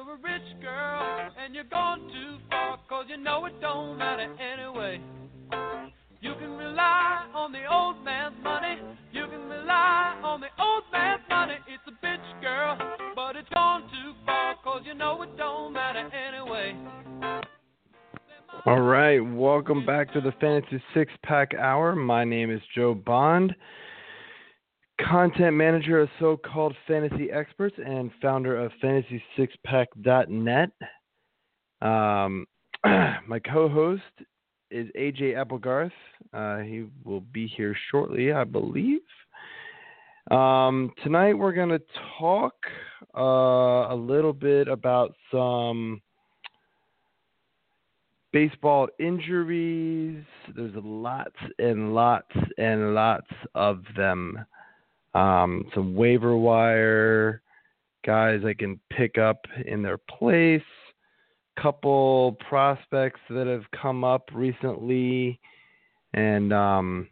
you're 0.00 0.14
a 0.14 0.16
rich 0.18 0.62
girl 0.62 1.30
and 1.42 1.54
you're 1.54 1.64
gone 1.64 2.00
too 2.00 2.38
far, 2.48 2.78
cause 2.88 3.04
you 3.08 3.16
know 3.16 3.44
it 3.46 3.60
don't 3.60 3.98
matter 3.98 4.34
anyway. 4.38 5.00
You 6.20 6.34
can 6.38 6.50
rely 6.56 7.26
on 7.34 7.52
the 7.52 7.64
old 7.70 8.02
man's 8.04 8.34
money, 8.42 8.78
you 9.12 9.26
can 9.26 9.48
rely 9.48 10.18
on 10.22 10.40
the 10.40 10.48
old 10.58 10.84
man's 10.92 11.22
money. 11.28 11.54
It's 11.68 11.82
a 11.86 12.06
bitch 12.06 12.40
girl, 12.40 12.78
but 13.14 13.36
it's 13.36 13.48
gone 13.50 13.82
too 13.82 14.12
far, 14.24 14.54
cause 14.64 14.82
you 14.86 14.94
know 14.94 15.22
it 15.22 15.36
don't 15.36 15.72
matter 15.72 16.08
anyway. 16.14 16.76
All 18.66 18.80
right, 18.80 19.20
welcome 19.20 19.84
back 19.84 20.12
to 20.14 20.20
the 20.20 20.32
Fantasy 20.40 20.82
Six 20.94 21.12
Pack 21.24 21.52
Hour. 21.54 21.94
My 21.94 22.24
name 22.24 22.50
is 22.50 22.60
Joe 22.74 22.94
Bond, 22.94 23.54
content 25.08 25.56
manager 25.56 26.00
of 26.00 26.08
so 26.18 26.36
called 26.36 26.74
fantasy 26.86 27.30
experts 27.30 27.76
and 27.84 28.10
founder 28.20 28.56
of 28.56 28.72
fantasy6pack.net. 28.82 30.70
Um, 31.82 32.46
my 32.84 33.38
co 33.44 33.68
host 33.68 34.02
is 34.70 34.88
AJ 34.96 35.36
Applegarth. 35.36 35.92
Uh, 36.32 36.58
he 36.58 36.86
will 37.04 37.20
be 37.20 37.46
here 37.46 37.76
shortly, 37.90 38.32
I 38.32 38.44
believe. 38.44 39.00
Um, 40.30 40.92
tonight 41.02 41.34
we're 41.34 41.52
going 41.52 41.70
to 41.70 41.82
talk 42.18 42.54
uh, 43.16 43.92
a 43.92 43.96
little 43.96 44.32
bit 44.32 44.68
about 44.68 45.12
some 45.32 46.00
baseball 48.32 48.88
injuries. 48.98 50.22
There's 50.54 50.74
lots 50.76 51.34
and 51.58 51.94
lots 51.94 52.30
and 52.58 52.94
lots 52.94 53.26
of 53.54 53.82
them. 53.96 54.38
Um, 55.14 55.64
some 55.74 55.94
waiver 55.94 56.36
wire 56.36 57.42
guys 58.04 58.40
I 58.46 58.54
can 58.54 58.80
pick 58.90 59.18
up 59.18 59.44
in 59.66 59.82
their 59.82 59.98
place. 59.98 60.62
Couple 61.60 62.36
prospects 62.48 63.20
that 63.28 63.46
have 63.46 63.64
come 63.82 64.02
up 64.02 64.30
recently, 64.32 65.38
and 66.14 66.52
um, 66.52 67.08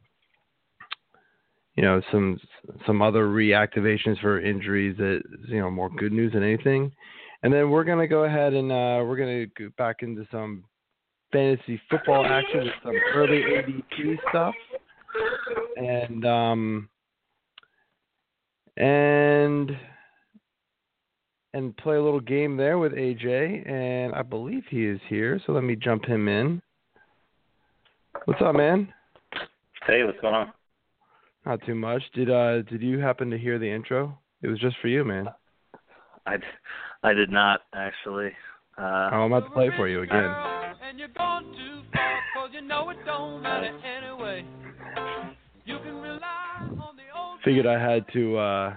you 1.75 1.83
know 1.83 2.01
some 2.11 2.41
some 2.87 3.03
other 3.03 3.27
reactivations 3.27 4.19
for 4.21 4.41
injuries 4.41 4.97
that 4.97 5.21
you 5.49 5.59
know 5.59 5.71
more 5.71 5.91
good 5.91 6.13
news 6.13 6.33
than 6.33 6.43
anything. 6.43 6.91
And 7.43 7.53
then 7.53 7.71
we're 7.71 7.85
gonna 7.85 8.09
go 8.09 8.25
ahead 8.25 8.55
and 8.55 8.73
uh, 8.73 9.05
we're 9.05 9.17
gonna 9.17 9.47
go 9.59 9.69
back 9.77 9.97
into 10.01 10.27
some 10.31 10.65
fantasy 11.31 11.81
football 11.91 12.25
action 12.25 12.61
with 12.61 12.73
some 12.83 12.97
early 13.15 13.43
ADP 13.43 14.17
stuff, 14.31 14.55
and 15.77 16.25
um, 16.25 16.89
and 18.79 19.77
and 21.55 21.77
play 21.77 21.97
a 21.97 22.03
little 22.03 22.21
game 22.21 22.57
there 22.57 22.79
with 22.79 22.93
AJ. 22.93 23.69
And 23.69 24.15
I 24.15 24.23
believe 24.23 24.63
he 24.71 24.87
is 24.87 25.01
here, 25.09 25.41
so 25.45 25.53
let 25.53 25.65
me 25.65 25.77
jump 25.77 26.05
him 26.05 26.29
in. 26.29 26.63
What's 28.25 28.41
up, 28.43 28.55
man? 28.55 28.93
Hey, 29.87 30.05
what's 30.05 30.21
going 30.21 30.35
on? 30.35 30.53
Not 31.45 31.65
too 31.67 31.75
much. 31.75 32.03
Did 32.15 32.31
uh 32.31 32.63
did 32.63 32.83
you 32.83 32.99
happen 32.99 33.31
to 33.31 33.39
hear 33.39 33.59
the 33.59 33.71
intro? 33.71 34.19
It 34.43 34.49
was 34.49 34.59
just 34.59 34.77
for 34.81 34.89
you, 34.89 35.05
man. 35.05 35.29
I, 36.27 36.37
I 37.03 37.13
did 37.13 37.31
not 37.31 37.63
actually. 37.75 38.31
Uh, 38.77 39.11
oh, 39.13 39.17
I'm 39.17 39.33
about 39.33 39.49
to 39.49 39.55
play 39.55 39.71
for 39.77 39.89
you 39.89 40.03
again. 40.03 40.31
And 40.89 40.99
you're 40.99 41.09
gone 41.09 41.45
too 41.45 41.83
far, 41.93 42.21
cause 42.37 42.51
you 42.53 42.61
know 42.61 42.91
it 42.91 42.99
don't 43.05 43.43
matter 43.43 43.77
anyway. 43.85 44.45
You 45.65 45.79
can 45.79 45.97
rely 45.97 46.07
on 46.07 46.19
the 46.19 46.21
old 46.21 46.38
Figured 47.49 47.67
I 47.67 47.81
had 47.81 48.05
to 48.13 48.37
uh 48.37 48.75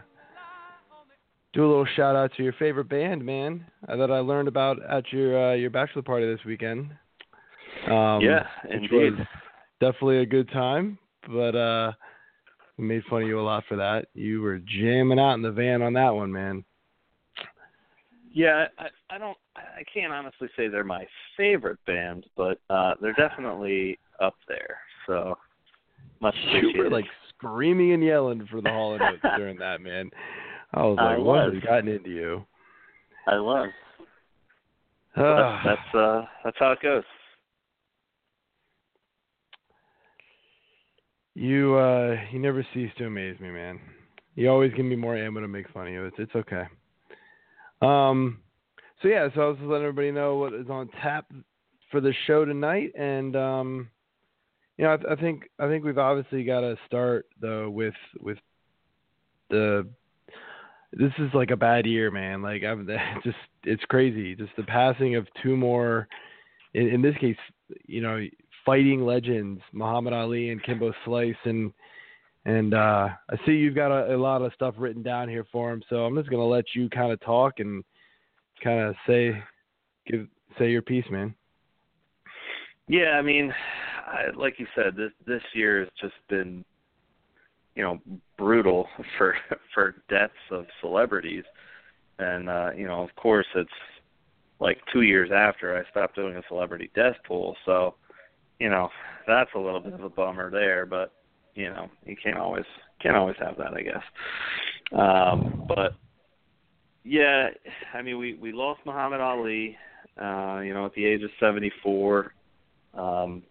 do 1.52 1.66
a 1.66 1.68
little 1.68 1.88
shout 1.98 2.16
out 2.16 2.32
to 2.38 2.44
your 2.44 2.54
favorite 2.54 2.88
band, 2.88 3.22
man, 3.22 3.66
uh, 3.90 3.98
that 3.98 4.10
I 4.10 4.20
learned 4.20 4.48
about 4.48 4.78
at 4.90 5.12
your 5.12 5.52
uh, 5.52 5.56
your 5.56 5.70
bachelor 5.70 6.04
party 6.04 6.26
this 6.26 6.46
weekend. 6.46 6.90
Um, 7.90 8.22
yeah, 8.22 8.48
indeed. 8.70 9.28
definitely 9.82 10.20
a 10.20 10.26
good 10.26 10.50
time, 10.54 10.98
but 11.28 11.54
uh, 11.54 11.92
we 12.78 12.86
made 12.86 13.04
fun 13.10 13.24
of 13.24 13.28
you 13.28 13.42
a 13.42 13.44
lot 13.44 13.66
for 13.68 13.76
that. 13.76 14.06
You 14.14 14.42
were 14.42 14.60
jamming 14.60 15.20
out 15.20 15.34
in 15.34 15.42
the 15.42 15.52
van 15.52 15.82
on 15.82 15.92
that 15.92 16.16
one, 16.16 16.32
man. 16.32 16.64
Yeah, 18.32 18.68
I, 18.80 18.88
I 19.10 19.18
don't. 19.18 19.38
I 19.58 19.84
can't 19.94 20.14
honestly 20.14 20.48
say 20.56 20.70
they're 20.70 20.86
my 20.86 21.06
favorite 21.36 21.80
band, 21.86 22.26
but 22.38 22.58
uh 22.70 22.94
they're 23.02 23.12
definitely 23.16 24.00
up 24.22 24.36
there. 24.48 24.78
So 25.08 25.38
much 26.22 26.36
You 26.54 26.72
were 26.78 26.90
like 26.90 27.06
screaming 27.42 27.94
and 27.94 28.04
yelling 28.04 28.48
for 28.50 28.62
the 28.62 28.70
Hall 28.70 28.94
and 28.94 29.02
Oates 29.04 29.36
during 29.38 29.58
that, 29.58 29.82
man. 29.82 30.10
I 30.74 30.84
was 30.84 30.98
I 31.00 31.16
like, 31.16 31.18
what 31.18 31.46
was. 31.46 31.54
has 31.56 31.64
gotten 31.64 31.88
into 31.90 32.10
you? 32.10 32.46
I 33.28 33.40
was. 33.40 33.70
But 35.16 35.24
Ah. 35.26 35.62
that's 35.66 35.80
that's 35.82 35.96
uh 35.96 36.26
that's 36.44 36.58
how 36.60 36.72
it 36.72 36.80
goes. 36.82 37.04
You 41.36 41.76
uh 41.76 42.16
you 42.32 42.40
never 42.40 42.66
cease 42.74 42.92
to 42.98 43.06
amaze 43.06 43.40
me, 43.40 43.50
man. 43.52 43.80
You 44.36 44.50
always 44.50 44.74
give 44.74 44.86
me 44.86 44.96
more 44.96 45.18
ammo 45.18 45.40
to 45.42 45.48
make 45.48 45.70
fun 45.72 45.88
of 45.88 45.94
you. 45.94 46.06
It's 46.06 46.16
it's 46.20 46.36
okay. 46.36 46.64
Um 47.82 48.40
so 49.02 49.08
yeah, 49.08 49.30
so 49.34 49.42
I 49.42 49.48
was 49.48 49.58
just 49.58 49.68
letting 49.68 49.88
everybody 49.88 50.12
know 50.12 50.36
what 50.38 50.54
is 50.54 50.70
on 50.70 50.90
tap 51.02 51.26
for 51.90 52.00
the 52.02 52.14
show 52.28 52.46
tonight 52.46 52.92
and 52.98 53.36
um 53.36 53.90
you 54.78 54.86
know, 54.86 54.92
I, 54.92 55.14
I 55.14 55.16
think 55.16 55.44
I 55.60 55.68
think 55.68 55.84
we've 55.84 55.98
obviously 55.98 56.44
got 56.44 56.62
to 56.62 56.78
start 56.88 57.26
though 57.40 57.70
with 57.70 57.94
with 58.20 58.38
the 59.50 59.88
this 60.94 61.12
is 61.20 61.30
like 61.34 61.52
a 61.52 61.58
bad 61.58 61.86
year, 61.86 62.12
man. 62.12 62.42
Like 62.42 62.64
I'm 62.64 62.88
just 63.24 63.38
it's 63.64 63.84
crazy. 63.86 64.36
Just 64.36 64.56
the 64.58 64.64
passing 64.64 65.16
of 65.16 65.28
two 65.42 65.56
more 65.56 66.08
in, 66.74 66.88
in 66.88 67.02
this 67.02 67.16
case, 67.18 67.38
you 67.86 68.02
know, 68.02 68.26
fighting 68.66 69.06
legends, 69.06 69.62
Muhammad 69.74 70.14
Ali 70.14 70.50
and 70.50 70.64
Kimbo 70.64 70.94
Slice 71.06 71.36
and 71.46 71.72
and 72.46 72.74
uh 72.74 73.10
I 73.30 73.36
see 73.46 73.52
you've 73.52 73.76
got 73.76 73.92
a, 73.92 74.16
a 74.16 74.18
lot 74.18 74.42
of 74.42 74.54
stuff 74.54 74.76
written 74.78 75.04
down 75.04 75.30
here 75.30 75.46
for 75.52 75.72
him, 75.72 75.84
so 75.90 76.06
I'm 76.06 76.16
just 76.16 76.30
gonna 76.30 76.46
let 76.46 76.66
you 76.74 76.90
kind 76.90 77.12
of 77.12 77.20
talk 77.22 77.60
and 77.60 77.84
kind 78.64 78.80
of 78.80 78.96
say 79.08 79.42
give 80.08 80.28
say 80.58 80.72
your 80.72 80.82
piece, 80.82 81.06
man. 81.10 81.36
Yeah, 82.88 83.12
I 83.12 83.22
mean, 83.22 83.54
I, 84.12 84.36
like 84.36 84.60
you 84.60 84.68
said, 84.76 84.96
this 84.96 85.12
this 85.26 85.42
year 85.54 85.80
has 85.80 85.90
just 86.00 86.16
been, 86.30 86.64
you 87.76 87.84
know, 87.84 88.00
brutal 88.38 88.88
for 89.18 89.36
for 89.74 89.96
deaths 90.10 90.34
of 90.52 90.66
celebrities, 90.82 91.46
and 92.20 92.50
uh, 92.50 92.72
you 92.76 92.86
know, 92.86 93.02
of 93.02 93.16
course, 93.16 93.48
it's 93.56 93.70
like 94.60 94.78
two 94.94 95.02
years 95.02 95.32
after 95.34 95.78
I 95.78 95.90
stopped 95.90 96.16
doing 96.16 96.36
a 96.36 96.44
celebrity 96.48 96.92
death 96.96 97.16
pool, 97.28 97.56
so 97.66 97.96
you 98.60 98.70
know, 98.70 98.90
that's 99.28 99.50
a 99.56 99.60
little 99.60 99.80
bit 99.80 99.94
of 99.94 100.04
a 100.04 100.10
bummer 100.10 100.52
there, 100.52 100.86
but 100.86 101.14
you 101.56 101.70
know, 101.70 101.90
you 102.06 102.16
can't 102.22 102.38
always 102.38 102.66
can't 103.02 103.16
always 103.16 103.36
have 103.40 103.58
that, 103.58 103.74
I 103.74 103.82
guess. 103.82 104.04
Um, 104.92 105.66
but 105.68 105.96
yeah, 107.04 107.50
I 107.94 108.02
mean, 108.02 108.18
we 108.18 108.36
we 108.36 108.52
lost 108.52 108.82
Muhammad 108.86 109.22
Ali, 109.22 109.78
uh, 110.22 110.60
you 110.60 110.74
know, 110.74 110.86
at 110.86 110.94
the 110.94 111.06
age 111.06 111.24
of 111.24 111.32
74. 111.40 112.34
Um, 112.94 113.44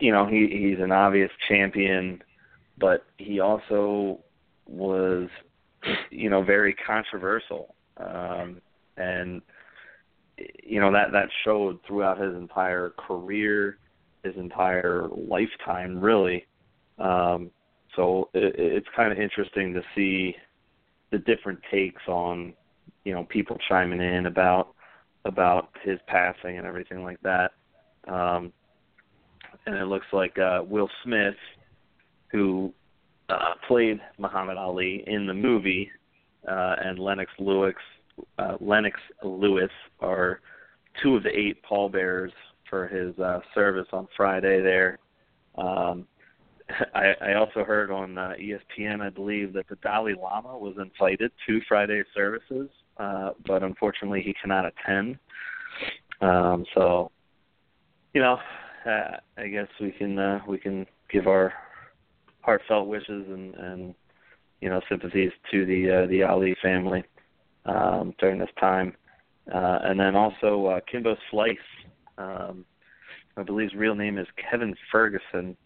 you 0.00 0.12
know, 0.12 0.26
he 0.26 0.48
he's 0.48 0.82
an 0.82 0.92
obvious 0.92 1.30
champion, 1.48 2.22
but 2.78 3.04
he 3.18 3.40
also 3.40 4.20
was, 4.66 5.28
you 6.10 6.30
know, 6.30 6.42
very 6.42 6.74
controversial, 6.74 7.74
um, 7.96 8.60
and 8.96 9.42
you 10.62 10.80
know 10.80 10.92
that 10.92 11.12
that 11.12 11.28
showed 11.44 11.78
throughout 11.86 12.20
his 12.20 12.34
entire 12.34 12.90
career, 12.90 13.78
his 14.24 14.34
entire 14.36 15.08
lifetime, 15.08 16.00
really. 16.00 16.46
Um, 16.98 17.50
so 17.96 18.28
it, 18.34 18.54
it's 18.58 18.88
kind 18.96 19.12
of 19.12 19.18
interesting 19.18 19.74
to 19.74 19.82
see 19.94 20.34
the 21.10 21.18
different 21.18 21.60
takes 21.70 22.02
on, 22.08 22.54
you 23.04 23.14
know, 23.14 23.24
people 23.24 23.56
chiming 23.68 24.00
in 24.00 24.26
about 24.26 24.74
about 25.24 25.68
his 25.82 25.98
passing 26.06 26.58
and 26.58 26.66
everything 26.66 27.02
like 27.04 27.20
that. 27.22 27.52
Um, 28.08 28.52
and 29.66 29.76
it 29.76 29.86
looks 29.86 30.06
like 30.12 30.38
uh, 30.38 30.62
Will 30.66 30.88
Smith, 31.02 31.34
who 32.30 32.72
uh, 33.28 33.54
played 33.66 34.00
Muhammad 34.18 34.56
Ali 34.56 35.04
in 35.06 35.26
the 35.26 35.34
movie, 35.34 35.90
uh, 36.48 36.76
and 36.84 36.98
Lennox 36.98 37.30
Lewis, 37.38 37.74
uh, 38.38 38.56
Lennox 38.60 39.00
Lewis 39.22 39.70
are 40.00 40.40
two 41.02 41.16
of 41.16 41.22
the 41.22 41.36
eight 41.36 41.62
pallbearers 41.62 42.32
for 42.68 42.86
his 42.88 43.18
uh, 43.18 43.40
service 43.54 43.86
on 43.92 44.06
Friday 44.16 44.60
there. 44.62 44.98
Um, 45.56 46.06
I, 46.94 47.14
I 47.20 47.34
also 47.34 47.64
heard 47.64 47.90
on 47.90 48.16
uh, 48.18 48.32
ESPN, 48.40 49.00
I 49.00 49.10
believe, 49.10 49.52
that 49.54 49.68
the 49.68 49.76
Dalai 49.76 50.14
Lama 50.14 50.56
was 50.56 50.74
invited 50.78 51.30
to 51.46 51.60
Friday's 51.68 52.06
services, 52.14 52.68
uh, 52.98 53.30
but 53.46 53.62
unfortunately 53.62 54.22
he 54.22 54.34
cannot 54.40 54.64
attend. 54.66 55.18
Um, 56.20 56.64
so, 56.74 57.10
you 58.14 58.20
know, 58.20 58.38
uh, 58.86 59.16
I 59.36 59.48
guess 59.48 59.68
we 59.80 59.92
can 59.92 60.18
uh, 60.18 60.40
we 60.46 60.58
can 60.58 60.86
give 61.10 61.26
our 61.26 61.52
heartfelt 62.40 62.88
wishes 62.88 63.26
and, 63.28 63.54
and 63.54 63.94
you 64.60 64.68
know 64.68 64.80
sympathies 64.88 65.32
to 65.50 65.64
the 65.66 65.90
uh, 65.90 66.06
the 66.06 66.22
Ali 66.22 66.56
family 66.62 67.04
um, 67.66 68.14
during 68.18 68.38
this 68.38 68.50
time. 68.60 68.94
uh, 69.52 69.78
and 69.82 69.98
then 69.98 70.14
also 70.14 70.66
uh, 70.66 70.80
Kimbo 70.90 71.16
Slice. 71.30 71.56
Um, 72.16 72.64
I 73.36 73.42
believe 73.42 73.70
his 73.70 73.78
real 73.78 73.94
name 73.94 74.18
is 74.18 74.26
Kevin 74.36 74.74
Ferguson. 74.90 75.56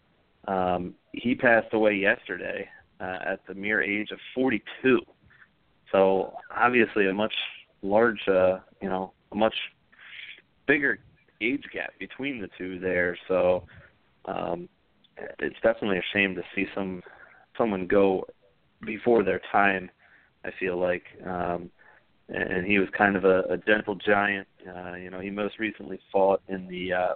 Um, 0.47 0.95
he 1.13 1.35
passed 1.35 1.73
away 1.73 1.93
yesterday 1.93 2.67
uh, 2.99 3.19
at 3.25 3.39
the 3.47 3.53
mere 3.53 3.81
age 3.81 4.11
of 4.11 4.19
42. 4.33 5.01
So 5.91 6.33
obviously 6.55 7.07
a 7.07 7.13
much 7.13 7.33
large, 7.81 8.19
uh, 8.27 8.59
you 8.81 8.89
know, 8.89 9.13
a 9.31 9.35
much 9.35 9.55
bigger 10.67 10.99
age 11.41 11.63
gap 11.73 11.93
between 11.99 12.41
the 12.41 12.49
two 12.57 12.79
there. 12.79 13.17
So 13.27 13.63
um, 14.25 14.69
it's 15.39 15.55
definitely 15.63 15.97
a 15.97 16.13
shame 16.13 16.35
to 16.35 16.43
see 16.55 16.65
some 16.75 17.01
someone 17.57 17.87
go 17.87 18.25
before 18.85 19.23
their 19.23 19.41
time. 19.51 19.89
I 20.45 20.51
feel 20.57 20.79
like, 20.79 21.03
um, 21.25 21.69
and 22.29 22.65
he 22.65 22.79
was 22.79 22.87
kind 22.97 23.17
of 23.17 23.25
a, 23.25 23.41
a 23.49 23.57
gentle 23.57 23.95
giant. 23.95 24.47
Uh, 24.65 24.93
you 24.93 25.09
know, 25.09 25.19
he 25.19 25.29
most 25.29 25.59
recently 25.59 25.99
fought 26.11 26.41
in 26.47 26.67
the 26.67 26.93
uh, 26.93 27.13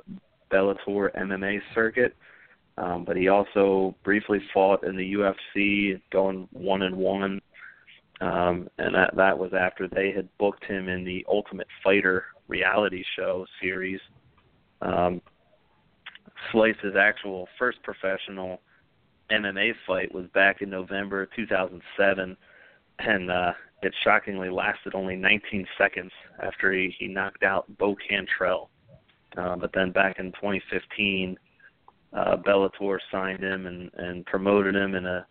Bellator 0.51 1.15
MMA 1.17 1.59
circuit, 1.73 2.15
um, 2.77 3.05
but 3.05 3.15
he 3.15 3.29
also 3.29 3.95
briefly 4.03 4.39
fought 4.53 4.83
in 4.83 4.97
the 4.97 5.13
UFC, 5.13 6.01
going 6.11 6.47
one 6.51 6.81
and 6.81 6.97
one. 6.97 7.41
Um, 8.19 8.69
and 8.77 8.95
that 8.95 9.15
that 9.15 9.37
was 9.37 9.51
after 9.53 9.87
they 9.87 10.11
had 10.11 10.29
booked 10.37 10.63
him 10.65 10.87
in 10.87 11.03
the 11.03 11.25
Ultimate 11.29 11.67
Fighter 11.83 12.25
reality 12.47 13.03
show 13.15 13.45
series. 13.61 13.99
Um, 14.81 15.21
Slice's 16.51 16.95
actual 16.99 17.47
first 17.57 17.81
professional 17.83 18.59
MMA 19.31 19.73
fight 19.87 20.13
was 20.13 20.25
back 20.33 20.61
in 20.61 20.69
November 20.69 21.27
2007, 21.35 22.37
and 22.99 23.31
uh, 23.31 23.53
it 23.81 23.93
shockingly 24.03 24.49
lasted 24.49 24.93
only 24.95 25.15
19 25.15 25.65
seconds 25.77 26.11
after 26.41 26.73
he, 26.73 26.93
he 26.97 27.07
knocked 27.07 27.43
out 27.43 27.65
Bo 27.77 27.95
Cantrell. 28.07 28.69
Uh, 29.37 29.55
but 29.55 29.71
then 29.73 29.91
back 29.91 30.19
in 30.19 30.31
2015, 30.33 31.37
uh, 32.13 32.37
Bellator 32.37 32.99
signed 33.11 33.43
him 33.43 33.65
and, 33.65 33.89
and 33.95 34.25
promoted 34.25 34.75
him 34.75 34.95
in 34.95 35.05
a, 35.05 35.25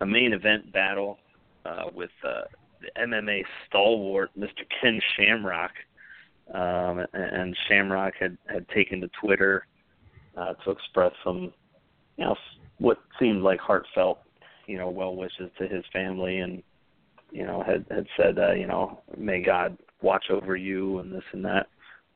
a 0.00 0.06
main 0.06 0.32
event 0.32 0.72
battle 0.72 1.18
uh, 1.66 1.84
with 1.94 2.10
uh, 2.26 2.42
the 2.80 2.88
MMA 3.00 3.42
stalwart 3.66 4.30
Mr. 4.38 4.64
Ken 4.80 5.00
Shamrock. 5.16 5.72
Um, 6.54 7.04
and 7.12 7.56
Shamrock 7.68 8.14
had, 8.18 8.38
had 8.46 8.68
taken 8.70 9.00
to 9.02 9.10
Twitter 9.20 9.66
uh, 10.36 10.54
to 10.64 10.70
express 10.70 11.12
some, 11.22 11.52
you 12.16 12.24
know, 12.24 12.36
what 12.78 12.98
seemed 13.18 13.42
like 13.42 13.60
heartfelt, 13.60 14.20
you 14.66 14.78
know, 14.78 14.88
well 14.88 15.16
wishes 15.16 15.50
to 15.58 15.66
his 15.66 15.84
family, 15.92 16.38
and 16.38 16.62
you 17.30 17.44
know, 17.44 17.62
had 17.62 17.84
had 17.90 18.06
said, 18.16 18.38
uh, 18.38 18.52
you 18.52 18.66
know, 18.66 19.00
may 19.16 19.42
God 19.42 19.76
watch 20.00 20.26
over 20.30 20.56
you 20.56 20.98
and 20.98 21.12
this 21.12 21.24
and 21.32 21.44
that. 21.44 21.66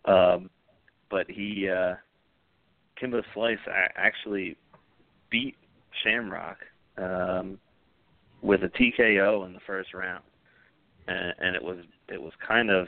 Um, 0.04 0.50
but 1.10 1.30
he, 1.30 1.68
uh, 1.68 1.94
Kimbo 2.98 3.22
Slice, 3.34 3.58
actually 3.96 4.56
beat 5.30 5.56
Shamrock 6.02 6.58
um, 6.96 7.58
with 8.40 8.62
a 8.62 8.68
TKO 8.68 9.46
in 9.46 9.52
the 9.52 9.60
first 9.66 9.92
round, 9.94 10.24
and, 11.06 11.34
and 11.38 11.56
it 11.56 11.62
was 11.62 11.78
it 12.08 12.20
was 12.20 12.32
kind 12.46 12.70
of, 12.70 12.86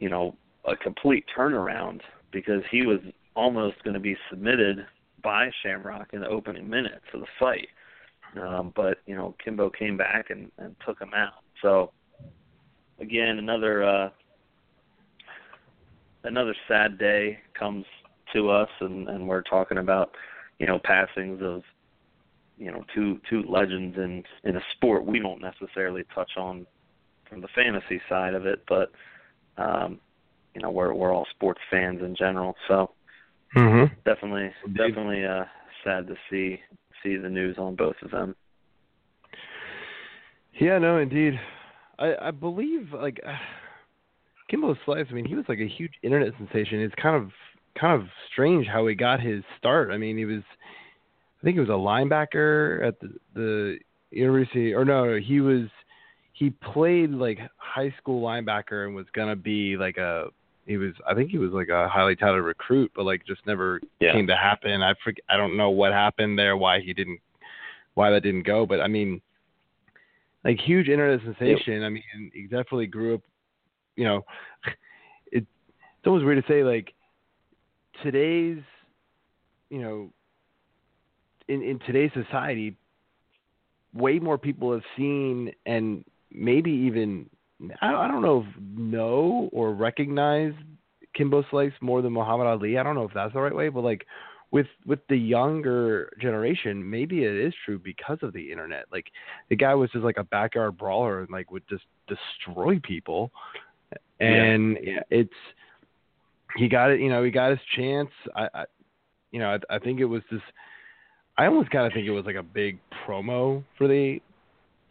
you 0.00 0.08
know, 0.08 0.34
a 0.66 0.76
complete 0.76 1.24
turnaround 1.36 2.00
because 2.32 2.62
he 2.70 2.84
was 2.84 2.98
almost 3.36 3.82
going 3.84 3.94
to 3.94 4.00
be 4.00 4.16
submitted 4.28 4.84
by 5.22 5.50
Shamrock 5.62 6.08
in 6.12 6.20
the 6.20 6.28
opening 6.28 6.68
minutes 6.68 7.04
of 7.14 7.20
the 7.20 7.26
fight. 7.38 7.68
Um, 8.40 8.72
but 8.74 8.98
you 9.06 9.14
know, 9.14 9.34
Kimbo 9.42 9.70
came 9.70 9.96
back 9.96 10.30
and, 10.30 10.50
and 10.58 10.74
took 10.84 11.00
him 11.00 11.12
out. 11.14 11.42
So 11.62 11.92
again, 12.98 13.38
another 13.38 13.84
uh, 13.84 14.10
another 16.24 16.54
sad 16.68 16.98
day 16.98 17.38
comes 17.58 17.84
to 18.32 18.50
us, 18.50 18.68
and, 18.80 19.08
and 19.08 19.28
we're 19.28 19.42
talking 19.42 19.78
about 19.78 20.12
you 20.58 20.66
know 20.66 20.78
passings 20.82 21.40
of 21.42 21.62
you 22.56 22.70
know 22.70 22.84
two 22.94 23.20
two 23.28 23.42
legends 23.48 23.96
in 23.96 24.22
in 24.44 24.56
a 24.56 24.62
sport 24.76 25.04
we 25.04 25.18
don't 25.18 25.42
necessarily 25.42 26.04
touch 26.14 26.30
on 26.36 26.66
from 27.28 27.40
the 27.40 27.48
fantasy 27.54 28.00
side 28.08 28.34
of 28.34 28.46
it, 28.46 28.62
but 28.68 28.90
um, 29.60 30.00
you 30.54 30.62
know 30.62 30.70
we're 30.70 30.92
we're 30.94 31.14
all 31.14 31.26
sports 31.36 31.60
fans 31.70 32.00
in 32.02 32.16
general, 32.16 32.54
so 32.66 32.90
Mm-hmm. 33.56 33.94
Definitely, 34.04 34.50
definitely 34.76 35.24
uh, 35.24 35.44
sad 35.84 36.06
to 36.06 36.14
see 36.30 36.60
see 37.02 37.16
the 37.16 37.28
news 37.28 37.56
on 37.58 37.74
both 37.74 37.96
of 38.02 38.10
them. 38.10 38.36
Yeah, 40.60 40.78
no, 40.78 40.98
indeed. 40.98 41.38
I 41.98 42.14
I 42.20 42.30
believe 42.30 42.92
like 42.92 43.20
uh, 43.26 43.32
Kimbo 44.50 44.76
Slice. 44.84 45.06
I 45.10 45.14
mean, 45.14 45.24
he 45.24 45.34
was 45.34 45.46
like 45.48 45.58
a 45.58 45.68
huge 45.68 45.92
internet 46.02 46.32
sensation. 46.38 46.80
It's 46.80 46.94
kind 47.00 47.16
of 47.16 47.30
kind 47.78 48.00
of 48.00 48.08
strange 48.32 48.66
how 48.66 48.86
he 48.86 48.94
got 48.94 49.20
his 49.20 49.42
start. 49.58 49.90
I 49.90 49.96
mean, 49.96 50.16
he 50.16 50.24
was 50.24 50.42
I 51.40 51.44
think 51.44 51.54
he 51.54 51.60
was 51.60 51.68
a 51.68 51.72
linebacker 51.72 52.86
at 52.86 53.00
the 53.00 53.14
the 53.34 53.78
university, 54.12 54.74
or 54.74 54.84
no, 54.84 55.18
he 55.18 55.40
was 55.40 55.66
he 56.40 56.48
played 56.48 57.10
like 57.10 57.38
high 57.58 57.94
school 57.98 58.22
linebacker 58.22 58.86
and 58.86 58.94
was 58.96 59.04
gonna 59.12 59.36
be 59.36 59.76
like 59.76 59.98
a 59.98 60.28
he 60.64 60.78
was 60.78 60.94
I 61.06 61.14
think 61.14 61.30
he 61.30 61.36
was 61.36 61.52
like 61.52 61.68
a 61.68 61.86
highly 61.86 62.16
touted 62.16 62.42
recruit, 62.42 62.90
but 62.96 63.04
like 63.04 63.26
just 63.26 63.46
never 63.46 63.78
yeah. 64.00 64.12
came 64.12 64.26
to 64.26 64.34
happen. 64.34 64.82
I 64.82 64.94
forget, 65.04 65.22
I 65.28 65.36
don't 65.36 65.54
know 65.54 65.68
what 65.68 65.92
happened 65.92 66.38
there, 66.38 66.56
why 66.56 66.80
he 66.80 66.94
didn't, 66.94 67.20
why 67.92 68.10
that 68.10 68.22
didn't 68.22 68.46
go. 68.46 68.64
But 68.64 68.80
I 68.80 68.88
mean, 68.88 69.20
like 70.42 70.58
huge 70.58 70.88
internet 70.88 71.20
sensation. 71.22 71.84
I 71.84 71.90
mean, 71.90 72.30
he 72.32 72.44
definitely 72.44 72.86
grew 72.86 73.16
up. 73.16 73.20
You 73.96 74.04
know, 74.04 74.24
it, 75.30 75.44
it's 75.44 76.06
almost 76.06 76.24
weird 76.24 76.42
to 76.42 76.50
say 76.50 76.64
like 76.64 76.94
today's, 78.02 78.62
you 79.68 79.82
know, 79.82 80.10
in 81.48 81.62
in 81.62 81.78
today's 81.80 82.12
society, 82.14 82.78
way 83.92 84.18
more 84.18 84.38
people 84.38 84.72
have 84.72 84.84
seen 84.96 85.52
and 85.66 86.02
maybe 86.32 86.70
even 86.70 87.28
I 87.82 88.08
don't 88.08 88.22
know 88.22 88.46
if 88.46 88.62
know 88.62 89.50
or 89.52 89.72
recognize 89.74 90.52
Kimbo 91.14 91.44
Slice 91.50 91.72
more 91.80 92.02
than 92.02 92.12
Muhammad 92.12 92.46
Ali. 92.46 92.78
I 92.78 92.82
don't 92.82 92.94
know 92.94 93.04
if 93.04 93.14
that's 93.14 93.34
the 93.34 93.40
right 93.40 93.54
way, 93.54 93.68
but 93.68 93.84
like 93.84 94.06
with 94.50 94.66
with 94.86 95.00
the 95.08 95.16
younger 95.16 96.12
generation, 96.20 96.88
maybe 96.88 97.24
it 97.24 97.34
is 97.34 97.54
true 97.64 97.78
because 97.78 98.18
of 98.22 98.32
the 98.32 98.50
internet. 98.50 98.86
Like 98.90 99.06
the 99.48 99.56
guy 99.56 99.74
was 99.74 99.90
just 99.90 100.04
like 100.04 100.16
a 100.16 100.24
backyard 100.24 100.76
brawler 100.78 101.20
and 101.20 101.30
like 101.30 101.50
would 101.50 101.68
just 101.68 101.84
destroy 102.08 102.80
people. 102.82 103.30
And 104.20 104.78
yeah. 104.82 105.00
it's 105.10 105.30
he 106.56 106.68
got 106.68 106.90
it, 106.90 107.00
you 107.00 107.08
know, 107.08 107.22
he 107.22 107.30
got 107.30 107.50
his 107.50 107.60
chance. 107.76 108.10
I, 108.34 108.48
I 108.54 108.64
you 109.30 109.38
know, 109.38 109.56
I, 109.70 109.76
I 109.76 109.78
think 109.78 110.00
it 110.00 110.04
was 110.04 110.22
just 110.30 110.42
I 111.38 111.46
almost 111.46 111.70
kind 111.70 111.86
of 111.86 111.92
think 111.92 112.06
it 112.06 112.10
was 112.10 112.26
like 112.26 112.36
a 112.36 112.42
big 112.42 112.78
promo 113.06 113.64
for 113.78 113.86
the 113.86 114.20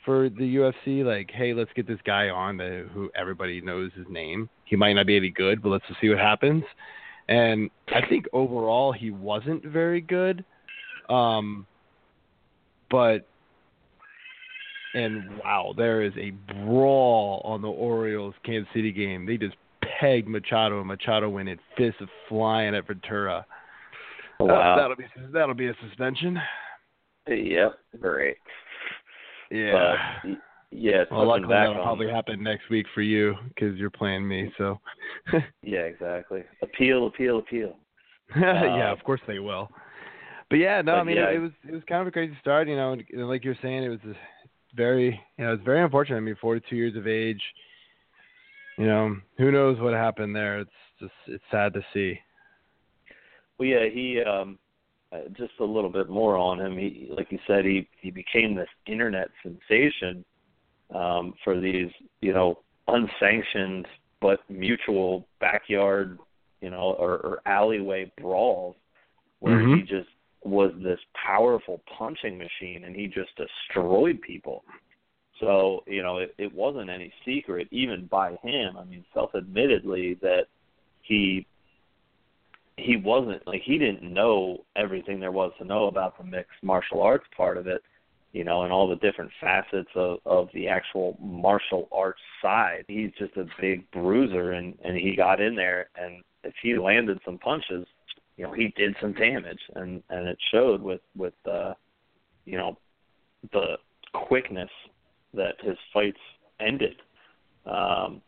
for 0.09 0.27
the 0.27 0.55
UFC. 0.55 1.05
Like, 1.05 1.29
hey, 1.29 1.53
let's 1.53 1.69
get 1.75 1.87
this 1.87 1.99
guy 2.03 2.29
on 2.29 2.57
the, 2.57 2.89
who 2.91 3.11
everybody 3.13 3.61
knows 3.61 3.91
his 3.95 4.07
name. 4.09 4.49
He 4.65 4.75
might 4.75 4.93
not 4.93 5.05
be 5.05 5.15
any 5.15 5.29
good, 5.29 5.61
but 5.61 5.69
let's 5.69 5.85
just 5.87 6.01
see 6.01 6.09
what 6.09 6.17
happens. 6.17 6.63
And 7.27 7.69
I 7.89 8.01
think 8.09 8.25
overall 8.33 8.91
he 8.91 9.11
wasn't 9.11 9.63
very 9.63 10.01
good. 10.01 10.43
Um, 11.09 11.67
but 12.89 13.27
and 14.95 15.37
wow, 15.37 15.75
there 15.77 16.01
is 16.01 16.13
a 16.17 16.31
brawl 16.65 17.43
on 17.45 17.61
the 17.61 17.67
Orioles 17.67 18.33
Kansas 18.43 18.67
City 18.73 18.91
game. 18.91 19.27
They 19.27 19.37
just 19.37 19.57
pegged 19.99 20.27
Machado, 20.27 20.79
and 20.79 20.87
Machado 20.87 21.29
went 21.29 21.49
in 21.49 21.59
fists 21.77 22.01
flying 22.27 22.73
at 22.73 22.87
Ventura. 22.87 23.45
Oh, 24.39 24.45
wow. 24.45 24.73
Uh, 24.73 24.75
that'll 24.77 24.95
be 24.95 25.05
that'll 25.31 25.53
be 25.53 25.67
a 25.67 25.75
suspension. 25.87 26.39
Yep, 27.27 27.77
great. 27.99 28.37
Yeah. 29.51 29.97
But, 30.23 30.31
yeah, 30.71 31.03
well, 31.09 31.27
luckily 31.27 31.47
that'll 31.49 31.75
on, 31.75 31.81
probably 31.81 32.09
happen 32.09 32.43
next 32.43 32.69
week 32.69 32.85
for 32.93 33.01
you 33.01 33.33
because 33.47 33.77
you're 33.77 33.89
playing 33.89 34.27
me. 34.27 34.51
So. 34.57 34.79
yeah, 35.63 35.79
exactly. 35.79 36.43
Appeal, 36.61 37.07
appeal, 37.07 37.39
appeal. 37.39 37.75
yeah, 38.39 38.89
uh, 38.89 38.93
of 38.93 39.03
course 39.03 39.21
they 39.25 39.39
will. 39.39 39.69
But 40.49 40.57
yeah, 40.57 40.81
no, 40.81 40.93
but 40.93 40.99
I 40.99 41.03
mean 41.03 41.17
yeah. 41.17 41.29
it, 41.29 41.35
it, 41.35 41.39
was 41.39 41.51
it 41.67 41.71
was 41.73 41.83
kind 41.87 42.01
of 42.01 42.07
a 42.07 42.11
crazy 42.11 42.37
start, 42.41 42.67
you 42.67 42.75
know. 42.75 42.93
And, 42.93 43.03
like 43.27 43.43
you're 43.43 43.57
saying, 43.61 43.83
it 43.83 43.89
was 43.89 44.15
very 44.75 45.19
you 45.37 45.45
know 45.45 45.53
it's 45.53 45.63
very 45.63 45.81
unfortunate. 45.81 46.17
I 46.17 46.21
mean, 46.21 46.35
42 46.39 46.75
years 46.75 46.95
of 46.95 47.07
age. 47.07 47.41
You 48.77 48.85
know, 48.85 49.17
who 49.37 49.51
knows 49.51 49.79
what 49.79 49.93
happened 49.93 50.35
there? 50.35 50.59
It's 50.59 50.71
just 50.99 51.13
it's 51.27 51.43
sad 51.49 51.73
to 51.73 51.81
see. 51.93 52.19
Well, 53.57 53.67
yeah, 53.67 53.89
he 53.91 54.21
um 54.21 54.59
uh, 55.11 55.21
just 55.37 55.53
a 55.59 55.63
little 55.65 55.89
bit 55.89 56.09
more 56.09 56.37
on 56.37 56.59
him. 56.59 56.77
He, 56.77 57.09
like 57.09 57.31
you 57.31 57.39
said, 57.47 57.65
he 57.65 57.87
he 58.01 58.11
became 58.11 58.55
this 58.55 58.69
internet 58.85 59.29
sensation 59.41 60.23
um, 60.93 61.33
for 61.43 61.59
these, 61.59 61.89
you 62.21 62.33
know, 62.33 62.59
unsanctioned 62.87 63.87
but 64.21 64.39
mutual 64.49 65.25
backyard, 65.39 66.19
you 66.61 66.69
know, 66.69 66.95
or, 66.99 67.13
or 67.13 67.41
alleyway 67.45 68.11
brawls, 68.21 68.75
where 69.39 69.55
mm-hmm. 69.55 69.75
he 69.75 69.81
just 69.81 70.09
was 70.43 70.71
this 70.83 70.99
powerful 71.25 71.81
punching 71.97 72.37
machine, 72.37 72.83
and 72.85 72.95
he 72.95 73.07
just 73.07 73.29
destroyed 73.37 74.21
people. 74.21 74.63
So 75.39 75.83
you 75.87 76.03
know, 76.03 76.17
it, 76.17 76.35
it 76.37 76.53
wasn't 76.53 76.89
any 76.89 77.13
secret, 77.25 77.67
even 77.71 78.07
by 78.07 78.31
him. 78.43 78.77
I 78.77 78.83
mean, 78.83 79.05
self-admittedly 79.13 80.19
that 80.21 80.43
he 81.01 81.47
he 82.83 82.97
wasn't 82.97 83.45
like 83.47 83.61
he 83.63 83.77
didn't 83.77 84.03
know 84.03 84.65
everything 84.75 85.19
there 85.19 85.31
was 85.31 85.51
to 85.57 85.65
know 85.65 85.87
about 85.87 86.17
the 86.17 86.23
mixed 86.23 86.61
martial 86.61 87.01
arts 87.01 87.25
part 87.35 87.57
of 87.57 87.67
it, 87.67 87.81
you 88.31 88.43
know, 88.43 88.63
and 88.63 88.71
all 88.71 88.87
the 88.87 88.95
different 88.97 89.31
facets 89.39 89.89
of 89.95 90.19
of 90.25 90.49
the 90.53 90.67
actual 90.67 91.17
martial 91.21 91.87
arts 91.91 92.21
side. 92.41 92.85
He's 92.87 93.11
just 93.17 93.37
a 93.37 93.45
big 93.59 93.89
bruiser, 93.91 94.51
and 94.53 94.77
and 94.83 94.97
he 94.97 95.15
got 95.15 95.41
in 95.41 95.55
there, 95.55 95.89
and 95.95 96.23
if 96.43 96.53
he 96.61 96.77
landed 96.77 97.19
some 97.25 97.37
punches, 97.37 97.85
you 98.37 98.45
know, 98.45 98.53
he 98.53 98.73
did 98.77 98.95
some 99.01 99.13
damage, 99.13 99.59
and 99.75 100.01
and 100.09 100.27
it 100.27 100.37
showed 100.51 100.81
with 100.81 101.01
with 101.15 101.33
uh, 101.49 101.73
you 102.45 102.57
know, 102.57 102.77
the 103.53 103.77
quickness 104.13 104.69
that 105.33 105.55
his 105.61 105.77
fights 105.93 106.17
ended. 106.59 106.95
Um, 107.65 108.21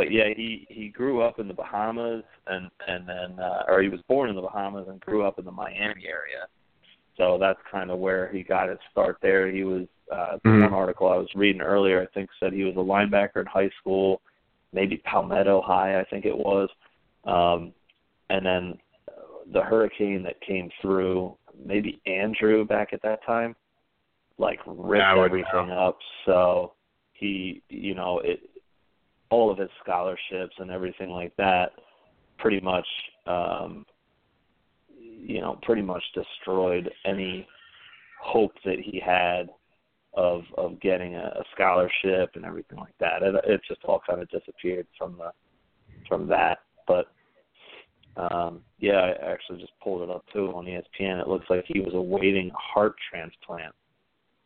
but 0.00 0.10
yeah, 0.10 0.32
he 0.34 0.66
he 0.70 0.88
grew 0.88 1.20
up 1.20 1.38
in 1.38 1.46
the 1.46 1.52
Bahamas 1.52 2.24
and 2.46 2.70
and 2.88 3.06
then 3.06 3.38
uh, 3.38 3.64
or 3.68 3.82
he 3.82 3.90
was 3.90 4.00
born 4.08 4.30
in 4.30 4.34
the 4.34 4.40
Bahamas 4.40 4.86
and 4.88 4.98
grew 4.98 5.26
up 5.26 5.38
in 5.38 5.44
the 5.44 5.52
Miami 5.52 6.06
area. 6.06 6.46
So 7.18 7.36
that's 7.38 7.58
kind 7.70 7.90
of 7.90 7.98
where 7.98 8.32
he 8.32 8.42
got 8.42 8.70
his 8.70 8.78
start 8.90 9.18
there. 9.20 9.52
He 9.52 9.62
was 9.62 9.86
uh 10.10 10.38
mm-hmm. 10.42 10.62
one 10.62 10.72
article 10.72 11.10
I 11.10 11.18
was 11.18 11.28
reading 11.34 11.60
earlier 11.60 12.00
I 12.00 12.06
think 12.14 12.30
said 12.40 12.54
he 12.54 12.64
was 12.64 12.76
a 12.76 12.78
linebacker 12.78 13.40
in 13.40 13.44
high 13.46 13.68
school, 13.78 14.22
maybe 14.72 15.02
Palmetto 15.04 15.60
High 15.60 16.00
I 16.00 16.04
think 16.04 16.24
it 16.24 16.34
was. 16.34 16.70
Um 17.26 17.74
and 18.30 18.46
then 18.46 18.78
the 19.52 19.60
hurricane 19.60 20.22
that 20.22 20.40
came 20.40 20.70
through, 20.80 21.36
maybe 21.62 22.00
Andrew 22.06 22.64
back 22.64 22.94
at 22.94 23.02
that 23.02 23.22
time, 23.26 23.54
like 24.38 24.60
ripped 24.66 25.04
everything 25.04 25.68
know. 25.68 25.88
up. 25.88 25.98
So 26.24 26.72
he, 27.12 27.62
you 27.68 27.94
know, 27.94 28.20
it 28.20 28.40
all 29.30 29.50
of 29.50 29.58
his 29.58 29.70
scholarships 29.82 30.54
and 30.58 30.70
everything 30.70 31.10
like 31.10 31.34
that 31.36 31.72
pretty 32.38 32.60
much 32.60 32.86
um 33.26 33.84
you 34.98 35.40
know 35.40 35.58
pretty 35.62 35.82
much 35.82 36.02
destroyed 36.14 36.90
any 37.04 37.46
hope 38.20 38.52
that 38.64 38.78
he 38.78 39.00
had 39.04 39.48
of 40.14 40.42
of 40.58 40.80
getting 40.80 41.14
a, 41.14 41.18
a 41.18 41.44
scholarship 41.54 42.32
and 42.34 42.44
everything 42.44 42.78
like 42.78 42.94
that. 42.98 43.22
It, 43.22 43.34
it 43.46 43.60
just 43.66 43.84
all 43.84 44.00
kind 44.08 44.20
of 44.20 44.28
disappeared 44.30 44.86
from 44.98 45.16
the 45.16 45.30
from 46.08 46.26
that. 46.28 46.58
But 46.86 47.06
um 48.16 48.60
yeah 48.80 48.98
i 48.98 49.30
actually 49.30 49.60
just 49.60 49.72
pulled 49.82 50.02
it 50.02 50.10
up 50.10 50.24
too 50.32 50.48
on 50.48 50.64
espn 50.64 51.20
it 51.20 51.28
looks 51.28 51.46
like 51.48 51.64
he 51.68 51.78
was 51.78 51.94
awaiting 51.94 52.50
a 52.50 52.56
heart 52.56 52.96
transplant. 53.08 53.74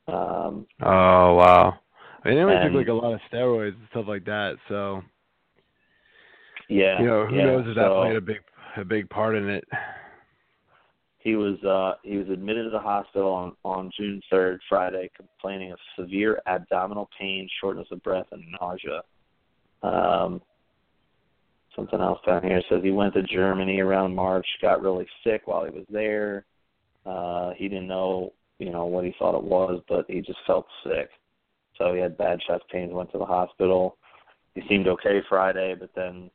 Um 0.06 0.66
oh 0.82 1.34
wow 1.34 1.78
I 2.24 2.28
mean, 2.28 2.36
they 2.36 2.42
only 2.42 2.56
and, 2.56 2.72
took 2.72 2.78
like 2.78 2.88
a 2.88 2.92
lot 2.92 3.12
of 3.12 3.20
steroids 3.30 3.74
and 3.74 3.86
stuff 3.90 4.06
like 4.08 4.24
that. 4.24 4.56
So 4.68 5.02
yeah, 6.68 7.00
you 7.00 7.06
know, 7.06 7.26
who 7.26 7.36
yeah, 7.36 7.44
knows 7.44 7.64
if 7.68 7.76
that 7.76 7.88
so, 7.88 8.00
played 8.02 8.16
a 8.16 8.20
big 8.20 8.36
a 8.76 8.84
big 8.84 9.08
part 9.10 9.36
in 9.36 9.48
it. 9.48 9.64
He 11.18 11.36
was 11.36 11.62
uh 11.64 11.98
he 12.02 12.16
was 12.16 12.28
admitted 12.28 12.64
to 12.64 12.70
the 12.70 12.78
hospital 12.78 13.32
on 13.32 13.52
on 13.64 13.90
June 13.96 14.20
third, 14.30 14.60
Friday, 14.68 15.10
complaining 15.16 15.72
of 15.72 15.78
severe 15.98 16.40
abdominal 16.46 17.08
pain, 17.18 17.48
shortness 17.60 17.88
of 17.90 18.02
breath, 18.02 18.26
and 18.32 18.42
nausea. 18.60 19.02
Um, 19.82 20.40
something 21.76 22.00
else 22.00 22.20
down 22.26 22.42
here 22.42 22.62
says 22.68 22.80
he 22.82 22.90
went 22.90 23.14
to 23.14 23.22
Germany 23.22 23.80
around 23.80 24.14
March, 24.14 24.46
got 24.62 24.82
really 24.82 25.06
sick 25.24 25.42
while 25.46 25.64
he 25.64 25.70
was 25.70 25.86
there. 25.90 26.46
Uh, 27.04 27.50
he 27.56 27.68
didn't 27.68 27.88
know, 27.88 28.32
you 28.58 28.70
know, 28.70 28.86
what 28.86 29.04
he 29.04 29.14
thought 29.18 29.36
it 29.36 29.44
was, 29.44 29.82
but 29.88 30.06
he 30.08 30.20
just 30.20 30.38
felt 30.46 30.66
sick. 30.84 31.10
So 31.78 31.94
he 31.94 32.00
had 32.00 32.16
bad 32.16 32.40
chest 32.46 32.64
pains, 32.70 32.92
went 32.92 33.10
to 33.12 33.18
the 33.18 33.24
hospital. 33.24 33.96
He 34.54 34.62
seemed 34.68 34.86
okay 34.86 35.20
Friday, 35.28 35.74
but 35.78 35.90
then, 35.96 36.30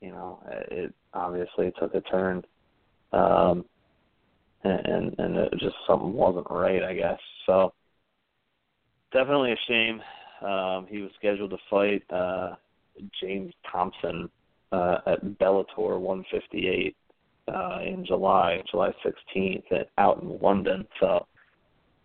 you 0.00 0.10
know, 0.10 0.40
it 0.70 0.92
obviously 1.12 1.72
took 1.78 1.94
a 1.94 2.00
turn. 2.02 2.42
Um 3.12 3.64
and 4.64 5.14
and 5.18 5.36
it 5.36 5.52
just 5.58 5.76
something 5.86 6.12
wasn't 6.12 6.46
right, 6.50 6.82
I 6.82 6.94
guess. 6.94 7.18
So 7.46 7.72
definitely 9.12 9.52
a 9.52 9.56
shame. 9.68 10.00
Um 10.42 10.86
he 10.88 11.00
was 11.00 11.10
scheduled 11.18 11.50
to 11.50 11.58
fight 11.70 12.02
uh 12.10 12.56
James 13.20 13.52
Thompson 13.70 14.28
uh 14.72 14.98
at 15.06 15.24
Bellator 15.38 16.00
158 16.00 16.96
uh 17.46 17.78
in 17.84 18.04
July, 18.04 18.62
July 18.70 18.90
16th 19.04 19.70
at 19.70 19.90
out 19.98 20.22
in 20.22 20.40
London. 20.40 20.86
So 20.98 21.26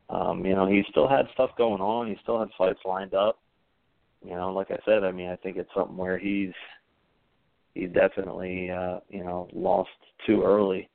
um, 0.10 0.44
you 0.46 0.56
know, 0.56 0.68
he 0.68 0.84
still 0.90 1.08
had 1.08 1.28
stuff 1.34 1.52
going 1.58 1.82
on. 1.82 2.08
He 2.08 2.18
still 2.24 2.40
had 2.40 2.50
fights 2.58 2.80
lined 2.86 3.14
up. 3.14 3.40
You 4.26 4.36
know, 4.36 4.52
like 4.52 4.72
I 4.72 4.78
said, 4.86 5.04
I 5.04 5.12
mean, 5.12 5.30
I 5.30 5.36
think 5.36 5.58
it's 5.58 5.70
something 5.76 5.96
where 5.96 6.18
he's 6.18 6.52
he's 7.74 7.92
definitely 7.92 8.70
uh, 8.70 9.00
you 9.10 9.24
know 9.24 9.48
lost 9.54 9.90
too 10.26 10.44
early 10.44 10.90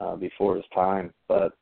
uh, 0.00 0.16
before 0.16 0.56
his 0.56 0.64
time. 0.74 1.12
But 1.28 1.56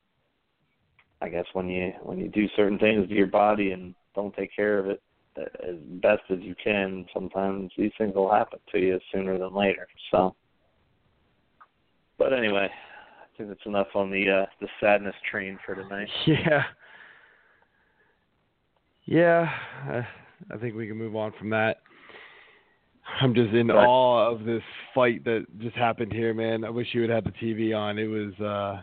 I 1.22 1.28
guess 1.28 1.44
when 1.52 1.68
you 1.68 1.92
when 2.02 2.18
you 2.18 2.28
do 2.28 2.48
certain 2.56 2.78
things 2.78 3.08
to 3.08 3.14
your 3.14 3.28
body 3.28 3.72
and 3.72 3.94
don't 4.14 4.34
take 4.34 4.54
care 4.54 4.78
of 4.78 4.86
it 4.86 5.02
as 5.36 5.76
best 6.02 6.22
as 6.30 6.38
you 6.40 6.54
can, 6.62 7.04
sometimes 7.12 7.70
these 7.76 7.92
things 7.98 8.14
will 8.14 8.32
happen 8.32 8.58
to 8.72 8.78
you 8.78 8.98
sooner 9.12 9.38
than 9.38 9.54
later. 9.54 9.86
So, 10.10 10.34
but 12.18 12.32
anyway, 12.32 12.68
I 12.70 13.36
think 13.36 13.50
that's 13.50 13.66
enough 13.66 13.88
on 13.94 14.10
the 14.10 14.42
uh, 14.42 14.46
the 14.60 14.68
sadness 14.80 15.14
train 15.30 15.58
for 15.64 15.74
tonight. 15.74 16.08
Yeah. 16.26 16.64
Yeah, 19.06 19.48
I 19.88 20.56
think 20.60 20.74
we 20.74 20.88
can 20.88 20.96
move 20.96 21.14
on 21.14 21.32
from 21.38 21.50
that. 21.50 21.78
I'm 23.20 23.34
just 23.34 23.54
in 23.54 23.68
but, 23.68 23.76
awe 23.76 24.32
of 24.32 24.44
this 24.44 24.62
fight 24.92 25.24
that 25.24 25.46
just 25.60 25.76
happened 25.76 26.12
here, 26.12 26.34
man. 26.34 26.64
I 26.64 26.70
wish 26.70 26.88
you 26.92 27.02
would 27.02 27.10
have 27.10 27.24
the 27.24 27.30
TV 27.30 27.76
on. 27.76 27.98
It 27.98 28.06
was. 28.06 28.34
uh 28.40 28.82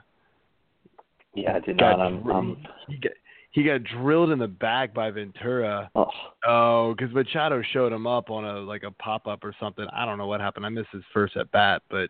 Yeah, 1.36 1.56
I 1.56 1.60
did 1.60 1.78
not. 1.78 2.00
I'm, 2.00 2.26
I'm... 2.30 2.58
He, 2.88 2.98
got, 2.98 3.12
he 3.52 3.64
got 3.64 3.84
drilled 3.84 4.32
in 4.32 4.40
the 4.40 4.48
back 4.48 4.94
by 4.94 5.12
Ventura. 5.12 5.92
Oh, 5.94 6.10
oh, 6.48 6.96
because 6.98 7.14
Machado 7.14 7.62
showed 7.74 7.92
him 7.92 8.08
up 8.08 8.30
on 8.30 8.46
a 8.46 8.60
like 8.60 8.84
a 8.84 8.92
pop 8.92 9.28
up 9.28 9.44
or 9.44 9.54
something. 9.60 9.86
I 9.94 10.06
don't 10.06 10.18
know 10.18 10.28
what 10.28 10.40
happened. 10.40 10.66
I 10.66 10.70
missed 10.70 10.90
his 10.94 11.04
first 11.14 11.36
at 11.36 11.52
bat, 11.52 11.82
but 11.90 12.10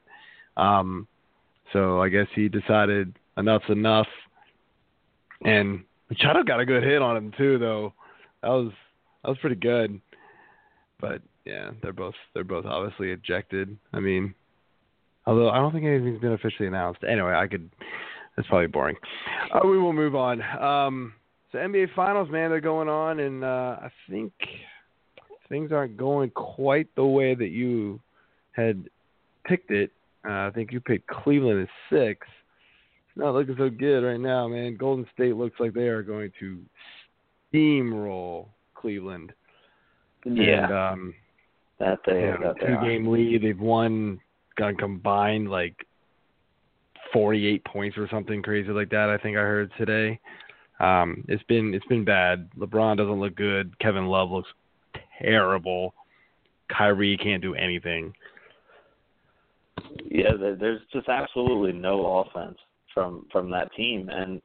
um, 0.55 1.07
so 1.73 1.99
I 1.99 2.09
guess 2.09 2.27
he 2.35 2.47
decided 2.47 3.17
enough's 3.37 3.63
enough, 3.69 4.07
and 5.43 5.83
Machado 6.11 6.43
got 6.43 6.59
a 6.59 6.65
good 6.65 6.83
hit 6.83 7.01
on 7.01 7.17
him 7.17 7.33
too, 7.35 7.57
though 7.57 7.91
that 8.43 8.49
was 8.49 8.71
that 9.23 9.29
was 9.29 9.37
pretty 9.39 9.55
good. 9.55 9.99
But 10.99 11.21
yeah, 11.45 11.71
they're 11.81 11.93
both 11.93 12.13
they're 12.33 12.43
both 12.43 12.65
obviously 12.65 13.11
ejected. 13.11 13.75
I 13.93 13.99
mean, 13.99 14.35
although 15.25 15.49
I 15.49 15.57
don't 15.57 15.71
think 15.71 15.85
anything's 15.85 16.21
been 16.21 16.33
officially 16.33 16.67
announced. 16.67 17.01
Anyway, 17.09 17.33
I 17.33 17.47
could. 17.47 17.69
That's 18.35 18.47
probably 18.47 18.67
boring. 18.67 18.95
Uh, 19.53 19.67
we 19.67 19.77
will 19.77 19.93
move 19.93 20.15
on. 20.15 20.41
Um, 20.41 21.13
so 21.51 21.59
NBA 21.59 21.93
Finals, 21.95 22.29
man, 22.31 22.49
they're 22.49 22.59
going 22.59 22.89
on, 22.89 23.19
and 23.19 23.43
uh, 23.43 23.77
I 23.81 23.91
think 24.09 24.33
things 25.49 25.71
aren't 25.71 25.97
going 25.97 26.31
quite 26.31 26.87
the 26.95 27.05
way 27.05 27.35
that 27.35 27.49
you 27.49 27.99
had 28.53 28.89
picked 29.45 29.69
it. 29.69 29.91
Uh, 30.27 30.47
I 30.47 30.51
think 30.55 30.71
you 30.71 30.79
picked 30.79 31.07
Cleveland 31.07 31.61
as 31.61 31.67
six. 31.95 32.25
It's 33.09 33.17
not 33.17 33.35
looking 33.35 33.55
so 33.57 33.69
good 33.69 33.99
right 33.99 34.19
now, 34.19 34.47
man. 34.47 34.77
Golden 34.77 35.05
State 35.13 35.35
looks 35.35 35.59
like 35.59 35.73
they 35.73 35.89
are 35.89 36.01
going 36.01 36.31
to 36.39 36.57
steamroll 37.53 38.47
Cleveland. 38.75 39.33
Yeah. 40.25 40.65
And, 40.65 40.73
um, 40.73 41.13
that 41.79 41.99
they, 42.05 42.21
you 42.21 42.27
know, 42.27 42.53
that 42.59 42.65
two 42.65 42.87
game 42.87 43.07
lead. 43.07 43.43
They've 43.43 43.59
won, 43.59 44.19
got 44.57 44.77
combined 44.77 45.49
like 45.49 45.75
48 47.11 47.63
points 47.65 47.97
or 47.97 48.07
something 48.09 48.41
crazy 48.41 48.69
like 48.69 48.89
that. 48.89 49.09
I 49.09 49.17
think 49.17 49.37
I 49.37 49.41
heard 49.41 49.71
today. 49.77 50.19
Um, 50.79 51.23
it's 51.27 51.43
been 51.43 51.73
it's 51.73 51.85
been 51.85 52.03
bad. 52.03 52.49
LeBron 52.57 52.97
doesn't 52.97 53.19
look 53.19 53.35
good. 53.35 53.77
Kevin 53.79 54.07
Love 54.07 54.31
looks 54.31 54.49
terrible. 55.21 55.93
Kyrie 56.75 57.17
can't 57.17 57.41
do 57.41 57.55
anything. 57.55 58.13
Yeah, 60.05 60.31
there's 60.39 60.81
just 60.91 61.07
absolutely 61.07 61.73
no 61.73 62.25
offense 62.27 62.57
from 62.93 63.27
from 63.31 63.49
that 63.51 63.73
team, 63.75 64.09
and 64.09 64.41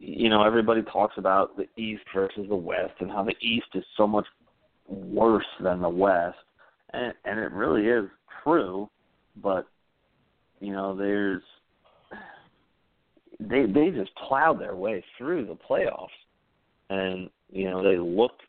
you 0.00 0.30
know, 0.30 0.42
everybody 0.42 0.82
talks 0.82 1.14
about 1.18 1.56
the 1.56 1.68
East 1.80 2.02
versus 2.14 2.46
the 2.48 2.56
West 2.56 2.94
and 3.00 3.10
how 3.10 3.22
the 3.22 3.36
East 3.42 3.66
is 3.74 3.84
so 3.96 4.06
much 4.06 4.26
worse 4.88 5.44
than 5.62 5.82
the 5.82 5.88
West, 5.88 6.38
and 6.92 7.12
and 7.24 7.38
it 7.38 7.52
really 7.52 7.86
is 7.86 8.08
true, 8.42 8.88
but 9.42 9.66
you 10.58 10.72
know, 10.72 10.96
there's 10.96 11.42
they 13.38 13.66
they 13.66 13.90
just 13.90 14.10
plowed 14.26 14.58
their 14.58 14.74
way 14.74 15.04
through 15.18 15.46
the 15.46 15.56
playoffs, 15.68 16.08
and 16.88 17.28
you 17.50 17.68
know 17.68 17.82
they 17.82 17.98
looked 17.98 18.42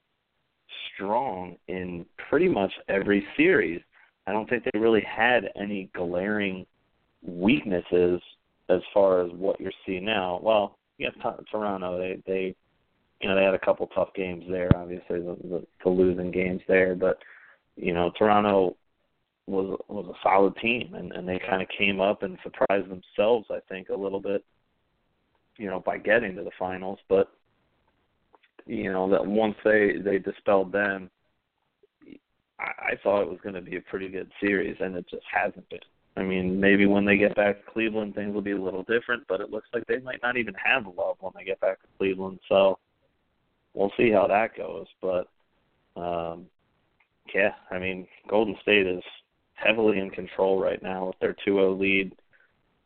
strong 0.96 1.58
in 1.68 2.06
pretty 2.30 2.48
much 2.48 2.72
every 2.88 3.26
series. 3.36 3.82
I 4.26 4.32
don't 4.32 4.50
think 4.50 4.64
they 4.64 4.80
really 4.80 5.04
had 5.04 5.50
any 5.62 5.90
glaring 5.94 6.66
weaknesses 7.24 8.22
as 8.70 8.80
far 8.94 9.22
as 9.22 9.32
what 9.34 9.60
you're 9.60 9.72
seeing 9.86 10.06
now. 10.06 10.40
Well, 10.42 10.78
yeah, 11.02 11.32
Toronto. 11.52 11.98
They 11.98 12.22
they 12.28 12.56
you 13.20 13.28
know 13.28 13.36
they 13.36 13.44
had 13.44 13.56
a 13.56 13.60
couple 13.60 13.88
tough 13.88 14.10
games 14.16 14.46
there. 14.50 14.70
Obviously, 14.76 15.20
the, 15.20 15.36
the, 15.44 15.66
the 15.84 15.90
losing 15.90 16.32
games 16.32 16.62
there, 16.68 16.96
but 16.96 17.18
you 17.76 17.94
know 17.94 18.12
Toronto 18.18 18.78
was 19.48 19.80
was 19.88 20.06
a 20.08 20.20
solid 20.22 20.56
team, 20.58 20.94
and 20.94 21.12
and 21.12 21.28
they 21.28 21.40
kind 21.40 21.62
of 21.62 21.68
came 21.76 22.00
up 22.00 22.22
and 22.22 22.38
surprised 22.44 22.88
themselves. 22.88 23.48
I 23.50 23.60
think 23.68 23.90
a 23.90 23.96
little 23.96 24.20
bit, 24.20 24.46
you 25.58 25.68
know, 25.68 25.80
by 25.80 25.98
getting 25.98 26.36
to 26.36 26.44
the 26.44 26.52
finals. 26.60 27.00
But 27.10 27.32
you 28.68 28.92
know 28.92 29.10
that 29.10 29.26
once 29.26 29.56
they 29.66 29.94
they 30.04 30.20
dispelled 30.20 30.72
them, 30.72 31.10
I, 32.60 32.92
I 32.92 32.96
thought 33.02 33.24
it 33.24 33.30
was 33.30 33.40
going 33.42 33.56
to 33.56 33.62
be 33.62 33.78
a 33.78 33.82
pretty 33.82 34.08
good 34.08 34.32
series, 34.40 34.78
and 34.80 34.96
it 34.96 35.06
just 35.10 35.26
hasn't 35.34 35.68
been. 35.70 35.80
I 36.18 36.24
mean, 36.24 36.60
maybe 36.60 36.86
when 36.86 37.06
they 37.06 37.18
get 37.18 37.36
back 37.36 37.64
to 37.64 37.72
Cleveland, 37.72 38.16
things 38.16 38.34
will 38.34 38.42
be 38.42 38.52
a 38.52 38.62
little 38.62 38.84
different, 38.84 39.24
but 39.30 39.40
it 39.40 39.50
looks 39.50 39.70
like 39.74 39.86
they 39.88 40.00
might 40.00 40.22
not 40.22 40.36
even 40.38 40.54
have 40.56 40.86
a 40.86 40.90
love 40.90 41.18
when 41.22 41.32
they 41.36 41.46
get 41.46 41.60
back 41.62 41.82
to 41.82 41.88
Cleveland. 41.98 42.40
So 42.50 42.80
we'll 43.74 43.94
see 43.98 44.12
how 44.12 44.28
that 44.28 44.58
goes. 44.58 44.88
But 45.02 45.30
um, 45.96 46.48
yeah, 47.34 47.54
I 47.70 47.80
mean, 47.80 48.08
Golden 48.30 48.56
State 48.62 48.88
is 48.88 49.04
heavily 49.54 50.00
in 50.00 50.10
control 50.10 50.60
right 50.60 50.82
now 50.82 51.08
with 51.08 51.20
their 51.20 51.36
2-0 51.48 51.80
lead, 51.80 52.14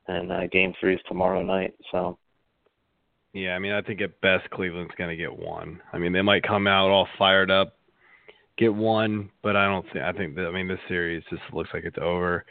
and 0.08 0.32
uh, 0.32 0.48
Game 0.48 0.74
Three 0.80 0.96
is 0.96 1.02
tomorrow 1.08 1.42
night. 1.42 1.74
So. 1.92 2.18
Yeah, 3.34 3.54
I 3.54 3.60
mean, 3.60 3.74
I 3.74 3.82
think 3.82 4.00
at 4.00 4.22
best 4.22 4.50
Cleveland's 4.52 4.94
going 4.98 5.10
to 5.10 5.18
get 5.18 5.38
one. 5.38 5.82
I 5.92 5.98
mean, 5.98 6.14
they 6.14 6.22
might 6.22 6.44
come 6.44 6.68
out 6.68 6.90
all 6.90 7.08
fired 7.18 7.52
up, 7.52 7.76
get 8.58 8.74
one, 8.74 9.30
but 9.44 9.58
I 9.58 9.66
don't 9.66 9.86
think. 9.92 10.06
I 10.06 10.14
think 10.14 10.36
that. 10.36 10.46
I 10.46 10.52
mean, 10.52 10.70
this 10.70 10.80
series 10.88 11.22
just 11.30 11.42
looks 11.52 11.70
like 11.74 11.84
it's 11.84 11.98
over. 12.02 12.46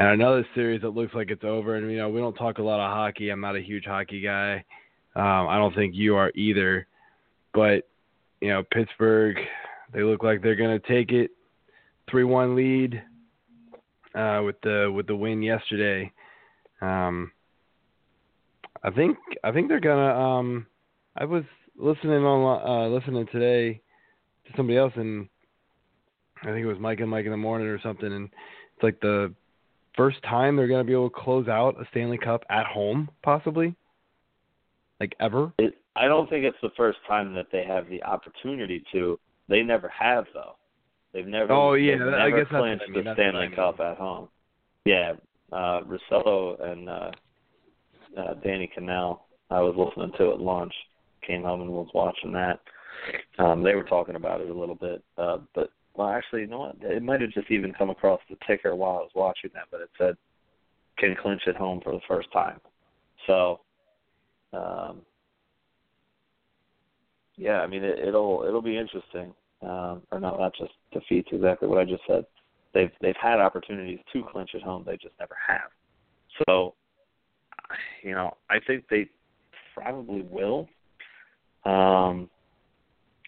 And 0.00 0.08
another 0.08 0.46
series 0.54 0.80
that 0.80 0.94
looks 0.94 1.12
like 1.14 1.30
it's 1.30 1.44
over. 1.44 1.76
And 1.76 1.90
you 1.90 1.98
know, 1.98 2.08
we 2.08 2.20
don't 2.20 2.32
talk 2.32 2.56
a 2.56 2.62
lot 2.62 2.80
of 2.80 2.90
hockey. 2.90 3.28
I'm 3.28 3.42
not 3.42 3.54
a 3.54 3.60
huge 3.60 3.84
hockey 3.84 4.22
guy. 4.22 4.64
Um, 5.14 5.46
I 5.46 5.58
don't 5.58 5.74
think 5.74 5.94
you 5.94 6.16
are 6.16 6.32
either. 6.34 6.86
But 7.52 7.86
you 8.40 8.48
know, 8.48 8.62
Pittsburgh, 8.72 9.36
they 9.92 10.02
look 10.02 10.22
like 10.22 10.40
they're 10.40 10.56
going 10.56 10.80
to 10.80 10.88
take 10.88 11.12
it, 11.12 11.32
three-one 12.10 12.56
lead 12.56 13.02
uh, 14.14 14.40
with 14.42 14.56
the 14.62 14.90
with 14.90 15.06
the 15.06 15.14
win 15.14 15.42
yesterday. 15.42 16.10
Um, 16.80 17.30
I 18.82 18.88
think 18.88 19.18
I 19.44 19.52
think 19.52 19.68
they're 19.68 19.80
gonna. 19.80 20.18
Um, 20.18 20.66
I 21.14 21.26
was 21.26 21.44
listening 21.76 22.24
on 22.24 22.66
uh, 22.66 22.88
listening 22.88 23.26
today 23.30 23.82
to 24.46 24.52
somebody 24.56 24.78
else, 24.78 24.94
and 24.96 25.28
I 26.40 26.46
think 26.46 26.64
it 26.64 26.72
was 26.72 26.78
Mike 26.80 27.00
and 27.00 27.10
Mike 27.10 27.26
in 27.26 27.32
the 27.32 27.36
morning 27.36 27.68
or 27.68 27.78
something, 27.82 28.10
and 28.10 28.30
it's 28.74 28.82
like 28.82 28.98
the 29.00 29.34
first 30.00 30.22
time 30.22 30.56
they're 30.56 30.66
gonna 30.66 30.82
be 30.82 30.94
able 30.94 31.10
to 31.10 31.16
close 31.16 31.46
out 31.46 31.78
a 31.78 31.84
Stanley 31.90 32.16
Cup 32.16 32.42
at 32.48 32.64
home, 32.64 33.10
possibly, 33.22 33.74
like 34.98 35.14
ever. 35.20 35.52
It, 35.58 35.74
I 35.94 36.06
don't 36.06 36.30
think 36.30 36.46
it's 36.46 36.56
the 36.62 36.70
first 36.74 36.98
time 37.06 37.34
that 37.34 37.48
they 37.52 37.64
have 37.66 37.86
the 37.90 38.02
opportunity 38.02 38.82
to. 38.92 39.20
They 39.48 39.60
never 39.60 39.88
have 39.90 40.24
though. 40.32 40.56
They've 41.12 41.26
never. 41.26 41.52
Oh 41.52 41.74
yeah, 41.74 41.96
never 41.96 42.18
I 42.18 42.30
guess 42.30 42.46
clinched 42.48 42.84
I 42.88 42.90
mean. 42.90 43.04
the 43.04 43.12
Stanley 43.12 43.40
I 43.40 43.48
mean. 43.48 43.56
Cup 43.56 43.78
at 43.80 43.98
home. 43.98 44.28
Yeah, 44.86 45.12
uh 45.52 45.80
Russillo 45.82 46.62
and 46.62 46.88
uh, 46.88 47.10
uh 48.16 48.34
Danny 48.42 48.70
Kanell. 48.74 49.20
I 49.50 49.60
was 49.60 49.74
listening 49.76 50.12
to 50.16 50.32
at 50.32 50.40
lunch. 50.40 50.72
Came 51.26 51.42
home 51.42 51.60
and 51.60 51.70
was 51.70 51.90
watching 51.92 52.32
that. 52.32 52.60
Um, 53.38 53.62
they 53.62 53.74
were 53.74 53.84
talking 53.84 54.14
about 54.14 54.40
it 54.40 54.48
a 54.48 54.58
little 54.58 54.74
bit, 54.74 55.04
uh, 55.18 55.38
but 55.54 55.70
well, 55.94 56.08
actually, 56.08 56.42
you 56.42 56.46
know 56.46 56.58
what? 56.60 56.76
It 56.82 57.02
might 57.02 57.20
have 57.20 57.30
just 57.30 57.50
even 57.50 57.72
come 57.72 57.90
across 57.90 58.20
the 58.28 58.36
ticker 58.46 58.74
while 58.74 58.96
I 58.96 59.00
was 59.00 59.10
watching 59.14 59.50
that, 59.54 59.64
but 59.70 59.80
it 59.80 59.90
said 59.98 60.16
can 60.98 61.16
clinch 61.20 61.42
at 61.46 61.56
home 61.56 61.80
for 61.82 61.92
the 61.92 62.00
first 62.06 62.30
time. 62.32 62.60
So, 63.26 63.60
um, 64.52 65.02
yeah, 67.36 67.60
I 67.60 67.66
mean 67.66 67.82
it, 67.82 67.98
it'll 67.98 68.44
it'll 68.46 68.62
be 68.62 68.76
interesting. 68.76 69.32
Um, 69.62 70.02
or 70.10 70.20
no, 70.20 70.36
not 70.36 70.54
just 70.56 70.72
defeats 70.92 71.28
exactly 71.32 71.68
what 71.68 71.78
I 71.78 71.84
just 71.84 72.02
said. 72.06 72.24
They've 72.72 72.90
they've 73.00 73.14
had 73.20 73.40
opportunities 73.40 73.98
to 74.12 74.22
clinch 74.30 74.50
at 74.54 74.62
home, 74.62 74.84
they 74.86 74.96
just 74.96 75.14
never 75.18 75.36
have. 75.46 75.70
So, 76.46 76.74
you 78.02 78.12
know, 78.12 78.36
I 78.48 78.58
think 78.66 78.84
they 78.88 79.08
probably 79.74 80.22
will. 80.22 80.68
Um, 81.64 82.30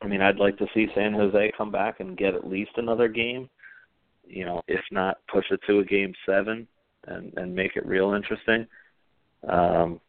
I 0.03 0.07
mean, 0.07 0.21
I'd 0.21 0.39
like 0.39 0.59
to 0.59 0.67
see 0.75 0.89
San 0.95 1.13
Jose 1.13 1.53
come 1.57 1.71
back 1.71 2.01
and 2.01 2.17
get 2.17 2.35
at 2.35 2.49
least 2.49 2.73
another 2.77 3.09
game. 3.09 3.49
You 4.27 4.45
know, 4.45 4.63
if 4.69 4.81
not, 4.91 5.19
push 5.31 5.45
it 5.51 5.61
to 5.67 5.81
a 5.81 5.85
game 5.85 6.13
seven 6.27 6.67
and 7.07 7.33
and 7.37 7.55
make 7.55 7.77
it 7.77 7.87
real 7.87 8.13
interesting. 8.15 8.67
Um, 9.49 10.01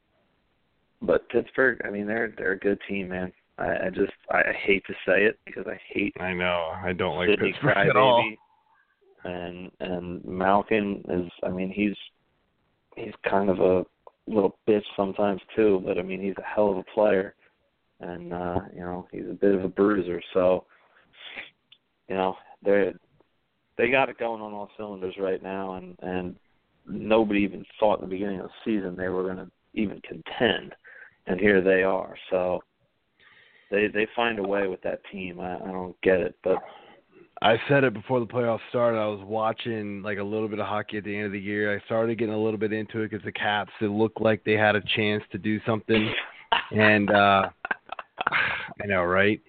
but 1.01 1.27
Pittsburgh, 1.29 1.81
I 1.85 1.89
mean, 1.89 2.07
they're 2.07 2.33
they're 2.37 2.53
a 2.53 2.59
good 2.59 2.79
team, 2.87 3.09
man. 3.09 3.31
I, 3.57 3.85
I 3.85 3.89
just 3.89 4.13
I 4.31 4.41
hate 4.65 4.83
to 4.87 4.93
say 5.05 5.25
it 5.25 5.37
because 5.45 5.65
I 5.67 5.79
hate 5.91 6.15
I 6.19 6.33
know. 6.33 6.71
I 6.75 6.93
don't 6.93 7.17
like 7.17 7.29
Sidney 7.29 7.51
Pittsburgh 7.51 7.89
at 7.89 7.95
all. 7.95 8.23
And 9.25 9.71
and 9.79 10.23
Malkin 10.25 11.03
is 11.09 11.31
I 11.43 11.49
mean 11.49 11.71
he's 11.71 11.95
he's 12.95 13.13
kind 13.29 13.49
of 13.49 13.59
a 13.59 13.85
little 14.27 14.57
bitch 14.67 14.83
sometimes 14.95 15.41
too, 15.55 15.81
but 15.85 15.97
I 15.97 16.01
mean 16.01 16.21
he's 16.21 16.37
a 16.37 16.43
hell 16.43 16.71
of 16.71 16.77
a 16.77 16.83
player 16.83 17.35
and 18.03 18.33
uh, 18.33 18.59
you 18.73 18.81
know, 18.81 19.07
he's 19.11 19.29
a 19.29 19.33
bit 19.33 19.55
of 19.55 19.63
a 19.63 19.69
bruiser, 19.69 20.21
so 20.33 20.65
you 22.07 22.15
know, 22.15 22.35
they're 22.63 22.93
they 23.77 23.89
got 23.89 24.09
it 24.09 24.19
going 24.19 24.41
on 24.41 24.53
all 24.53 24.69
cylinders 24.77 25.15
right 25.19 25.41
now 25.41 25.73
and 25.75 25.97
and 26.01 26.35
nobody 26.87 27.41
even 27.41 27.65
thought 27.79 27.99
in 27.99 28.05
the 28.05 28.13
beginning 28.13 28.39
of 28.39 28.47
the 28.47 28.53
season 28.65 28.95
they 28.95 29.07
were 29.07 29.27
gonna 29.27 29.49
even 29.73 30.01
contend 30.01 30.75
and 31.27 31.39
here 31.39 31.61
they 31.61 31.83
are. 31.83 32.15
So 32.29 32.61
they 33.71 33.87
they 33.87 34.07
find 34.15 34.39
a 34.39 34.43
way 34.43 34.67
with 34.67 34.81
that 34.81 35.01
team. 35.11 35.39
I, 35.39 35.55
I 35.55 35.71
don't 35.71 35.99
get 36.01 36.19
it, 36.19 36.35
but 36.43 36.57
I 37.41 37.57
said 37.67 37.83
it 37.83 37.93
before 37.93 38.19
the 38.19 38.25
playoffs 38.25 38.59
started. 38.69 38.97
I 38.97 39.07
was 39.07 39.21
watching 39.25 40.01
like 40.01 40.17
a 40.17 40.23
little 40.23 40.47
bit 40.47 40.59
of 40.59 40.67
hockey 40.67 40.97
at 40.97 41.03
the 41.03 41.15
end 41.15 41.25
of 41.25 41.31
the 41.31 41.39
year. 41.39 41.75
I 41.75 41.83
started 41.85 42.17
getting 42.17 42.33
a 42.33 42.41
little 42.41 42.59
bit 42.59 42.71
into 42.71 43.01
it 43.01 43.11
because 43.11 43.25
the 43.25 43.31
Caps 43.31 43.71
it 43.81 43.85
looked 43.85 44.21
like 44.21 44.43
they 44.43 44.53
had 44.53 44.75
a 44.75 44.81
chance 44.95 45.23
to 45.31 45.37
do 45.37 45.59
something, 45.65 46.13
and 46.71 47.09
uh 47.09 47.49
I 48.27 48.85
know, 48.85 49.03
right? 49.03 49.41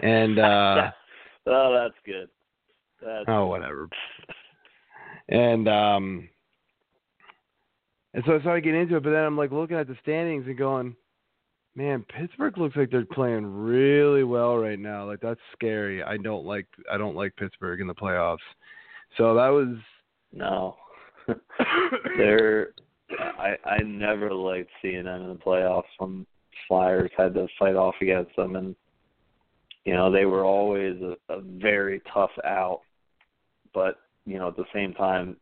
And 0.00 0.38
uh 0.38 0.90
oh, 1.46 1.72
that's 1.82 1.98
good. 2.04 2.28
That's 3.00 3.24
oh, 3.28 3.46
whatever. 3.46 3.88
And 5.28 5.68
um, 5.68 6.28
and 8.14 8.24
so 8.26 8.36
I 8.36 8.40
started 8.40 8.64
getting 8.64 8.80
into 8.80 8.96
it, 8.96 9.02
but 9.02 9.10
then 9.10 9.24
I'm 9.24 9.36
like 9.36 9.52
looking 9.52 9.76
at 9.76 9.86
the 9.86 9.96
standings 10.02 10.46
and 10.46 10.56
going, 10.56 10.96
man, 11.74 12.04
Pittsburgh 12.08 12.56
looks 12.58 12.76
like 12.76 12.90
they're 12.90 13.04
playing 13.04 13.46
really 13.46 14.24
well 14.24 14.56
right 14.56 14.78
now. 14.78 15.06
Like 15.06 15.20
that's 15.20 15.40
scary. 15.52 16.02
I 16.02 16.16
don't 16.16 16.44
like 16.44 16.66
I 16.90 16.96
don't 16.96 17.16
like 17.16 17.36
Pittsburgh 17.36 17.80
in 17.80 17.86
the 17.86 17.94
playoffs. 17.94 18.38
So 19.16 19.34
that 19.34 19.48
was 19.48 19.76
no. 20.32 20.76
they're 22.16 22.70
I 23.38 23.56
I 23.64 23.78
never 23.84 24.32
liked 24.32 24.70
seeing 24.80 25.04
them 25.04 25.22
in 25.22 25.28
the 25.28 25.34
playoffs 25.34 25.82
when 25.98 26.26
Flyers 26.66 27.10
had 27.16 27.34
to 27.34 27.46
fight 27.58 27.76
off 27.76 27.94
against 28.00 28.34
them 28.36 28.56
and 28.56 28.74
you 29.84 29.94
know, 29.94 30.12
they 30.12 30.26
were 30.26 30.44
always 30.44 31.00
a, 31.00 31.32
a 31.32 31.40
very 31.40 32.02
tough 32.12 32.32
out. 32.44 32.82
But, 33.72 33.96
you 34.26 34.38
know, 34.38 34.48
at 34.48 34.56
the 34.56 34.66
same 34.74 34.92
time 34.92 35.36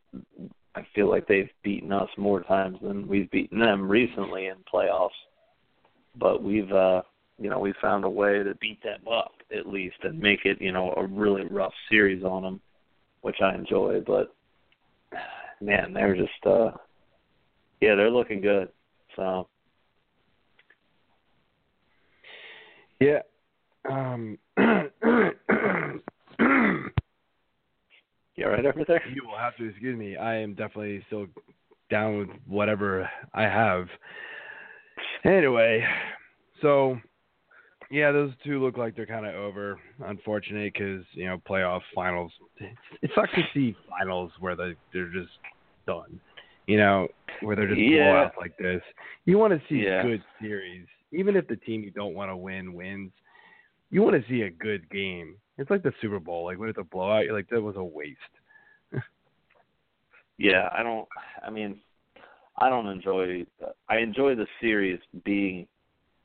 I 0.77 0.87
feel 0.95 1.11
like 1.11 1.27
they've 1.27 1.51
beaten 1.65 1.91
us 1.91 2.09
more 2.17 2.43
times 2.43 2.79
than 2.83 3.09
we've 3.09 3.31
beaten 3.31 3.59
them 3.59 3.89
recently 3.89 4.47
in 4.47 4.57
playoffs. 4.73 5.09
But 6.15 6.43
we've 6.43 6.71
uh 6.71 7.03
you 7.39 7.51
know, 7.51 7.59
we 7.59 7.75
found 7.83 8.05
a 8.05 8.11
way 8.11 8.43
to 8.43 8.55
beat 8.61 8.83
them 8.83 9.01
up 9.13 9.33
at 9.55 9.67
least 9.67 9.97
and 10.05 10.19
make 10.19 10.45
it, 10.45 10.61
you 10.61 10.73
know, 10.73 10.95
a 10.97 11.07
really 11.07 11.45
rough 11.45 11.75
series 11.91 12.25
on 12.25 12.43
them, 12.43 12.61
which 13.23 13.41
I 13.43 13.55
enjoy, 13.55 14.01
but 14.07 14.35
man, 15.61 15.93
they're 15.93 16.15
just 16.15 16.47
uh 16.47 16.71
yeah, 17.81 17.95
they're 17.95 18.11
looking 18.11 18.41
good. 18.41 18.69
So 19.17 19.49
Yeah. 23.01 23.21
Um 23.91 24.39
you 24.59 24.91
all 28.45 28.51
right 28.51 28.67
over 28.67 28.85
there? 28.87 29.03
You 29.09 29.23
will 29.27 29.39
have 29.39 29.57
to 29.57 29.69
excuse 29.69 29.99
me. 29.99 30.17
I 30.17 30.37
am 30.37 30.55
definitely 30.55 31.03
still 31.07 31.27
down 31.91 32.19
with 32.19 32.29
whatever 32.47 33.09
I 33.35 33.43
have. 33.43 33.89
Anyway, 35.25 35.85
so 36.63 36.99
yeah, 37.91 38.11
those 38.11 38.33
two 38.45 38.63
look 38.63 38.77
like 38.77 38.97
they're 38.97 39.07
kind 39.07 39.27
of 39.27 39.35
over. 39.35 39.79
Unfortunate 40.05 40.73
because 40.73 41.05
you 41.13 41.27
know 41.27 41.39
playoff 41.49 41.81
finals. 41.95 42.33
It 43.03 43.11
sucks 43.15 43.31
to 43.35 43.43
see 43.55 43.77
finals 43.89 44.33
where 44.41 44.57
they 44.57 44.75
they're 44.93 45.13
just 45.13 45.31
done. 45.87 46.21
You 46.67 46.79
know 46.79 47.09
where 47.43 47.55
they're 47.55 47.69
just 47.69 47.81
Yeah. 47.81 48.01
blowouts 48.01 48.37
like 48.39 48.57
this. 48.59 48.83
You 49.25 49.39
want 49.39 49.53
to 49.53 49.61
see 49.69 49.85
Yeah. 49.85 50.03
good 50.03 50.23
series, 50.41 50.87
even 51.17 51.37
if 51.37 51.49
the 51.49 51.57
team 51.57 51.83
you 51.83 51.91
don't 51.91 52.15
want 52.15 52.31
to 52.31 52.37
win 52.37 52.75
wins. 52.75 53.13
You 53.91 54.03
want 54.03 54.21
to 54.21 54.29
see 54.29 54.43
a 54.43 54.51
good 54.51 54.91
game. 54.91 55.37
It's 55.59 55.71
like 55.71 55.83
the 55.83 55.93
Super 56.03 56.19
Bowl. 56.19 56.45
Like 56.45 56.59
when 56.59 56.69
it's 56.69 56.79
a 56.79 56.85
blowout, 56.85 57.25
you're 57.25 57.35
like 57.35 57.49
that 57.51 57.63
was 57.63 57.77
a 57.77 57.85
waste. 57.85 58.21
Yeah, 60.39 60.69
I 60.77 60.83
don't. 60.83 61.09
I 61.47 61.51
mean, 61.51 61.81
I 62.59 62.69
don't 62.69 62.89
enjoy. 62.89 63.47
I 63.89 63.99
enjoy 63.99 64.35
the 64.35 64.47
series 64.61 65.01
being 65.25 65.67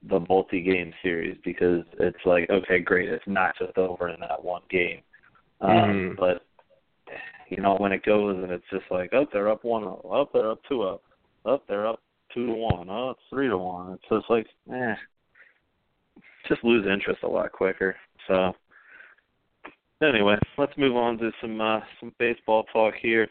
the 0.10 0.20
multi-game 0.28 0.94
series 1.02 1.38
because 1.46 1.84
it's 2.00 2.26
like 2.26 2.50
okay, 2.50 2.80
great, 2.80 3.10
it's 3.10 3.24
not 3.28 3.56
just 3.58 3.78
over 3.78 4.10
in 4.10 4.20
that 4.20 4.44
one 4.44 4.64
game. 4.70 5.02
Um, 5.62 5.70
Mhm. 5.70 6.18
But 6.18 6.46
you 7.50 7.62
know 7.62 7.76
when 7.76 7.92
it 7.92 8.04
goes 8.04 8.42
and 8.42 8.52
it's 8.52 8.70
just 8.72 8.90
like 8.90 9.12
oh 9.14 9.28
they're 9.32 9.50
up 9.50 9.64
one, 9.64 9.84
up 9.84 10.02
oh, 10.04 10.30
they're 10.34 10.52
up 10.52 10.62
two 10.68 10.84
up, 10.84 11.04
up 11.46 11.64
they're 11.68 11.88
up 11.88 12.02
two 12.34 12.48
to 12.48 12.54
one, 12.54 12.90
oh 12.90 13.12
it's 13.12 13.20
three 13.30 13.48
to 13.48 13.58
one. 13.58 13.94
It's 13.94 14.04
just 14.10 14.30
like 14.30 14.48
eh, 14.74 14.96
just 16.48 16.64
lose 16.64 16.86
interest 16.92 17.24
a 17.24 17.28
lot 17.28 17.52
quicker. 17.52 17.96
So 18.28 18.54
anyway, 20.02 20.38
let's 20.58 20.78
move 20.78 20.96
on 20.96 21.18
to 21.20 21.32
some 21.42 21.60
uh, 21.62 21.80
some 22.00 22.14
baseball 22.20 22.64
talk 22.74 22.94
here. 23.02 23.28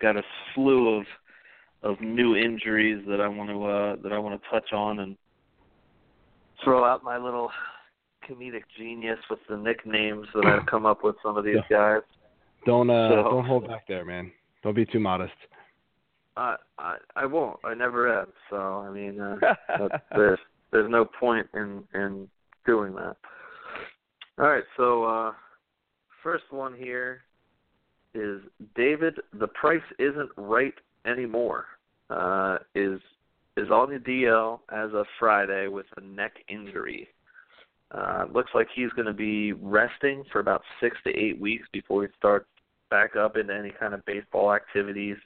Got 0.00 0.16
a 0.16 0.22
slew 0.54 0.98
of 0.98 1.06
of 1.82 2.00
new 2.00 2.36
injuries 2.36 3.04
that 3.08 3.20
I 3.20 3.28
want 3.28 3.50
to 3.50 3.64
uh, 3.64 3.96
that 4.02 4.12
I 4.12 4.18
want 4.18 4.40
to 4.40 4.48
touch 4.50 4.72
on 4.72 5.00
and 5.00 5.16
throw 6.62 6.84
out 6.84 7.02
my 7.02 7.18
little 7.18 7.50
comedic 8.28 8.62
genius 8.78 9.18
with 9.28 9.40
the 9.48 9.56
nicknames 9.56 10.26
that 10.34 10.46
I've 10.46 10.66
come 10.66 10.86
up 10.86 11.02
with 11.02 11.16
some 11.22 11.36
of 11.36 11.44
these 11.44 11.56
guys. 11.68 12.02
Don't 12.66 12.88
uh 12.90 13.08
So- 13.08 13.22
don't 13.30 13.44
hold 13.44 13.66
back 13.66 13.86
there, 13.88 14.04
man. 14.04 14.30
Don't 14.62 14.76
be 14.76 14.86
too 14.86 15.00
modest. 15.00 15.32
I 16.36 16.56
I 16.78 16.96
I 17.16 17.26
won't. 17.26 17.58
I 17.64 17.74
never 17.74 18.12
have. 18.12 18.28
So 18.50 18.56
I 18.56 18.90
mean, 18.90 19.20
uh, 19.20 19.36
there's 20.14 20.38
there's 20.70 20.90
no 20.90 21.04
point 21.04 21.46
in 21.54 21.84
in 21.94 22.28
doing 22.66 22.94
that. 22.94 23.16
All 24.38 24.48
right, 24.48 24.64
so 24.76 25.04
uh 25.04 25.32
first 26.22 26.44
one 26.50 26.74
here 26.74 27.22
is 28.14 28.40
David. 28.74 29.18
The 29.38 29.48
price 29.48 29.80
isn't 29.98 30.30
right 30.36 30.74
anymore. 31.06 31.66
Uh, 32.10 32.58
is 32.74 33.00
is 33.56 33.70
on 33.70 33.90
the 33.90 33.98
DL 33.98 34.60
as 34.72 34.90
of 34.94 35.06
Friday 35.18 35.68
with 35.68 35.86
a 35.96 36.00
neck 36.00 36.32
injury. 36.48 37.08
Uh, 37.90 38.24
looks 38.32 38.50
like 38.54 38.66
he's 38.74 38.90
going 38.90 39.06
to 39.06 39.12
be 39.12 39.52
resting 39.52 40.24
for 40.32 40.40
about 40.40 40.62
six 40.80 40.96
to 41.04 41.10
eight 41.10 41.38
weeks 41.38 41.66
before 41.72 42.02
he 42.02 42.08
starts 42.16 42.46
back 42.90 43.16
up 43.16 43.36
into 43.36 43.54
any 43.54 43.70
kind 43.78 43.92
of 43.92 44.04
baseball 44.06 44.54
activities. 44.54 45.16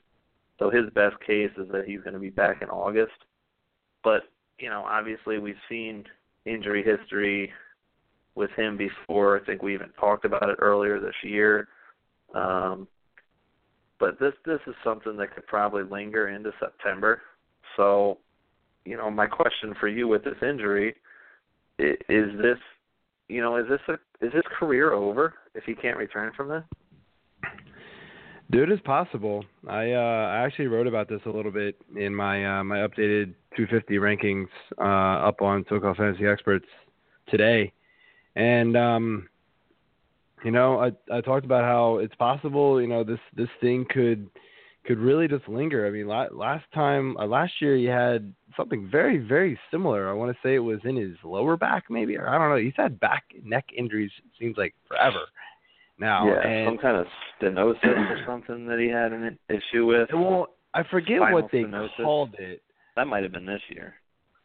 So 0.59 0.71
his 0.71 0.85
best 0.95 1.17
case 1.27 1.51
is 1.59 1.69
that 1.73 1.85
he's 1.87 2.01
going 2.01 2.15
to 2.15 2.21
be 2.21 2.31
back 2.31 2.63
in 2.63 2.69
August. 2.69 3.13
But 4.03 4.23
you 4.59 4.71
know, 4.71 4.85
obviously 4.87 5.39
we've 5.39 5.55
seen 5.69 6.05
injury 6.45 6.83
history 6.83 7.53
with 8.35 8.51
him 8.57 8.77
before. 8.77 9.39
I 9.41 9.45
think 9.45 9.63
we 9.63 9.75
even 9.75 9.91
talked 10.01 10.25
about 10.25 10.49
it 10.49 10.57
earlier 10.61 11.01
this 11.01 11.15
year. 11.23 11.69
Um, 12.35 12.87
but 13.99 14.19
this 14.21 14.35
this 14.45 14.61
is 14.67 14.75
something 14.85 15.17
that 15.17 15.35
could 15.35 15.47
probably 15.47 15.83
linger 15.83 16.29
into 16.29 16.53
September. 16.61 17.23
So, 17.77 18.19
you 18.85 18.97
know, 18.97 19.11
my 19.11 19.27
question 19.27 19.75
for 19.81 19.89
you 19.89 20.07
with 20.07 20.25
this 20.25 20.37
injury 20.43 20.95
i- 21.81 21.97
is 22.09 22.39
this, 22.39 22.59
you 23.29 23.41
know, 23.41 23.57
is 23.57 23.67
this 23.69 23.81
a 23.89 23.95
is 24.25 24.33
his 24.33 24.45
career 24.59 24.93
over 24.93 25.35
if 25.55 25.65
he 25.65 25.75
can't 25.75 25.97
return 25.97 26.33
from 26.37 26.49
this? 26.49 26.65
Dude, 28.51 28.71
it's 28.71 28.83
possible. 28.83 29.45
I 29.67 29.93
uh 29.93 30.31
I 30.31 30.45
actually 30.45 30.69
wrote 30.69 30.87
about 30.87 31.09
this 31.09 31.21
a 31.27 31.31
little 31.31 31.51
bit 31.51 31.77
in 31.97 32.15
my 32.15 32.61
uh 32.61 32.65
my 32.65 32.79
updated 32.79 33.35
250 33.57 33.95
rankings 33.97 34.47
uh 34.79 35.27
up 35.27 35.43
on 35.43 35.65
SoCal 35.65 35.97
Fantasy 35.97 36.27
Experts 36.27 36.67
today. 37.29 37.73
And 38.37 38.77
um 38.77 39.29
you 40.45 40.53
know, 40.53 40.79
I 40.79 40.93
I 41.13 41.21
talked 41.23 41.45
about 41.45 41.65
how 41.65 41.99
it's 41.99 42.15
possible, 42.15 42.81
you 42.81 42.87
know, 42.87 43.03
this 43.03 43.19
this 43.35 43.49
thing 43.61 43.85
could 43.91 44.29
could 44.85 44.99
really 44.99 45.27
just 45.27 45.49
linger. 45.49 45.85
I 45.85 45.91
mean, 45.91 46.07
la- 46.07 46.29
last 46.31 46.67
time 46.73 47.17
uh, 47.17 47.27
last 47.27 47.55
year 47.61 47.75
he 47.77 47.87
had 47.87 48.33
something 48.57 48.89
very 48.89 49.19
very 49.19 49.59
similar. 49.73 50.09
I 50.09 50.13
want 50.13 50.31
to 50.31 50.39
say 50.47 50.55
it 50.55 50.61
was 50.61 50.79
in 50.85 50.95
his 50.95 51.17
lower 51.25 51.57
back 51.57 51.85
maybe 51.91 52.17
or 52.17 52.29
I 52.29 52.39
don't 52.39 52.51
know. 52.51 52.63
He's 52.63 52.75
had 52.77 53.01
back 53.01 53.25
neck 53.43 53.65
injuries 53.77 54.13
seems 54.39 54.57
like 54.57 54.75
forever. 54.87 55.23
Now, 55.99 56.27
yeah, 56.29 56.47
and 56.47 56.67
some 56.69 56.79
kind 56.79 56.97
of 56.97 57.07
stenosis 57.41 57.85
or 57.85 58.23
something 58.27 58.67
that 58.67 58.79
he 58.79 58.89
had 58.89 59.13
an 59.13 59.39
issue 59.49 59.87
with. 59.87 60.09
Well, 60.13 60.49
I 60.75 60.83
forget 60.91 61.19
Spinal 61.19 61.43
what 61.43 61.51
they 61.51 61.63
stenosis. 61.63 61.97
called 61.97 62.35
it. 62.39 62.63
That 62.97 63.07
might 63.07 63.23
have 63.23 63.33
been 63.33 63.47
this 63.47 63.63
year. 63.71 63.95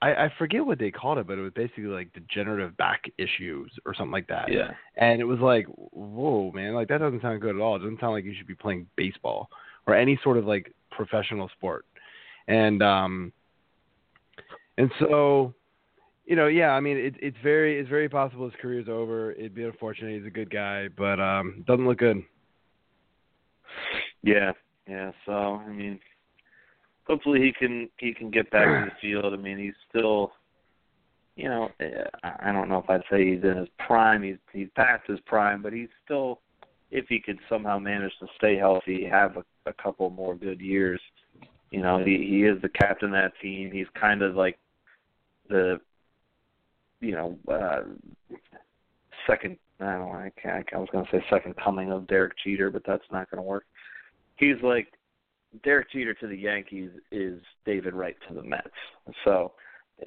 I, 0.01 0.13
I 0.13 0.33
forget 0.37 0.65
what 0.65 0.79
they 0.79 0.89
called 0.91 1.19
it, 1.19 1.27
but 1.27 1.37
it 1.37 1.41
was 1.41 1.51
basically 1.53 1.83
like 1.83 2.11
degenerative 2.13 2.75
back 2.77 3.03
issues 3.17 3.71
or 3.85 3.93
something 3.93 4.11
like 4.11 4.27
that. 4.27 4.51
Yeah. 4.51 4.71
And 4.97 5.21
it 5.21 5.25
was 5.25 5.39
like, 5.39 5.67
whoa, 5.67 6.51
man, 6.53 6.73
like 6.73 6.87
that 6.87 6.99
doesn't 6.99 7.21
sound 7.21 7.41
good 7.41 7.55
at 7.55 7.61
all. 7.61 7.75
It 7.75 7.79
doesn't 7.79 7.99
sound 7.99 8.13
like 8.13 8.25
you 8.25 8.33
should 8.35 8.47
be 8.47 8.55
playing 8.55 8.87
baseball 8.95 9.49
or 9.85 9.95
any 9.95 10.19
sort 10.23 10.37
of 10.37 10.45
like 10.45 10.73
professional 10.89 11.49
sport. 11.49 11.85
And 12.47 12.81
um 12.81 13.31
and 14.77 14.91
so 14.99 15.53
you 16.25 16.35
know, 16.35 16.47
yeah, 16.47 16.69
I 16.69 16.79
mean, 16.79 16.97
it, 16.97 17.15
it's 17.19 17.37
very, 17.43 17.79
it's 17.79 17.89
very 17.89 18.07
possible 18.07 18.45
his 18.45 18.53
career's 18.61 18.87
over. 18.87 19.31
It'd 19.33 19.55
be 19.55 19.63
unfortunate. 19.63 20.17
He's 20.17 20.27
a 20.27 20.31
good 20.31 20.49
guy, 20.49 20.87
but 20.95 21.19
um, 21.19 21.63
doesn't 21.67 21.87
look 21.87 21.97
good. 21.97 22.23
Yeah, 24.23 24.51
yeah. 24.87 25.11
So 25.25 25.31
I 25.31 25.69
mean, 25.69 25.99
hopefully 27.05 27.41
he 27.41 27.51
can 27.51 27.89
he 27.97 28.13
can 28.13 28.29
get 28.29 28.49
back 28.51 28.65
to 28.65 28.91
the 28.91 28.91
field. 29.01 29.33
I 29.33 29.37
mean, 29.37 29.57
he's 29.57 29.73
still, 29.89 30.33
you 31.35 31.49
know, 31.49 31.69
eh, 31.79 32.03
I 32.23 32.49
I 32.49 32.51
don't 32.51 32.69
know 32.69 32.79
if 32.79 32.89
I'd 32.89 33.03
say 33.09 33.33
he's 33.33 33.43
in 33.43 33.57
his 33.57 33.69
prime. 33.79 34.23
He's 34.23 34.37
he's 34.53 34.69
past 34.75 35.03
his 35.07 35.19
prime, 35.21 35.61
but 35.61 35.73
he's 35.73 35.89
still, 36.05 36.39
if 36.91 37.05
he 37.07 37.19
could 37.19 37.39
somehow 37.49 37.79
manage 37.79 38.13
to 38.19 38.27
stay 38.37 38.57
healthy, 38.57 39.05
have 39.05 39.37
a, 39.37 39.43
a 39.69 39.73
couple 39.73 40.09
more 40.09 40.35
good 40.35 40.61
years. 40.61 41.01
You 41.71 41.81
know, 41.81 42.03
he 42.03 42.17
he 42.17 42.43
is 42.43 42.61
the 42.61 42.69
captain 42.69 43.09
of 43.09 43.13
that 43.13 43.33
team. 43.41 43.71
He's 43.71 43.87
kind 43.99 44.21
of 44.21 44.35
like 44.35 44.59
the, 45.49 45.79
you 47.01 47.11
know, 47.11 47.37
uh 47.51 47.81
second. 49.27 49.57
I 49.79 49.93
don't 49.93 50.01
know. 50.01 50.11
I, 50.11 50.31
can't, 50.39 50.63
I 50.75 50.77
was 50.77 50.89
going 50.91 51.03
to 51.05 51.11
say 51.11 51.25
second 51.27 51.55
coming 51.57 51.91
of 51.91 52.05
Derek 52.05 52.33
Jeter, 52.45 52.69
but 52.69 52.83
that's 52.85 53.03
not 53.11 53.31
going 53.31 53.39
to 53.39 53.47
work 53.47 53.65
he's 54.41 54.61
like 54.61 54.87
Derek 55.63 55.91
Jeter 55.91 56.13
to 56.15 56.27
the 56.27 56.35
Yankees 56.35 56.89
is 57.11 57.39
David 57.65 57.93
Wright 57.93 58.17
to 58.27 58.33
the 58.33 58.43
Mets. 58.43 58.67
So, 59.23 59.53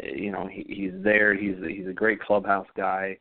uh, 0.02 0.06
you 0.06 0.32
know, 0.32 0.46
he, 0.46 0.66
he's 0.68 1.02
there. 1.02 1.34
He's 1.34 1.56
a, 1.62 1.68
he's 1.68 1.86
a 1.86 1.92
great 1.92 2.20
clubhouse 2.20 2.66
guy. 2.76 3.16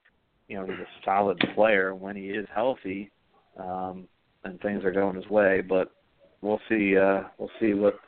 You 0.50 0.58
know, 0.58 0.66
he's 0.66 0.80
a 0.80 1.06
solid 1.06 1.40
player 1.56 1.96
when 1.96 2.16
he 2.16 2.28
is 2.28 2.48
healthy, 2.54 3.12
um, 3.58 4.08
and 4.44 4.60
things 4.62 4.84
are 4.84 4.92
going 4.92 5.16
his 5.16 5.28
way. 5.28 5.62
But 5.62 5.92
we'll 6.42 6.60
see. 6.68 6.98
Uh, 6.98 7.24
we'll 7.38 7.52
see 7.60 7.74
what 7.74 8.00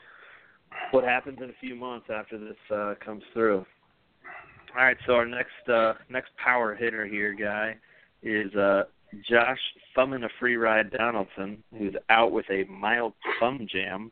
what 0.91 1.03
happens 1.05 1.39
in 1.41 1.49
a 1.49 1.53
few 1.61 1.75
months 1.75 2.07
after 2.13 2.37
this 2.37 2.57
uh, 2.73 2.95
comes 3.03 3.23
through. 3.33 3.65
All 4.77 4.83
right, 4.83 4.97
so 5.07 5.13
our 5.13 5.25
next 5.25 5.69
uh, 5.73 5.93
next 6.09 6.31
power 6.35 6.75
hitter 6.75 7.05
here, 7.05 7.33
guy, 7.33 7.77
is 8.21 8.53
uh, 8.55 8.83
Josh 9.29 9.59
thumbing 9.95 10.25
a 10.25 10.29
free 10.37 10.57
ride 10.57 10.91
Donaldson, 10.91 11.63
who's 11.77 11.95
out 12.09 12.33
with 12.33 12.45
a 12.49 12.65
mild 12.65 13.13
thumb 13.39 13.67
jam. 13.71 14.11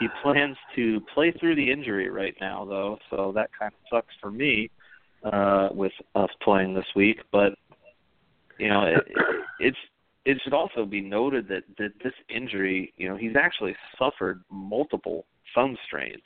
He 0.00 0.08
plans 0.22 0.56
to 0.76 1.00
play 1.12 1.30
through 1.38 1.56
the 1.56 1.70
injury 1.70 2.08
right 2.08 2.34
now, 2.40 2.64
though, 2.64 2.98
so 3.10 3.32
that 3.34 3.50
kind 3.58 3.70
of 3.74 3.80
sucks 3.94 4.14
for 4.18 4.30
me 4.30 4.70
uh, 5.30 5.68
with 5.72 5.92
us 6.14 6.30
playing 6.42 6.74
this 6.74 6.86
week. 6.96 7.18
But 7.30 7.52
you 8.58 8.70
know, 8.70 8.84
it, 8.84 8.96
it, 9.06 9.44
it's 9.60 9.78
it 10.24 10.38
should 10.42 10.54
also 10.54 10.86
be 10.86 11.02
noted 11.02 11.48
that 11.48 11.64
that 11.76 11.92
this 12.02 12.14
injury, 12.34 12.94
you 12.96 13.10
know, 13.10 13.16
he's 13.16 13.36
actually 13.36 13.76
suffered 13.98 14.42
multiple 14.50 15.26
thumb 15.54 15.76
strains, 15.86 16.22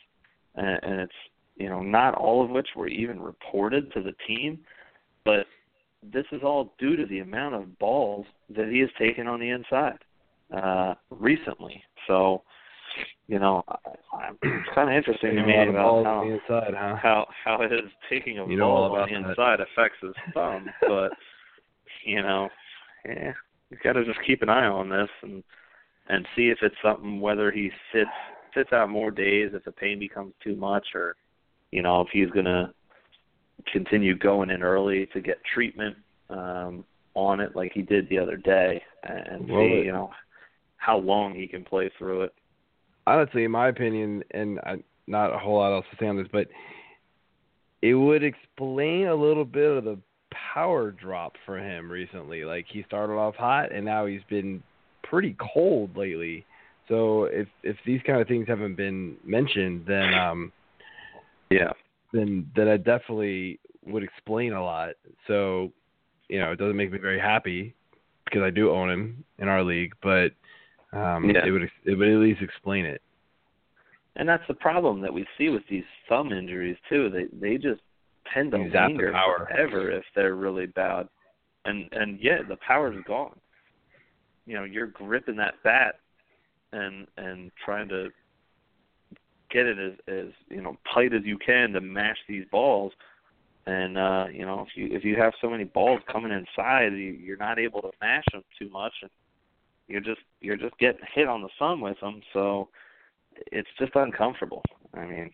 and, 0.54 0.78
and 0.84 1.00
it's 1.00 1.12
you 1.56 1.68
know 1.68 1.82
not 1.82 2.14
all 2.14 2.44
of 2.44 2.50
which 2.50 2.68
were 2.76 2.88
even 2.88 3.20
reported 3.20 3.92
to 3.92 4.02
the 4.02 4.14
team, 4.26 4.58
but 5.24 5.46
this 6.02 6.26
is 6.32 6.42
all 6.42 6.74
due 6.78 6.96
to 6.96 7.06
the 7.06 7.20
amount 7.20 7.54
of 7.54 7.78
balls 7.78 8.26
that 8.54 8.68
he 8.68 8.78
has 8.80 8.90
taken 8.98 9.26
on 9.26 9.40
the 9.40 9.50
inside 9.50 9.98
uh 10.54 10.94
recently. 11.10 11.82
So, 12.06 12.42
you 13.26 13.38
know, 13.38 13.64
it's 14.42 14.68
kind 14.74 14.90
of 14.90 14.96
interesting 14.96 15.34
to 15.36 15.42
me 15.46 15.54
a 15.54 15.70
about 15.70 16.04
how 16.04 16.24
the 16.24 16.32
inside, 16.34 16.74
huh? 16.76 16.96
how 17.02 17.26
how 17.44 17.62
his 17.62 17.90
taking 18.08 18.38
of 18.38 18.48
You 18.50 18.60
balls 18.60 18.92
on 18.96 19.08
the 19.08 19.20
that. 19.20 19.30
inside 19.30 19.60
affects 19.60 19.98
his 20.00 20.14
thumb, 20.32 20.66
but 20.82 21.10
you 22.04 22.22
know, 22.22 22.48
yeah, 23.04 23.32
you 23.70 23.76
got 23.82 23.94
to 23.94 24.04
just 24.04 24.18
keep 24.26 24.42
an 24.42 24.48
eye 24.48 24.66
on 24.66 24.88
this 24.88 25.08
and 25.22 25.42
and 26.08 26.26
see 26.36 26.48
if 26.48 26.58
it's 26.62 26.76
something 26.82 27.20
whether 27.20 27.50
he 27.50 27.70
sits 27.92 28.10
sits 28.54 28.72
out 28.72 28.88
more 28.88 29.10
days 29.10 29.50
if 29.52 29.64
the 29.64 29.72
pain 29.72 29.98
becomes 29.98 30.32
too 30.42 30.54
much 30.56 30.86
or 30.94 31.16
you 31.76 31.82
know 31.82 32.00
if 32.00 32.08
he's 32.12 32.30
gonna 32.30 32.72
continue 33.72 34.16
going 34.16 34.50
in 34.50 34.62
early 34.62 35.06
to 35.12 35.20
get 35.20 35.36
treatment 35.54 35.96
um 36.30 36.84
on 37.14 37.40
it 37.40 37.54
like 37.54 37.72
he 37.72 37.82
did 37.82 38.08
the 38.08 38.18
other 38.18 38.36
day 38.36 38.82
and 39.04 39.48
Well, 39.48 39.60
see 39.60 39.82
you 39.84 39.92
know 39.92 40.10
how 40.78 40.98
long 40.98 41.34
he 41.34 41.46
can 41.46 41.64
play 41.64 41.90
through 41.98 42.22
it. 42.22 42.32
honestly, 43.06 43.44
in 43.44 43.50
my 43.50 43.68
opinion, 43.68 44.22
and 44.32 44.58
I, 44.60 44.72
not 45.06 45.34
a 45.34 45.38
whole 45.38 45.56
lot 45.58 45.72
else 45.74 45.86
to 45.90 45.96
say 45.98 46.06
on 46.06 46.16
this, 46.16 46.28
but 46.32 46.46
it 47.82 47.94
would 47.94 48.22
explain 48.22 49.06
a 49.08 49.14
little 49.14 49.44
bit 49.44 49.70
of 49.78 49.84
the 49.84 49.98
power 50.54 50.90
drop 50.90 51.32
for 51.44 51.58
him 51.58 51.90
recently. 51.90 52.44
Like 52.44 52.66
he 52.68 52.82
started 52.86 53.14
off 53.14 53.34
hot, 53.36 53.72
and 53.72 53.84
now 53.84 54.06
he's 54.06 54.24
been 54.28 54.62
pretty 55.02 55.36
cold 55.54 55.96
lately. 55.96 56.44
So 56.88 57.24
if 57.24 57.48
if 57.62 57.76
these 57.84 58.00
kind 58.06 58.20
of 58.20 58.28
things 58.28 58.46
haven't 58.48 58.76
been 58.76 59.16
mentioned, 59.24 59.84
then 59.86 60.14
um, 60.14 60.52
Yeah. 61.50 61.72
then 62.12 62.50
then 62.56 62.68
I 62.68 62.76
definitely 62.76 63.60
would 63.84 64.02
explain 64.02 64.52
a 64.52 64.62
lot. 64.62 64.90
So, 65.26 65.72
you 66.28 66.40
know, 66.40 66.52
it 66.52 66.56
doesn't 66.58 66.76
make 66.76 66.90
me 66.90 66.98
very 66.98 67.20
happy 67.20 67.74
because 68.24 68.42
I 68.42 68.50
do 68.50 68.70
own 68.70 68.90
him 68.90 69.24
in 69.38 69.48
our 69.48 69.62
league, 69.62 69.94
but 70.02 70.32
um, 70.92 71.30
Yeah. 71.30 71.46
it 71.46 71.50
would 71.50 71.70
it 71.84 71.94
would 71.94 72.08
at 72.08 72.18
least 72.18 72.42
explain 72.42 72.84
it. 72.84 73.02
And 74.16 74.28
that's 74.28 74.46
the 74.48 74.54
problem 74.54 75.00
that 75.02 75.12
we 75.12 75.26
see 75.36 75.50
with 75.50 75.66
these 75.68 75.84
thumb 76.08 76.32
injuries 76.32 76.76
too. 76.88 77.10
They 77.10 77.26
they 77.38 77.58
just 77.58 77.82
tend 78.32 78.52
to 78.52 78.58
the 78.58 78.64
linger 78.64 79.12
power. 79.12 79.46
forever 79.46 79.90
if 79.90 80.04
they're 80.14 80.34
really 80.34 80.66
bad. 80.66 81.08
And 81.64 81.88
and 81.92 82.18
yeah, 82.20 82.42
the 82.48 82.56
power's 82.66 83.02
gone. 83.06 83.38
You 84.46 84.54
know, 84.54 84.64
you're 84.64 84.86
gripping 84.86 85.36
that 85.36 85.54
bat 85.62 85.96
and 86.72 87.06
and 87.16 87.50
trying 87.64 87.88
to 87.88 88.08
get 89.50 89.66
it 89.66 89.78
as 89.78 89.92
as 90.08 90.32
you 90.48 90.60
know 90.62 90.76
tight 90.92 91.12
as 91.12 91.22
you 91.24 91.38
can 91.38 91.72
to 91.72 91.80
mash 91.80 92.18
these 92.28 92.44
balls. 92.50 92.92
And 93.66 93.98
uh, 93.98 94.26
you 94.32 94.46
know, 94.46 94.66
if 94.68 94.76
you 94.76 94.96
if 94.96 95.04
you 95.04 95.16
have 95.16 95.32
so 95.40 95.50
many 95.50 95.64
balls 95.64 96.00
coming 96.10 96.32
inside, 96.32 96.92
you, 96.92 97.12
you're 97.12 97.36
not 97.36 97.58
able 97.58 97.82
to 97.82 97.90
mash 98.00 98.24
them 98.32 98.44
too 98.58 98.70
much, 98.70 98.92
and 99.02 99.10
you're 99.88 100.00
just 100.00 100.20
you're 100.40 100.56
just 100.56 100.78
getting 100.78 101.00
hit 101.14 101.28
on 101.28 101.42
the 101.42 101.48
sun 101.58 101.80
with 101.80 101.98
them. 102.00 102.20
So 102.32 102.68
it's 103.52 103.68
just 103.78 103.92
uncomfortable. 103.96 104.62
I 104.94 105.04
mean, 105.04 105.30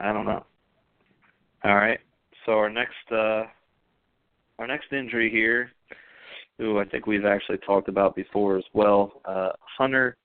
I 0.00 0.12
don't 0.12 0.26
know. 0.26 0.44
All 1.64 1.74
right. 1.74 2.00
So 2.44 2.52
our 2.52 2.70
next 2.70 3.10
uh 3.10 3.44
our 4.58 4.66
next 4.66 4.92
injury 4.92 5.30
here, 5.30 5.70
who 6.58 6.78
I 6.78 6.84
think 6.84 7.06
we've 7.06 7.24
actually 7.24 7.58
talked 7.58 7.88
about 7.88 8.14
before 8.14 8.58
as 8.58 8.64
well, 8.74 9.22
uh 9.24 9.52
Hunter 9.78 10.16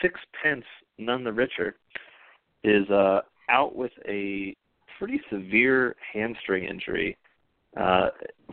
Sixpence 0.00 0.64
None 0.98 1.24
the 1.24 1.32
Richer 1.32 1.76
is 2.66 2.88
uh 2.90 3.20
out 3.48 3.76
with 3.76 3.92
a 4.08 4.56
pretty 4.98 5.20
severe 5.30 5.94
hamstring 6.12 6.64
injury. 6.64 7.16
Uh 7.76 8.08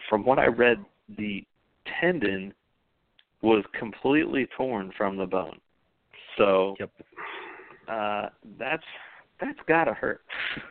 from 0.10 0.26
what 0.26 0.40
I 0.40 0.48
read 0.48 0.78
the 1.18 1.44
tendon 2.00 2.54
was 3.42 3.64
completely 3.78 4.48
torn 4.58 4.92
from 4.98 5.18
the 5.18 5.26
bone. 5.26 5.60
So 6.38 6.76
Yep. 6.80 6.92
uh, 7.88 8.30
that's 8.58 8.84
that's 9.40 9.60
gotta 9.68 9.94
hurt. 9.94 10.22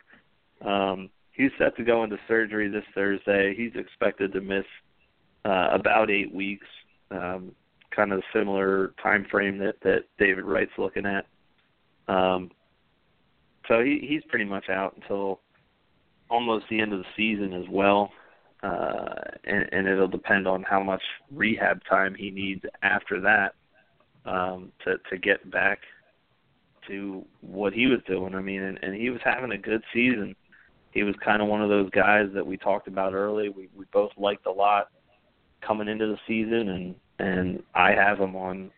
um, 0.66 1.10
he's 1.32 1.50
set 1.58 1.76
to 1.76 1.84
go 1.84 2.02
into 2.02 2.16
surgery 2.26 2.68
this 2.68 2.84
Thursday. 2.94 3.54
He's 3.54 3.72
expected 3.74 4.32
to 4.32 4.40
miss 4.40 4.64
uh, 5.44 5.68
about 5.72 6.10
eight 6.10 6.32
weeks, 6.34 6.66
um, 7.10 7.52
kind 7.94 8.12
of 8.12 8.22
similar 8.32 8.94
time 9.02 9.26
frame 9.30 9.58
that 9.58 9.76
that 9.82 10.04
David 10.18 10.44
Wright's 10.44 10.72
looking 10.78 11.04
at. 11.06 11.26
Um, 12.08 12.50
so 13.68 13.82
he 13.82 14.04
he's 14.08 14.22
pretty 14.28 14.44
much 14.44 14.68
out 14.68 14.94
until 14.96 15.40
almost 16.30 16.64
the 16.70 16.80
end 16.80 16.92
of 16.92 17.00
the 17.00 17.04
season 17.16 17.52
as 17.52 17.68
well. 17.70 18.10
Uh, 18.62 19.14
and, 19.44 19.68
and 19.72 19.88
it'll 19.88 20.06
depend 20.06 20.46
on 20.46 20.62
how 20.62 20.80
much 20.80 21.02
rehab 21.32 21.80
time 21.90 22.14
he 22.14 22.30
needs 22.30 22.62
after 22.82 23.20
that 23.20 23.54
um, 24.24 24.70
to 24.84 24.96
to 25.10 25.18
get 25.18 25.50
back 25.50 25.80
to 26.86 27.24
what 27.40 27.72
he 27.72 27.86
was 27.86 28.00
doing. 28.06 28.34
I 28.34 28.40
mean, 28.40 28.62
and, 28.62 28.78
and 28.82 28.94
he 28.94 29.10
was 29.10 29.20
having 29.24 29.52
a 29.52 29.58
good 29.58 29.82
season. 29.92 30.34
He 30.92 31.02
was 31.02 31.14
kind 31.24 31.40
of 31.40 31.48
one 31.48 31.62
of 31.62 31.70
those 31.70 31.90
guys 31.90 32.26
that 32.34 32.46
we 32.46 32.56
talked 32.56 32.88
about 32.88 33.14
early. 33.14 33.48
We 33.48 33.68
we 33.76 33.84
both 33.92 34.12
liked 34.16 34.46
a 34.46 34.52
lot 34.52 34.88
coming 35.60 35.88
into 35.88 36.06
the 36.06 36.18
season, 36.26 36.68
and 36.68 36.94
and 37.18 37.62
I 37.74 37.92
have 37.92 38.18
him 38.18 38.36
on 38.36 38.70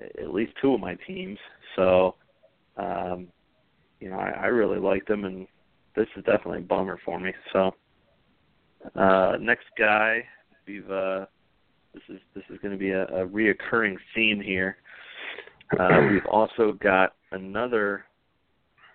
at 0.00 0.32
least 0.32 0.52
two 0.60 0.74
of 0.74 0.80
my 0.80 0.96
teams. 1.06 1.38
So, 1.76 2.14
um, 2.76 3.28
you 4.00 4.10
know, 4.10 4.18
I, 4.18 4.30
I 4.30 4.46
really 4.46 4.78
liked 4.78 5.08
him, 5.10 5.24
and 5.24 5.46
this 5.96 6.06
is 6.16 6.24
definitely 6.24 6.58
a 6.58 6.62
bummer 6.62 6.98
for 7.04 7.18
me. 7.18 7.32
So, 7.52 7.72
uh, 8.94 9.36
next 9.40 9.66
guy, 9.78 10.24
we've 10.66 10.90
uh, 10.90 11.26
this 11.94 12.02
is 12.08 12.20
this 12.34 12.44
is 12.50 12.58
going 12.62 12.72
to 12.72 12.78
be 12.78 12.90
a, 12.90 13.04
a 13.04 13.26
reoccurring 13.26 13.96
theme 14.14 14.40
here. 14.40 14.76
Uh, 15.78 16.00
we've 16.10 16.26
also 16.26 16.72
got 16.72 17.14
another 17.32 18.04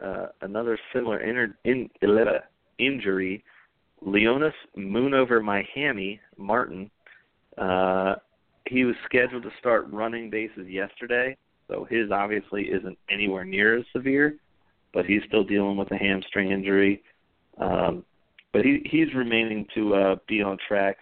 uh, 0.04 0.28
another 0.42 0.78
similar 0.94 1.20
in, 1.20 1.90
uh, 2.02 2.40
injury. 2.80 3.44
Leonys 4.06 4.52
Moon 4.76 5.14
over 5.14 5.42
Miami 5.42 6.20
Martin. 6.38 6.92
Uh, 7.58 8.16
he 8.68 8.84
was 8.84 8.96
scheduled 9.06 9.44
to 9.44 9.52
start 9.60 9.88
running 9.92 10.30
bases 10.30 10.68
yesterday, 10.68 11.38
so 11.68 11.86
his 11.90 12.12
obviously 12.12 12.64
isn't 12.64 12.98
anywhere 13.10 13.46
near 13.46 13.78
as 13.78 13.86
severe, 13.94 14.36
but 14.94 15.06
he's 15.06 15.22
still 15.28 15.44
dealing 15.44 15.78
with 15.78 15.92
a 15.92 15.98
hamstring 15.98 16.52
injury. 16.52 17.04
Um, 17.58 18.04
but 18.52 18.64
he 18.64 18.82
he's 18.86 19.14
remaining 19.14 19.66
to 19.74 19.96
uh, 19.96 20.16
be 20.28 20.42
on 20.42 20.58
track, 20.68 20.98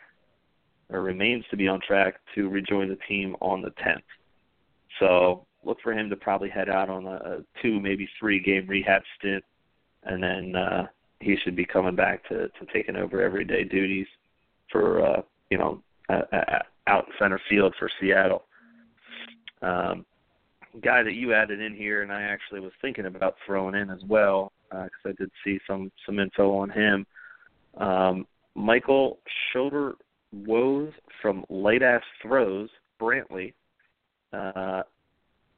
or 0.90 1.02
remains 1.02 1.44
to 1.52 1.58
be 1.58 1.68
on 1.68 1.82
track 1.86 2.16
to 2.36 2.50
rejoin 2.50 2.90
the 2.90 2.98
team 3.08 3.36
on 3.42 3.62
the 3.62 3.72
10th. 3.72 4.02
So 5.00 5.46
look 5.64 5.78
for 5.82 5.94
him 5.94 6.10
to 6.10 6.16
probably 6.16 6.50
head 6.50 6.70
out 6.70 6.90
on 6.90 7.06
a, 7.06 7.16
a 7.16 7.38
two, 7.62 7.80
maybe 7.80 8.08
three 8.20 8.40
game 8.42 8.68
rehab 8.68 9.02
stint, 9.18 9.44
and 10.04 10.24
then 10.24 10.56
uh, 10.56 10.88
he 11.20 11.38
should 11.44 11.56
be 11.56 11.66
coming 11.66 11.96
back 11.96 12.28
to 12.30 12.48
to 12.48 12.66
taking 12.74 12.96
over 12.96 13.22
everyday 13.22 13.64
duties 13.64 14.08
for 14.72 15.06
uh, 15.06 15.22
you 15.50 15.58
know 15.58 15.82
uh, 16.10 16.22
out 16.88 17.06
center 17.20 17.40
field 17.50 17.76
for 17.78 17.90
Seattle. 18.00 18.44
Um, 19.62 20.06
guy 20.80 21.04
that 21.04 21.14
you 21.14 21.34
added 21.34 21.60
in 21.60 21.76
here, 21.76 22.02
and 22.02 22.12
I 22.12 22.22
actually 22.22 22.60
was 22.60 22.72
thinking 22.82 23.06
about 23.06 23.36
throwing 23.46 23.76
in 23.76 23.90
as 23.90 24.02
well 24.08 24.52
because 24.70 24.90
I 25.06 25.12
did 25.18 25.30
see 25.44 25.60
some 25.68 25.92
some 26.06 26.20
info 26.20 26.56
on 26.56 26.70
him. 26.70 27.06
Um, 27.78 28.26
Michael 28.56 29.20
Shoulder 29.52 29.94
Woes 30.34 30.92
from 31.22 31.46
Light 31.50 31.84
Ass 31.84 32.04
Throws, 32.22 32.70
Brantley. 33.00 33.54
Uh, 34.34 34.84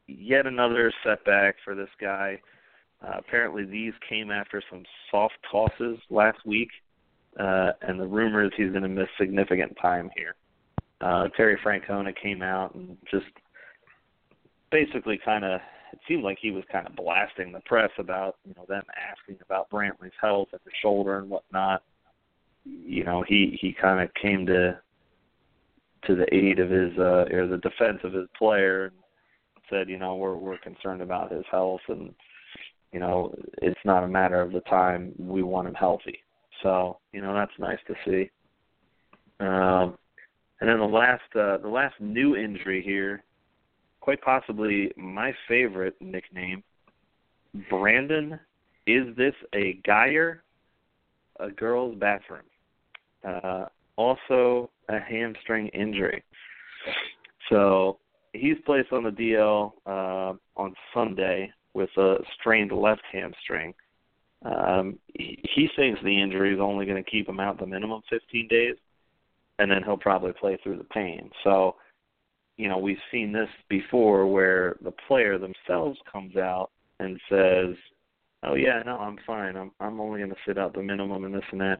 yet 0.07 0.45
another 0.45 0.91
setback 1.03 1.55
for 1.63 1.75
this 1.75 1.89
guy. 1.99 2.39
Uh, 3.05 3.17
apparently, 3.17 3.65
these 3.65 3.93
came 4.07 4.31
after 4.31 4.61
some 4.69 4.83
soft 5.11 5.35
tosses 5.51 5.99
last 6.09 6.39
week, 6.45 6.69
uh, 7.39 7.71
and 7.81 7.99
the 7.99 8.07
rumor 8.07 8.45
is 8.45 8.51
he's 8.55 8.71
going 8.71 8.83
to 8.83 8.89
miss 8.89 9.07
significant 9.19 9.75
time 9.81 10.09
here. 10.15 10.35
Uh, 11.01 11.27
Terry 11.35 11.57
Francona 11.63 12.13
came 12.15 12.41
out 12.41 12.73
and 12.75 12.97
just 13.11 13.25
basically 14.73 15.19
kind 15.23 15.45
of 15.45 15.61
it 15.93 15.99
seemed 16.07 16.23
like 16.23 16.39
he 16.41 16.49
was 16.49 16.63
kind 16.71 16.87
of 16.87 16.95
blasting 16.95 17.51
the 17.51 17.59
press 17.61 17.91
about 17.99 18.37
you 18.45 18.53
know 18.57 18.65
them 18.67 18.83
asking 19.11 19.37
about 19.45 19.69
Brantley's 19.69 20.11
health 20.19 20.49
and 20.51 20.61
the 20.65 20.71
shoulder 20.81 21.19
and 21.19 21.29
whatnot. 21.29 21.83
You 22.65 23.03
know, 23.03 23.23
he 23.27 23.57
he 23.61 23.75
kind 23.79 24.01
of 24.01 24.13
came 24.15 24.45
to 24.47 24.79
to 26.07 26.15
the 26.15 26.33
aid 26.33 26.59
of 26.59 26.69
his 26.69 26.91
uh 26.97 27.25
or 27.31 27.47
the 27.47 27.59
defense 27.61 27.99
of 28.03 28.13
his 28.13 28.27
player 28.37 28.85
and 28.85 28.93
said, 29.69 29.87
you 29.87 29.99
know, 29.99 30.15
we're 30.15 30.35
we're 30.35 30.57
concerned 30.57 31.01
about 31.01 31.31
his 31.31 31.45
health 31.51 31.81
and 31.87 32.13
you 32.91 32.99
know, 32.99 33.33
it's 33.61 33.79
not 33.85 34.03
a 34.03 34.07
matter 34.07 34.41
of 34.41 34.51
the 34.51 34.61
time 34.61 35.13
we 35.17 35.41
want 35.41 35.67
him 35.67 35.73
healthy. 35.73 36.19
So, 36.61 36.99
you 37.11 37.21
know, 37.21 37.33
that's 37.33 37.51
nice 37.59 37.79
to 37.87 37.93
see. 38.05 38.31
Um 39.39 39.95
and 40.59 40.69
then 40.69 40.79
the 40.79 40.85
last 40.85 41.21
uh 41.35 41.57
the 41.57 41.69
last 41.69 41.95
new 41.99 42.35
injury 42.35 42.81
here, 42.83 43.23
quite 44.03 44.21
possibly 44.21 44.91
my 44.97 45.31
favorite 45.47 45.95
nickname, 46.01 46.61
Brandon, 47.69 48.37
is 48.85 49.15
this 49.15 49.33
a 49.55 49.79
Guyer? 49.87 50.39
A 51.39 51.49
girl's 51.49 51.95
bathroom. 51.95 52.43
Uh 53.27 53.65
also 53.95 54.69
a 54.89 54.99
hamstring 54.99 55.67
injury. 55.69 56.23
So 57.49 57.99
he's 58.33 58.57
placed 58.65 58.91
on 58.91 59.03
the 59.03 59.11
DL 59.11 59.71
uh, 59.85 60.33
on 60.57 60.73
Sunday 60.93 61.51
with 61.73 61.89
a 61.97 62.15
strained 62.39 62.71
left 62.71 63.03
hamstring. 63.11 63.73
Um, 64.43 64.99
he, 65.13 65.39
he 65.55 65.69
thinks 65.75 66.01
the 66.03 66.21
injury 66.21 66.53
is 66.53 66.59
only 66.59 66.85
going 66.85 67.01
to 67.01 67.09
keep 67.09 67.29
him 67.29 67.39
out 67.39 67.59
the 67.59 67.65
minimum 67.65 68.01
15 68.09 68.47
days, 68.47 68.75
and 69.59 69.71
then 69.71 69.83
he'll 69.83 69.97
probably 69.97 70.33
play 70.33 70.57
through 70.61 70.77
the 70.77 70.83
pain. 70.85 71.29
So, 71.43 71.75
you 72.57 72.69
know, 72.69 72.77
we've 72.77 72.97
seen 73.11 73.31
this 73.31 73.49
before 73.69 74.27
where 74.27 74.75
the 74.83 74.93
player 75.07 75.37
themselves 75.37 75.97
comes 76.11 76.35
out 76.35 76.69
and 76.99 77.19
says, 77.29 77.75
"Oh 78.43 78.55
yeah, 78.55 78.81
no, 78.85 78.97
I'm 78.97 79.17
fine. 79.25 79.55
I'm 79.57 79.71
I'm 79.79 79.99
only 79.99 80.19
going 80.19 80.31
to 80.31 80.35
sit 80.47 80.57
out 80.57 80.73
the 80.73 80.83
minimum 80.83 81.23
and 81.25 81.33
this 81.33 81.43
and 81.51 81.61
that." 81.61 81.79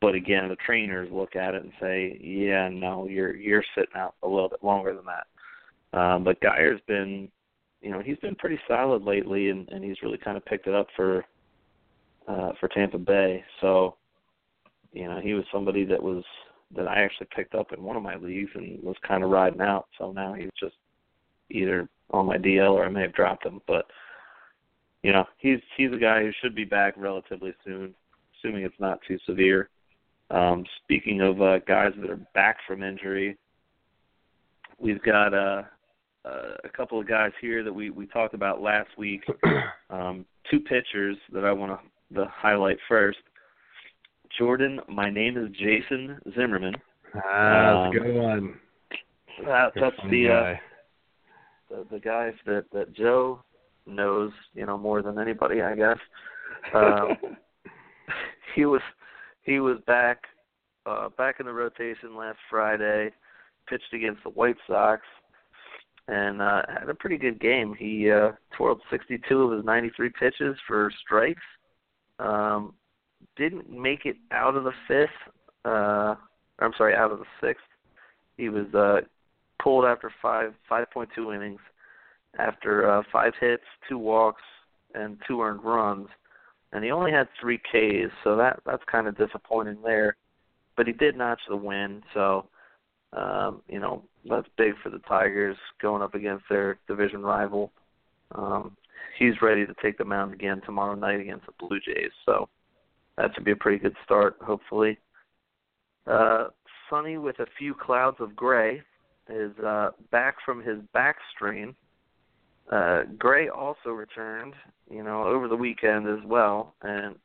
But 0.00 0.14
again, 0.14 0.48
the 0.48 0.56
trainers 0.64 1.10
look 1.12 1.36
at 1.36 1.54
it 1.54 1.62
and 1.62 1.72
say, 1.80 2.18
"Yeah, 2.22 2.68
no, 2.68 3.06
you're 3.06 3.36
you're 3.36 3.64
sitting 3.74 3.96
out 3.96 4.14
a 4.22 4.28
little 4.28 4.48
bit 4.48 4.64
longer 4.64 4.94
than 4.94 5.04
that." 5.06 5.98
Um, 5.98 6.24
but 6.24 6.40
Guyer's 6.40 6.80
been, 6.86 7.28
you 7.80 7.90
know, 7.90 8.00
he's 8.00 8.18
been 8.18 8.34
pretty 8.36 8.58
solid 8.66 9.02
lately, 9.02 9.50
and 9.50 9.68
and 9.68 9.84
he's 9.84 10.02
really 10.02 10.18
kind 10.18 10.36
of 10.36 10.44
picked 10.44 10.66
it 10.66 10.74
up 10.74 10.86
for 10.96 11.24
uh, 12.28 12.52
for 12.60 12.68
Tampa 12.68 12.98
Bay. 12.98 13.44
So, 13.60 13.96
you 14.92 15.08
know, 15.08 15.20
he 15.20 15.34
was 15.34 15.44
somebody 15.52 15.84
that 15.86 16.02
was 16.02 16.24
that 16.74 16.86
I 16.86 17.02
actually 17.02 17.28
picked 17.34 17.54
up 17.54 17.72
in 17.72 17.82
one 17.82 17.96
of 17.96 18.02
my 18.02 18.16
leagues 18.16 18.50
and 18.54 18.82
was 18.82 18.96
kind 19.06 19.24
of 19.24 19.30
riding 19.30 19.60
out. 19.60 19.86
So 19.98 20.12
now 20.12 20.34
he's 20.34 20.50
just 20.58 20.76
either 21.50 21.88
on 22.10 22.26
my 22.26 22.36
DL 22.36 22.72
or 22.72 22.84
I 22.84 22.90
may 22.90 23.02
have 23.02 23.14
dropped 23.14 23.46
him, 23.46 23.60
but 23.66 23.86
you 25.02 25.12
know, 25.12 25.24
he's 25.38 25.60
he's 25.76 25.92
a 25.92 25.98
guy 25.98 26.22
who 26.22 26.32
should 26.40 26.54
be 26.54 26.64
back 26.64 26.94
relatively 26.96 27.54
soon. 27.64 27.94
assuming 28.38 28.64
it's 28.64 28.80
not 28.80 29.00
too 29.06 29.18
severe. 29.26 29.70
Um, 30.30 30.64
speaking 30.82 31.20
of 31.20 31.40
uh, 31.40 31.58
guys 31.60 31.92
that 32.00 32.10
are 32.10 32.20
back 32.34 32.58
from 32.66 32.82
injury, 32.82 33.38
we've 34.78 35.02
got 35.02 35.32
uh, 35.32 35.62
uh, 36.24 36.56
a 36.64 36.68
couple 36.68 37.00
of 37.00 37.08
guys 37.08 37.32
here 37.40 37.62
that 37.62 37.72
we 37.72 37.90
we 37.90 38.06
talked 38.06 38.34
about 38.34 38.60
last 38.60 38.90
week. 38.96 39.24
Um, 39.90 40.26
two 40.50 40.60
pitchers 40.60 41.16
that 41.32 41.46
I 41.46 41.52
want 41.52 41.80
to 42.14 42.26
highlight 42.26 42.76
first. 42.86 43.20
Jordan, 44.38 44.80
my 44.88 45.10
name 45.10 45.36
is 45.36 45.50
Jason 45.56 46.18
Zimmermann. 46.34 46.74
Ah, 47.14 47.20
that's 47.90 47.96
a 47.96 48.00
Um, 48.00 48.06
good 48.06 48.14
one. 48.14 48.60
That, 49.44 49.72
that's 49.74 49.96
the, 50.10 50.28
uh, 50.28 50.42
guy. 50.42 50.60
the 51.70 51.86
the 51.90 52.00
guys 52.00 52.34
that 52.46 52.64
that 52.72 52.92
Joe 52.92 53.42
knows, 53.86 54.32
you 54.54 54.66
know, 54.66 54.76
more 54.78 55.02
than 55.02 55.18
anybody, 55.18 55.62
I 55.62 55.74
guess. 55.74 55.98
Um, 56.74 57.16
he 58.54 58.64
was 58.66 58.82
he 59.42 59.60
was 59.60 59.78
back 59.86 60.24
uh 60.86 61.08
back 61.16 61.36
in 61.40 61.46
the 61.46 61.52
rotation 61.52 62.16
last 62.16 62.38
Friday, 62.50 63.10
pitched 63.68 63.92
against 63.92 64.22
the 64.24 64.30
White 64.30 64.56
Sox 64.66 65.02
and 66.08 66.40
uh 66.42 66.62
had 66.68 66.88
a 66.88 66.94
pretty 66.94 67.16
good 67.18 67.40
game. 67.40 67.74
He 67.78 68.10
uh 68.10 68.32
twirled 68.56 68.80
62 68.90 69.42
of 69.42 69.52
his 69.56 69.64
93 69.64 70.10
pitches 70.18 70.56
for 70.66 70.90
strikes. 71.04 71.42
Um 72.18 72.74
didn't 73.38 73.70
make 73.70 74.04
it 74.04 74.16
out 74.32 74.56
of 74.56 74.64
the 74.64 74.72
fifth 74.86 75.10
uh 75.64 76.14
I'm 76.60 76.72
sorry, 76.76 76.94
out 76.94 77.12
of 77.12 77.20
the 77.20 77.24
sixth. 77.40 77.64
He 78.36 78.48
was 78.48 78.66
uh 78.74 79.00
pulled 79.62 79.84
after 79.84 80.12
5 80.20 80.52
5.2 80.70 81.34
innings 81.34 81.60
after 82.38 82.90
uh 82.90 83.02
5 83.10 83.32
hits, 83.40 83.64
2 83.88 83.98
walks 83.98 84.42
and 84.94 85.18
2 85.26 85.42
earned 85.42 85.64
runs 85.64 86.08
and 86.72 86.84
he 86.84 86.90
only 86.90 87.10
had 87.10 87.28
three 87.40 87.58
Ks, 87.58 88.12
so 88.24 88.36
that 88.36 88.60
that's 88.66 88.82
kind 88.90 89.06
of 89.06 89.16
disappointing 89.16 89.78
there. 89.82 90.16
But 90.76 90.86
he 90.86 90.92
did 90.92 91.16
notch 91.16 91.40
the 91.48 91.56
win, 91.56 92.02
so 92.14 92.46
um, 93.12 93.62
you 93.68 93.80
know 93.80 94.02
that's 94.28 94.48
big 94.56 94.74
for 94.82 94.90
the 94.90 94.98
Tigers 95.00 95.56
going 95.80 96.02
up 96.02 96.14
against 96.14 96.44
their 96.50 96.78
division 96.86 97.22
rival. 97.22 97.72
Um, 98.34 98.76
he's 99.18 99.40
ready 99.40 99.66
to 99.66 99.74
take 99.82 99.96
the 99.96 100.04
mound 100.04 100.34
again 100.34 100.60
tomorrow 100.64 100.94
night 100.94 101.20
against 101.20 101.46
the 101.46 101.52
Blue 101.58 101.80
Jays, 101.80 102.10
so 102.26 102.48
that 103.18 103.34
should 103.34 103.44
be 103.44 103.50
a 103.50 103.56
pretty 103.56 103.78
good 103.78 103.96
start, 104.04 104.36
hopefully. 104.40 104.96
Uh, 106.06 106.46
Sonny 106.88 107.18
with 107.18 107.38
a 107.40 107.46
few 107.58 107.74
clouds 107.74 108.16
of 108.20 108.34
gray 108.34 108.80
is 109.28 109.52
uh, 109.58 109.90
back 110.10 110.36
from 110.44 110.62
his 110.62 110.78
back 110.94 111.16
strain. 111.34 111.74
Uh, 112.70 113.02
Gray 113.18 113.48
also 113.48 113.90
returned, 113.90 114.54
you 114.90 115.02
know, 115.02 115.24
over 115.24 115.48
the 115.48 115.56
weekend 115.56 116.06
as 116.06 116.24
well, 116.26 116.74
and 116.82 117.16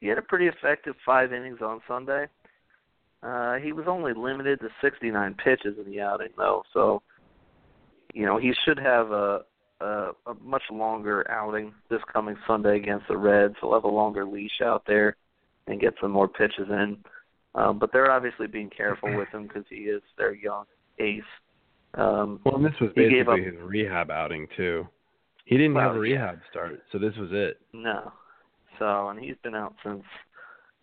he 0.00 0.08
had 0.08 0.18
a 0.18 0.22
pretty 0.22 0.46
effective 0.46 0.94
five 1.06 1.32
innings 1.32 1.60
on 1.62 1.80
Sunday. 1.86 2.26
Uh, 3.22 3.54
he 3.54 3.72
was 3.72 3.86
only 3.88 4.12
limited 4.14 4.60
to 4.60 4.68
69 4.82 5.34
pitches 5.42 5.76
in 5.78 5.90
the 5.90 6.00
outing, 6.00 6.30
though, 6.36 6.62
so 6.72 7.02
you 8.12 8.26
know 8.26 8.36
he 8.36 8.52
should 8.64 8.78
have 8.78 9.10
a 9.12 9.40
a, 9.84 10.12
a 10.26 10.34
much 10.42 10.62
longer 10.70 11.30
outing 11.30 11.72
this 11.90 12.00
coming 12.12 12.36
Sunday 12.46 12.76
against 12.76 13.06
the 13.08 13.16
Reds. 13.16 13.54
He'll 13.60 13.74
have 13.74 13.84
a 13.84 13.88
longer 13.88 14.24
leash 14.24 14.60
out 14.62 14.84
there 14.86 15.16
and 15.66 15.80
get 15.80 15.94
some 16.00 16.10
more 16.10 16.28
pitches 16.28 16.68
in. 16.68 16.96
Um, 17.54 17.78
but 17.78 17.92
they're 17.92 18.10
obviously 18.10 18.46
being 18.46 18.70
careful 18.70 19.16
with 19.16 19.28
him 19.28 19.44
because 19.44 19.64
he 19.68 19.82
is 19.82 20.02
their 20.18 20.34
young 20.34 20.64
ace. 20.98 21.22
Um, 21.94 22.40
Well, 22.44 22.56
and 22.56 22.64
this 22.64 22.72
was 22.80 22.90
basically 22.96 23.44
his 23.44 23.54
rehab 23.62 24.10
outing 24.10 24.48
too. 24.56 24.88
He 25.44 25.56
didn't 25.56 25.76
have 25.76 25.94
a 25.94 25.98
rehab 25.98 26.40
start, 26.50 26.82
so 26.90 26.98
this 26.98 27.14
was 27.16 27.28
it. 27.32 27.60
No. 27.72 28.10
So, 28.78 29.08
and 29.10 29.20
he's 29.20 29.36
been 29.44 29.54
out 29.54 29.74
since 29.84 30.02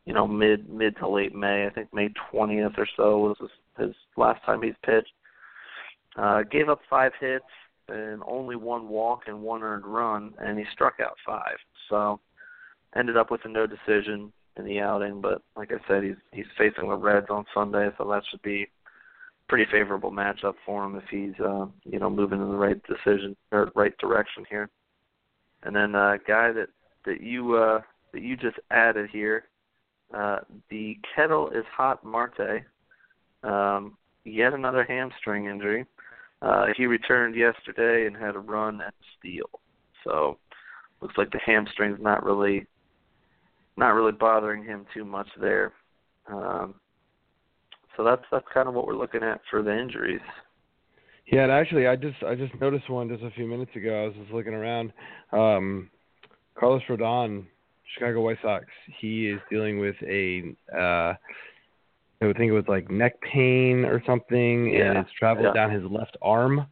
you 0.05 0.13
know 0.13 0.27
mid 0.27 0.69
mid 0.69 0.95
to 0.97 1.09
late 1.09 1.35
May. 1.35 1.65
I 1.65 1.69
think 1.71 1.93
May 1.93 2.09
20th 2.31 2.77
or 2.77 2.87
so 2.95 3.17
was 3.17 3.37
his, 3.39 3.87
his 3.87 3.95
last 4.15 4.41
time 4.45 4.61
he's 4.61 4.75
pitched. 4.85 5.11
Uh, 6.15 6.43
gave 6.43 6.69
up 6.69 6.79
five 6.89 7.11
hits 7.19 7.43
and 7.91 8.21
only 8.25 8.55
one 8.55 8.87
walk 8.87 9.23
and 9.27 9.41
one 9.41 9.63
earned 9.63 9.85
run, 9.85 10.33
and 10.39 10.57
he 10.57 10.65
struck 10.71 10.99
out 10.99 11.17
five. 11.25 11.57
So, 11.89 12.19
ended 12.95 13.17
up 13.17 13.31
with 13.31 13.41
a 13.45 13.49
no 13.49 13.67
decision 13.67 14.31
in 14.57 14.65
the 14.65 14.79
outing. 14.79 15.21
But 15.21 15.41
like 15.55 15.71
I 15.71 15.87
said, 15.87 16.03
he's 16.03 16.15
he's 16.31 16.45
facing 16.57 16.89
the 16.89 16.95
Reds 16.95 17.27
on 17.29 17.45
Sunday, 17.53 17.89
so 17.97 18.07
that 18.09 18.23
should 18.29 18.41
be 18.41 18.67
pretty 19.47 19.65
favorable 19.69 20.11
matchup 20.11 20.53
for 20.65 20.85
him 20.85 20.95
if 20.95 21.03
he's 21.09 21.39
uh, 21.43 21.65
you 21.83 21.99
know 21.99 22.09
moving 22.09 22.41
in 22.41 22.49
the 22.49 22.55
right 22.55 22.81
decision 22.83 23.35
or 23.51 23.71
right 23.75 23.97
direction 23.97 24.45
here. 24.49 24.69
And 25.63 25.75
then 25.75 25.95
uh, 25.95 26.17
guy 26.27 26.51
that 26.51 26.69
that 27.05 27.21
you 27.21 27.55
uh, 27.55 27.81
that 28.13 28.21
you 28.21 28.35
just 28.35 28.57
added 28.71 29.09
here, 29.11 29.45
uh, 30.13 30.39
the 30.69 30.97
kettle 31.15 31.49
is 31.49 31.65
hot 31.75 32.03
Marte. 32.03 32.63
Um, 33.43 33.97
yet 34.23 34.53
another 34.53 34.83
hamstring 34.83 35.45
injury. 35.45 35.85
Uh, 36.41 36.67
he 36.75 36.85
returned 36.85 37.35
yesterday 37.35 38.07
and 38.07 38.15
had 38.15 38.35
a 38.35 38.39
run 38.39 38.81
and 38.81 38.93
steel. 39.17 39.49
So 40.03 40.37
looks 41.01 41.17
like 41.17 41.31
the 41.31 41.39
hamstring's 41.45 41.99
not 42.01 42.23
really 42.23 42.65
not 43.77 43.93
really 43.93 44.11
bothering 44.11 44.63
him 44.63 44.85
too 44.93 45.05
much 45.05 45.27
there. 45.39 45.73
Um, 46.27 46.75
so 47.95 48.03
that's 48.03 48.23
that's 48.31 48.45
kind 48.53 48.67
of 48.67 48.73
what 48.73 48.87
we're 48.87 48.95
looking 48.95 49.23
at 49.23 49.41
for 49.49 49.61
the 49.61 49.77
injuries. 49.77 50.21
Yeah, 51.31 51.43
and 51.43 51.51
actually, 51.51 51.87
I 51.87 51.95
just 51.95 52.21
I 52.23 52.35
just 52.35 52.53
noticed 52.59 52.89
one 52.89 53.09
just 53.09 53.23
a 53.23 53.31
few 53.31 53.47
minutes 53.47 53.71
ago. 53.75 54.03
I 54.03 54.07
was 54.07 54.15
just 54.15 54.33
looking 54.33 54.53
around. 54.53 54.91
Um, 55.31 55.89
Carlos 56.55 56.81
Rodon, 56.89 57.45
Chicago 57.93 58.21
White 58.21 58.37
Sox. 58.41 58.65
He 58.99 59.29
is 59.29 59.39
dealing 59.49 59.79
with 59.79 59.95
a 60.03 60.55
uh, 60.77 61.13
I 62.21 62.27
would 62.27 62.37
think 62.37 62.49
it 62.49 62.53
was 62.53 62.67
like 62.67 62.91
neck 62.91 63.19
pain 63.21 63.83
or 63.83 64.03
something, 64.05 64.75
and 64.75 64.97
it's 64.97 65.11
traveled 65.17 65.47
yeah. 65.47 65.53
down 65.53 65.71
his 65.71 65.83
left 65.89 66.17
arm. 66.21 66.67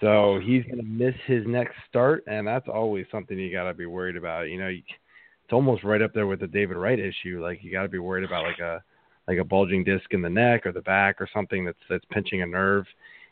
So 0.00 0.40
he's 0.42 0.64
gonna 0.64 0.82
miss 0.82 1.14
his 1.26 1.46
next 1.46 1.74
start, 1.88 2.24
and 2.26 2.46
that's 2.46 2.66
always 2.68 3.04
something 3.12 3.38
you 3.38 3.52
gotta 3.52 3.74
be 3.74 3.84
worried 3.84 4.16
about. 4.16 4.48
You 4.48 4.58
know, 4.58 4.68
you- 4.68 4.82
it's 5.44 5.52
almost 5.52 5.84
right 5.84 6.00
up 6.00 6.14
there 6.14 6.26
with 6.26 6.40
the 6.40 6.46
David 6.46 6.76
Wright 6.76 6.98
issue. 6.98 7.42
Like 7.42 7.62
you 7.62 7.70
gotta 7.70 7.88
be 7.88 7.98
worried 7.98 8.24
about 8.24 8.44
like 8.44 8.60
a 8.60 8.82
like 9.28 9.38
a 9.38 9.44
bulging 9.44 9.84
disc 9.84 10.12
in 10.12 10.22
the 10.22 10.30
neck 10.30 10.64
or 10.64 10.72
the 10.72 10.80
back 10.80 11.20
or 11.20 11.28
something 11.32 11.64
that's 11.64 11.78
that's 11.90 12.04
pinching 12.06 12.40
a 12.40 12.46
nerve, 12.46 12.86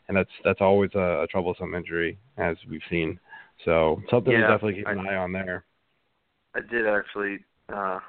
and 0.07 0.15
that's 0.15 0.29
that's 0.43 0.61
always 0.61 0.91
a, 0.93 1.23
a 1.23 1.27
troublesome 1.27 1.73
injury 1.73 2.19
as 2.37 2.57
we've 2.69 2.81
seen. 2.89 3.19
So 3.65 4.01
something 4.11 4.33
to 4.33 4.41
definitely 4.41 4.75
keep 4.75 4.87
I- 4.87 4.91
an 4.91 5.07
eye 5.07 5.15
on 5.15 5.31
there. 5.31 5.65
I 6.53 6.59
did 6.59 6.85
actually 6.87 7.39
uh 7.73 7.99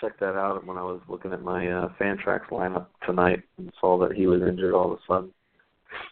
check 0.00 0.18
that 0.20 0.36
out 0.36 0.64
when 0.66 0.76
I 0.78 0.82
was 0.82 1.00
looking 1.08 1.32
at 1.32 1.42
my 1.42 1.68
uh 1.68 1.88
Fantrax 2.00 2.48
lineup 2.50 2.86
tonight 3.06 3.42
and 3.58 3.72
saw 3.80 3.98
that 3.98 4.16
he 4.16 4.26
was 4.26 4.42
injured 4.42 4.74
all 4.74 4.92
of 4.92 4.98
a 4.98 5.02
sudden. 5.06 5.32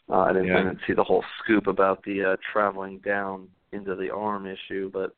Uh, 0.09 0.21
I 0.21 0.33
didn't, 0.33 0.49
Yeah. 0.49 0.61
I 0.61 0.62
didn't 0.64 0.81
see 0.87 0.92
the 0.92 1.05
whole 1.05 1.25
scoop 1.42 1.66
about 1.66 2.03
the 2.05 2.25
uh 2.25 2.37
traveling 2.53 2.99
down 2.99 3.49
into 3.73 3.95
the 3.95 4.11
arm 4.11 4.47
issue, 4.47 4.90
but 4.92 5.14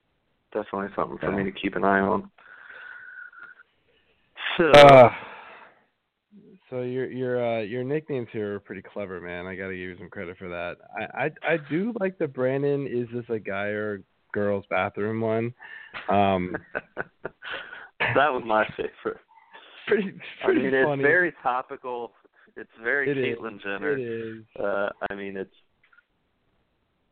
definitely 0.52 0.94
something 0.94 1.18
for 1.18 1.30
Yeah. 1.30 1.36
me 1.36 1.44
to 1.44 1.52
keep 1.52 1.76
an 1.76 1.84
eye 1.84 2.00
on. 2.00 2.30
So 4.56 4.70
Uh, 4.70 5.10
so 6.70 6.82
your 6.82 7.10
your 7.10 7.44
uh, 7.44 7.60
your 7.60 7.84
nicknames 7.84 8.28
here 8.32 8.54
are 8.54 8.60
pretty 8.60 8.82
clever, 8.82 9.20
man. 9.20 9.46
I 9.46 9.54
got 9.54 9.68
to 9.68 9.74
give 9.74 9.90
you 9.90 9.96
some 9.98 10.10
credit 10.10 10.36
for 10.38 10.48
that. 10.48 10.76
I, 10.96 11.26
I 11.26 11.54
I 11.54 11.56
do 11.70 11.92
like 12.00 12.18
the 12.18 12.26
Brandon 12.26 12.86
is 12.86 13.08
this 13.12 13.24
a 13.28 13.38
guy 13.38 13.66
or 13.66 14.02
girl's 14.32 14.64
bathroom 14.68 15.20
one. 15.20 15.54
Um, 16.08 16.56
that 18.14 18.32
was 18.32 18.42
my 18.46 18.66
favorite. 18.76 19.20
pretty 19.86 20.14
I 20.42 20.44
pretty 20.44 20.62
mean, 20.62 20.74
it's 20.74 21.02
very 21.02 21.32
topical. 21.42 22.12
It's 22.56 22.70
very 22.82 23.10
It 23.10 23.18
is. 23.18 23.38
Caitlyn 23.38 23.62
Jenner. 23.62 23.98
It 23.98 24.00
is. 24.00 24.44
Uh, 24.58 24.88
I 25.10 25.14
mean, 25.14 25.36
it's 25.36 25.54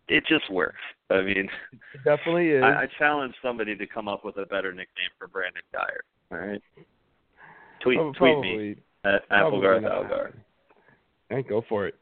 it 0.09 0.25
just 0.29 0.51
works. 0.51 0.81
I 1.11 1.23
mean, 1.23 1.49
It 1.95 2.05
definitely 2.05 2.51
is. 2.51 2.63
I, 2.63 2.83
I 2.83 2.89
challenge 2.99 3.35
somebody 3.43 3.77
to 3.77 3.87
come 3.87 4.09
up 4.09 4.25
with 4.25 4.37
a 4.37 4.47
better 4.47 4.73
nickname 4.73 5.11
for 5.19 5.27
Brandon 5.27 5.63
Guyer. 5.75 6.33
All 6.33 6.47
right, 6.47 6.63
tweet 7.83 7.99
Prob- 7.99 8.17
tweet 8.17 8.39
me 8.41 8.77
at 9.05 9.23
Applegarth. 9.31 9.85
Algar. 9.85 10.35
Hey, 11.29 11.43
go 11.43 11.63
for 11.69 11.87
it. 11.87 11.95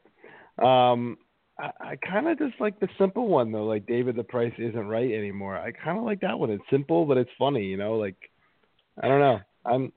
Um, 0.63 1.17
I, 1.57 1.71
I 1.79 1.95
kind 1.97 2.27
of 2.27 2.37
just 2.37 2.59
like 2.59 2.79
the 2.79 2.87
simple 2.97 3.27
one 3.27 3.51
though. 3.51 3.65
Like 3.65 3.85
David, 3.87 4.15
the 4.15 4.23
price 4.23 4.53
isn't 4.57 4.87
right 4.87 5.11
anymore. 5.11 5.57
I 5.57 5.71
kind 5.71 5.97
of 5.97 6.03
like 6.03 6.21
that 6.21 6.37
one. 6.37 6.49
It's 6.49 6.63
simple, 6.69 7.05
but 7.05 7.17
it's 7.17 7.29
funny. 7.37 7.63
You 7.63 7.77
know, 7.77 7.93
like 7.93 8.15
I 9.01 9.07
don't 9.07 9.19
know. 9.19 9.39
I'm. 9.65 9.91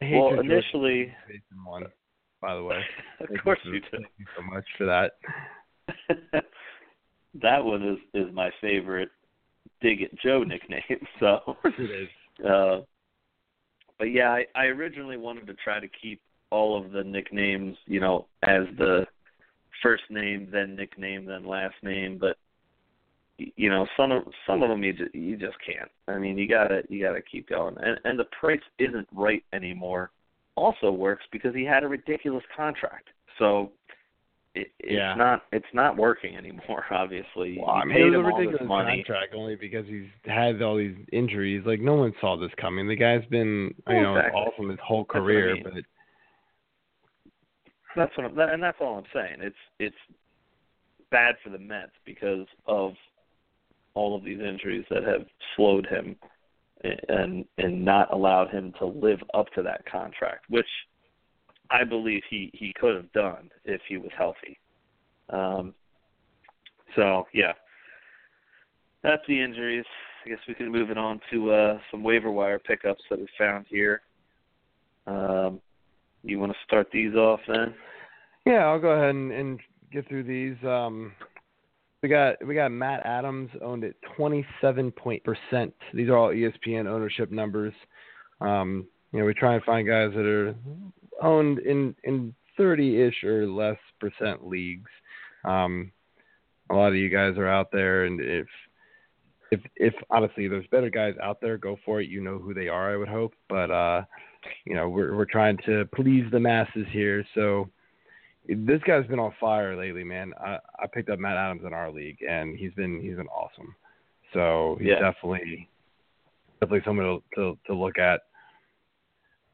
I 0.00 0.04
hate 0.04 0.18
Well, 0.18 0.40
initially, 0.40 1.14
one, 1.64 1.84
by 2.40 2.54
the 2.56 2.62
way. 2.62 2.80
of 3.20 3.28
Thank 3.28 3.42
course 3.42 3.58
you, 3.64 3.74
you 3.74 3.80
do. 3.80 3.86
Thank 3.92 4.06
you 4.18 4.26
so 4.36 4.42
much 4.42 4.64
for 4.76 4.86
that. 4.86 5.12
that 7.42 7.64
one 7.64 7.82
is 7.88 7.98
is 8.14 8.34
my 8.34 8.50
favorite 8.60 9.10
Dig 9.80 10.02
It 10.02 10.18
Joe 10.22 10.42
nickname. 10.42 10.82
So, 11.20 11.40
Of 11.46 11.56
course 11.62 11.74
it 11.78 11.90
is. 11.90 12.46
uh, 12.46 12.80
but 13.98 14.06
yeah, 14.06 14.30
I, 14.30 14.44
I 14.54 14.64
originally 14.66 15.16
wanted 15.16 15.46
to 15.46 15.54
try 15.54 15.78
to 15.78 15.88
keep 15.88 16.20
all 16.50 16.80
of 16.82 16.92
the 16.92 17.04
nicknames, 17.04 17.76
you 17.86 18.00
know, 18.00 18.26
as 18.42 18.62
the 18.76 19.06
first 19.82 20.04
name, 20.10 20.48
then 20.52 20.74
nickname, 20.76 21.24
then 21.24 21.44
last 21.44 21.74
name. 21.82 22.18
But 22.20 22.36
you 23.56 23.68
know 23.70 23.86
some 23.96 24.12
of 24.12 24.24
some 24.46 24.62
of 24.62 24.68
them 24.68 24.82
you 24.84 24.92
just, 24.92 25.14
you 25.14 25.36
just 25.36 25.56
can't. 25.64 25.90
I 26.08 26.18
mean, 26.18 26.36
you 26.38 26.48
gotta 26.48 26.82
you 26.88 27.02
gotta 27.02 27.22
keep 27.22 27.48
going, 27.48 27.76
and 27.78 27.98
and 28.04 28.18
the 28.18 28.26
price 28.38 28.60
isn't 28.78 29.08
right 29.12 29.42
anymore. 29.52 30.10
Also 30.54 30.90
works 30.92 31.24
because 31.32 31.54
he 31.54 31.64
had 31.64 31.82
a 31.82 31.88
ridiculous 31.88 32.44
contract, 32.54 33.08
so 33.38 33.72
it, 34.54 34.68
it's 34.80 34.92
Yeah. 34.92 35.14
not 35.14 35.44
it's 35.52 35.72
not 35.72 35.96
working 35.96 36.36
anymore. 36.36 36.84
Obviously, 36.90 37.56
Well, 37.58 37.70
I 37.70 37.84
mean, 37.86 37.96
paid 37.96 38.02
it 38.02 38.10
was 38.10 38.14
him 38.16 38.24
a 38.26 38.28
all 38.28 38.36
this 38.38 38.46
ridiculous 38.46 38.68
money. 38.68 39.04
contract 39.04 39.34
only 39.34 39.56
because 39.56 39.86
he's 39.86 40.08
had 40.26 40.60
all 40.60 40.76
these 40.76 40.96
injuries. 41.12 41.62
Like 41.64 41.80
no 41.80 41.94
one 41.94 42.12
saw 42.20 42.36
this 42.36 42.50
coming. 42.60 42.86
The 42.86 42.96
guy's 42.96 43.24
been, 43.30 43.72
you 43.88 44.02
know, 44.02 44.16
Exactly. 44.16 44.40
awesome 44.40 44.68
his 44.68 44.78
whole 44.84 45.04
That's 45.04 45.14
what 45.14 45.20
I 45.20 45.24
career, 45.24 45.54
mean. 45.54 45.62
but 45.64 45.84
That's 47.96 48.16
what 48.16 48.26
I'm, 48.26 48.34
that, 48.36 48.50
and 48.50 48.62
that's 48.62 48.78
all 48.80 48.98
I'm 48.98 49.04
saying. 49.12 49.36
It's 49.40 49.56
it's 49.78 49.96
bad 51.10 51.34
for 51.44 51.50
the 51.50 51.58
Mets 51.58 51.92
because 52.04 52.46
of 52.66 52.92
all 53.94 54.16
of 54.16 54.24
these 54.24 54.40
injuries 54.40 54.84
that 54.90 55.04
have 55.04 55.26
slowed 55.56 55.86
him 55.86 56.16
and 57.08 57.44
and 57.58 57.84
not 57.84 58.12
allowed 58.12 58.50
him 58.50 58.72
to 58.78 58.86
live 58.86 59.20
up 59.34 59.46
to 59.54 59.62
that 59.62 59.84
contract, 59.90 60.44
which 60.48 60.66
I 61.70 61.84
believe 61.84 62.22
he 62.28 62.50
he 62.54 62.72
could 62.78 62.96
have 62.96 63.12
done 63.12 63.50
if 63.64 63.80
he 63.88 63.96
was 63.96 64.10
healthy. 64.16 64.58
Um, 65.30 65.74
so 66.96 67.26
yeah, 67.32 67.52
that's 69.02 69.22
the 69.28 69.40
injuries. 69.40 69.84
I 70.24 70.30
guess 70.30 70.38
we 70.46 70.54
can 70.54 70.70
move 70.70 70.90
it 70.90 70.98
on 70.98 71.20
to 71.32 71.52
uh, 71.52 71.78
some 71.90 72.02
waiver 72.02 72.30
wire 72.30 72.58
pickups 72.58 73.02
that 73.10 73.18
we 73.18 73.26
found 73.38 73.66
here. 73.68 74.02
Um, 75.06 75.60
you 76.22 76.38
want 76.38 76.52
to 76.52 76.58
start 76.64 76.88
these 76.92 77.14
off 77.14 77.40
then? 77.48 77.74
yeah, 78.46 78.66
I'll 78.66 78.80
go 78.80 78.90
ahead 78.90 79.10
and, 79.10 79.32
and 79.32 79.60
get 79.92 80.08
through 80.08 80.24
these. 80.24 80.56
Um, 80.64 81.12
we 82.02 82.08
got 82.08 82.44
we 82.44 82.54
got 82.54 82.72
Matt 82.72 83.06
Adams 83.06 83.50
owned 83.62 83.84
at 83.84 83.94
twenty 84.16 84.44
seven 84.60 84.90
point 84.90 85.22
percent. 85.24 85.72
These 85.94 86.08
are 86.08 86.16
all 86.16 86.30
ESPN 86.30 86.86
ownership 86.86 87.30
numbers. 87.30 87.74
Um, 88.40 88.86
you 89.12 89.20
know, 89.20 89.26
we 89.26 89.34
try 89.34 89.54
and 89.54 89.62
find 89.62 89.86
guys 89.86 90.10
that 90.14 90.26
are 90.26 90.54
owned 91.22 91.60
in 91.60 91.94
in 92.04 92.34
thirty 92.56 93.00
ish 93.00 93.22
or 93.24 93.46
less 93.46 93.78
percent 94.00 94.46
leagues. 94.46 94.90
Um, 95.44 95.92
a 96.70 96.74
lot 96.74 96.88
of 96.88 96.96
you 96.96 97.08
guys 97.08 97.38
are 97.38 97.48
out 97.48 97.70
there, 97.70 98.04
and 98.04 98.20
if 98.20 98.46
if 99.52 99.60
if 99.76 99.94
honestly 100.10 100.48
there's 100.48 100.66
better 100.72 100.90
guys 100.90 101.14
out 101.22 101.40
there, 101.40 101.56
go 101.56 101.76
for 101.84 102.00
it. 102.00 102.08
You 102.08 102.20
know 102.20 102.38
who 102.38 102.52
they 102.52 102.68
are, 102.68 102.92
I 102.92 102.96
would 102.96 103.08
hope. 103.08 103.34
But 103.48 103.70
uh, 103.70 104.02
you 104.64 104.74
know, 104.74 104.88
we're 104.88 105.14
we're 105.16 105.24
trying 105.24 105.58
to 105.66 105.84
please 105.94 106.24
the 106.32 106.40
masses 106.40 106.86
here, 106.90 107.24
so 107.34 107.70
this 108.48 108.80
guy's 108.86 109.06
been 109.06 109.18
on 109.20 109.32
fire 109.40 109.76
lately, 109.76 110.04
man. 110.04 110.32
I, 110.40 110.58
I 110.78 110.86
picked 110.92 111.10
up 111.10 111.18
Matt 111.18 111.36
Adams 111.36 111.62
in 111.64 111.72
our 111.72 111.90
league, 111.90 112.18
and 112.28 112.56
he's 112.58 112.72
been 112.74 113.00
he's 113.00 113.16
been 113.16 113.28
awesome. 113.28 113.74
So 114.32 114.76
he's 114.80 114.88
Yeah. 114.88 115.00
definitely 115.00 115.68
definitely 116.60 116.82
someone 116.84 117.06
to, 117.06 117.22
to 117.36 117.58
to 117.66 117.74
look 117.74 117.98
at. 117.98 118.20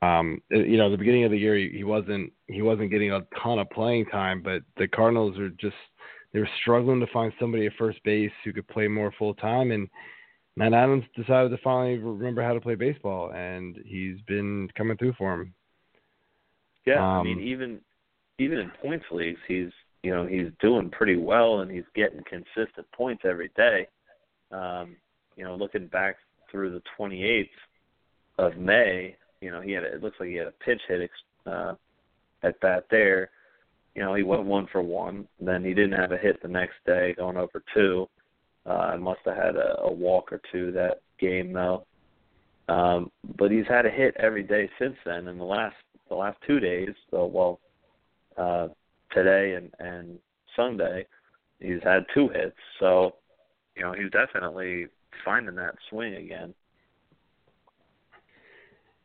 Um, 0.00 0.40
you 0.50 0.76
know, 0.76 0.90
the 0.90 0.96
beginning 0.96 1.24
of 1.24 1.32
the 1.32 1.38
year 1.38 1.56
he, 1.56 1.70
he 1.70 1.84
wasn't 1.84 2.32
he 2.46 2.62
wasn't 2.62 2.90
getting 2.90 3.12
a 3.12 3.26
ton 3.42 3.58
of 3.58 3.68
playing 3.70 4.06
time, 4.06 4.42
but 4.42 4.62
the 4.76 4.86
Cardinals 4.88 5.38
are 5.38 5.50
just 5.50 5.76
they 6.32 6.38
were 6.40 6.48
struggling 6.60 7.00
to 7.00 7.06
find 7.12 7.32
somebody 7.40 7.66
at 7.66 7.72
first 7.78 8.02
base 8.04 8.30
who 8.44 8.52
could 8.52 8.68
play 8.68 8.86
more 8.86 9.12
full 9.18 9.34
time, 9.34 9.72
and 9.72 9.88
Matt 10.56 10.72
Adams 10.72 11.04
decided 11.16 11.50
to 11.50 11.58
finally 11.62 11.98
remember 11.98 12.42
how 12.42 12.52
to 12.52 12.60
play 12.60 12.74
baseball, 12.74 13.32
and 13.32 13.76
he's 13.84 14.16
been 14.26 14.68
coming 14.76 14.96
through 14.96 15.14
for 15.14 15.34
him. 15.34 15.54
Yeah, 16.86 17.02
I 17.02 17.22
mean 17.22 17.38
Um, 17.38 17.44
even 17.44 17.80
even 18.38 18.58
in 18.58 18.70
points 18.82 19.04
leagues, 19.10 19.40
he's 19.46 19.70
you 20.02 20.14
know 20.14 20.26
he's 20.26 20.48
doing 20.60 20.90
pretty 20.90 21.16
well 21.16 21.60
and 21.60 21.70
he's 21.70 21.84
getting 21.94 22.22
consistent 22.24 22.90
points 22.92 23.22
every 23.24 23.50
day. 23.56 23.86
Um, 24.52 24.96
you 25.36 25.44
know, 25.44 25.56
looking 25.56 25.86
back 25.88 26.16
through 26.50 26.70
the 26.70 26.82
28th 26.98 27.48
of 28.38 28.56
May, 28.56 29.16
you 29.40 29.50
know 29.50 29.60
he 29.60 29.72
had 29.72 29.84
a, 29.84 29.94
it 29.94 30.02
looks 30.02 30.16
like 30.20 30.28
he 30.28 30.36
had 30.36 30.46
a 30.46 30.52
pitch 30.64 30.80
hit 30.88 31.10
uh, 31.46 31.74
at 32.42 32.60
bat 32.60 32.86
there. 32.90 33.30
You 33.94 34.02
know, 34.02 34.14
he 34.14 34.22
went 34.22 34.44
one 34.44 34.68
for 34.70 34.80
one. 34.80 35.26
Then 35.40 35.64
he 35.64 35.74
didn't 35.74 35.98
have 35.98 36.12
a 36.12 36.18
hit 36.18 36.40
the 36.40 36.48
next 36.48 36.76
day, 36.86 37.14
going 37.14 37.36
over 37.36 37.62
two. 37.74 38.08
Uh, 38.64 38.96
must 38.98 39.20
have 39.24 39.36
had 39.36 39.56
a, 39.56 39.80
a 39.80 39.92
walk 39.92 40.32
or 40.32 40.40
two 40.52 40.70
that 40.72 41.00
game 41.18 41.52
though. 41.52 41.84
Um, 42.68 43.10
but 43.38 43.50
he's 43.50 43.66
had 43.66 43.86
a 43.86 43.90
hit 43.90 44.14
every 44.18 44.42
day 44.42 44.68
since 44.78 44.96
then. 45.04 45.26
In 45.26 45.38
the 45.38 45.44
last 45.44 45.76
the 46.08 46.14
last 46.14 46.38
two 46.46 46.60
days, 46.60 46.90
so 47.10 47.26
well, 47.26 47.60
uh, 48.38 48.68
today 49.12 49.54
and 49.54 49.72
and 49.78 50.18
Sunday, 50.56 51.06
he's 51.60 51.82
had 51.82 52.04
two 52.14 52.28
hits. 52.28 52.56
So, 52.80 53.16
you 53.76 53.82
know, 53.82 53.92
he's 53.92 54.10
definitely 54.10 54.86
finding 55.24 55.54
that 55.56 55.74
swing 55.90 56.14
again. 56.14 56.54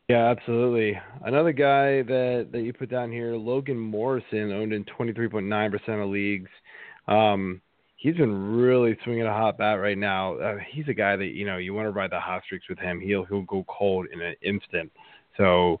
Yeah, 0.08 0.26
absolutely. 0.26 1.00
Another 1.24 1.52
guy 1.52 2.02
that 2.02 2.48
that 2.52 2.60
you 2.60 2.72
put 2.72 2.90
down 2.90 3.10
here, 3.10 3.34
Logan 3.34 3.78
Morrison, 3.78 4.52
owned 4.52 4.72
in 4.72 4.84
23.9% 4.84 6.02
of 6.02 6.10
leagues. 6.10 6.50
Um, 7.08 7.62
he's 7.96 8.16
been 8.16 8.56
really 8.58 8.98
swinging 9.02 9.26
a 9.26 9.32
hot 9.32 9.56
bat 9.56 9.80
right 9.80 9.96
now. 9.96 10.34
Uh, 10.34 10.56
he's 10.70 10.88
a 10.88 10.94
guy 10.94 11.16
that 11.16 11.28
you 11.28 11.46
know 11.46 11.56
you 11.56 11.72
want 11.72 11.86
to 11.86 11.90
ride 11.90 12.10
the 12.10 12.20
hot 12.20 12.42
streaks 12.44 12.68
with 12.68 12.78
him. 12.78 13.00
He'll 13.00 13.24
he'll 13.24 13.42
go 13.42 13.64
cold 13.66 14.06
in 14.12 14.20
an 14.20 14.34
instant. 14.42 14.92
So 15.38 15.80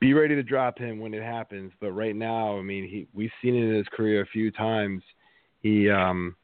be 0.00 0.14
ready 0.14 0.34
to 0.34 0.42
drop 0.42 0.78
him 0.78 0.98
when 0.98 1.14
it 1.14 1.22
happens. 1.22 1.72
But 1.80 1.92
right 1.92 2.16
now, 2.16 2.58
I 2.58 2.62
mean, 2.62 2.88
he 2.88 3.06
we've 3.14 3.30
seen 3.42 3.54
it 3.54 3.68
in 3.68 3.74
his 3.74 3.86
career 3.92 4.22
a 4.22 4.26
few 4.26 4.50
times. 4.50 5.02
He 5.60 5.90
um 5.90 6.34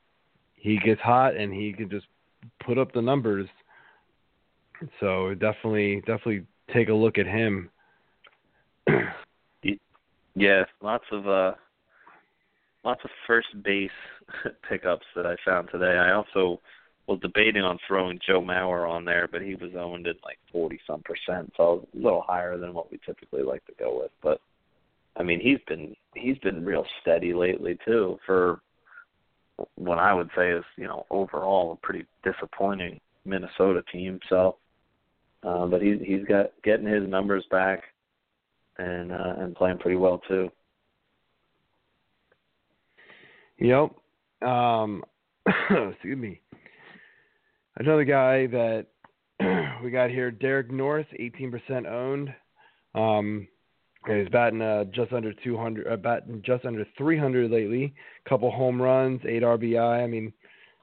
he 0.55 0.79
gets 0.79 1.01
hot 1.01 1.37
and 1.37 1.53
he 1.53 1.73
can 1.73 1.89
just 1.89 2.07
put 2.65 2.79
up 2.79 2.93
the 2.93 3.03
numbers. 3.03 3.49
So 5.01 5.35
definitely 5.35 6.01
definitely 6.01 6.47
take 6.73 6.89
a 6.89 6.95
look 6.95 7.19
at 7.19 7.27
him. 7.27 7.71
Yeah, 10.39 10.65
lots 10.83 11.07
of 11.13 11.27
uh 11.27 11.53
lots 12.85 13.01
of 13.05 13.11
first 13.27 13.49
base 13.65 13.91
pickups 14.69 15.07
that 15.17 15.25
I 15.25 15.35
found 15.47 15.71
today. 15.73 15.97
I 15.97 16.13
also 16.13 16.61
was 17.07 17.21
debating 17.21 17.63
on 17.63 17.79
throwing 17.87 18.19
Joe 18.27 18.41
Mauer 18.41 18.89
on 18.89 19.05
there, 19.05 19.29
but 19.31 19.43
he 19.43 19.55
was 19.55 19.73
owned 19.77 20.07
at 20.07 20.17
like 20.25 20.39
forty 20.53 20.81
some 20.87 21.03
percent, 21.03 21.53
so 21.57 21.87
a 21.95 21.97
little 21.97 22.23
higher 22.27 22.59
than 22.59 22.75
what 22.75 22.91
we 22.91 22.99
typically 23.05 23.43
like 23.43 23.65
to 23.67 23.73
go 23.79 24.01
with. 24.01 24.11
But 24.23 24.41
I 25.17 25.23
mean 25.23 25.41
he's 25.41 25.61
been 25.69 25.95
he's 26.15 26.39
been 26.39 26.65
real 26.65 26.85
steady 27.01 27.33
lately 27.33 27.79
too 27.85 28.19
for 28.27 28.61
what 29.77 29.99
I 29.99 30.13
would 30.13 30.29
say 30.37 30.51
is, 30.51 30.65
you 30.77 30.85
know, 30.85 31.07
overall 31.11 31.73
a 31.73 31.87
pretty 31.87 32.05
disappointing 32.23 33.01
Minnesota 33.25 33.83
team. 33.91 34.21
So 34.29 34.57
uh, 35.43 35.67
but 35.67 35.81
he's 35.81 35.99
he's 36.05 36.25
got 36.25 36.47
getting 36.65 36.87
his 36.87 37.09
numbers 37.09 37.45
back 37.51 37.83
and 38.79 39.13
uh, 39.13 39.35
and 39.39 39.55
playing 39.55 39.79
pretty 39.79 39.97
well 39.97 40.21
too. 40.27 40.51
Yep. 43.59 43.93
Um, 44.47 45.03
excuse 45.47 46.19
me. 46.19 46.41
Another 47.79 48.05
guy 48.05 48.47
that 48.47 48.87
we 49.85 49.91
got 49.91 50.11
here, 50.11 50.31
Derek 50.31 50.71
Norris, 50.71 51.07
18% 51.21 51.87
owned. 51.87 52.35
Um, 52.95 53.47
he's 54.07 54.29
batting 54.31 54.63
uh, 54.63 54.85
just 54.85 55.13
under 55.13 55.33
200, 55.33 55.87
uh, 55.87 55.97
batting 55.97 56.43
just 56.45 56.65
under 56.65 56.87
300 56.97 57.51
lately. 57.51 57.95
Couple 58.27 58.51
home 58.51 58.81
runs, 58.81 59.21
eight 59.27 59.43
RBI. 59.43 60.03
I 60.03 60.07
mean, 60.07 60.33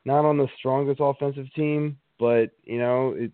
not 0.05 0.25
on 0.25 0.37
the 0.37 0.47
strongest 0.59 0.99
offensive 1.01 1.51
team, 1.55 1.97
but 2.19 2.51
you 2.63 2.77
know, 2.77 3.15
it, 3.17 3.31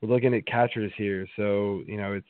we're 0.00 0.08
looking 0.08 0.34
at 0.34 0.46
catchers 0.46 0.92
here, 0.96 1.26
so 1.36 1.82
you 1.86 1.96
know, 1.96 2.12
it's 2.12 2.26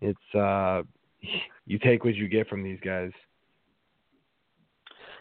it's 0.00 0.34
uh, 0.34 0.82
you 1.66 1.78
take 1.80 2.04
what 2.04 2.14
you 2.14 2.28
get 2.28 2.48
from 2.48 2.62
these 2.62 2.78
guys. 2.84 3.10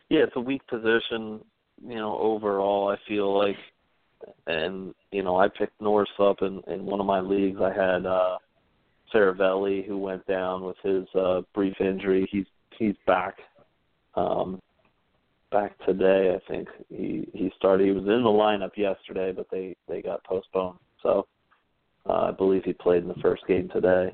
Yeah, 0.10 0.22
it's 0.22 0.36
a 0.36 0.42
weak 0.42 0.66
position, 0.68 1.42
you 1.86 1.96
know, 1.96 2.18
overall 2.18 2.90
I 2.90 2.98
feel 3.10 3.38
like 3.38 3.58
and 4.48 4.94
you 5.12 5.24
know, 5.24 5.38
I 5.38 5.48
picked 5.48 5.80
Norris 5.82 6.10
up 6.20 6.38
in, 6.42 6.62
in 6.68 6.86
one 6.86 7.00
of 7.00 7.06
my 7.06 7.20
leagues. 7.20 7.60
I 7.62 7.72
had 7.72 8.06
uh 8.06 8.38
Cervelli 9.14 9.86
who 9.86 9.98
went 9.98 10.26
down 10.28 10.64
with 10.64 10.78
his 10.84 11.06
uh 11.16 11.42
brief 11.54 11.76
injury. 11.80 12.28
He's 12.32 12.46
he's 12.78 12.96
back. 13.06 13.36
Um 14.16 14.62
back 15.52 15.78
today, 15.86 16.36
I 16.36 16.52
think. 16.52 16.68
He 16.90 17.28
he 17.34 17.52
started 17.58 17.86
he 17.86 17.92
was 17.92 18.04
in 18.04 18.24
the 18.24 18.30
lineup 18.30 18.76
yesterday 18.76 19.32
but 19.32 19.48
they 19.52 19.76
they 19.88 20.02
got 20.02 20.24
postponed. 20.24 20.80
So 21.04 21.28
uh, 22.10 22.30
I 22.30 22.32
believe 22.32 22.64
he 22.64 22.74
played 22.74 23.04
in 23.04 23.10
the 23.10 23.16
first 23.16 23.46
game 23.48 23.70
today. 23.70 24.14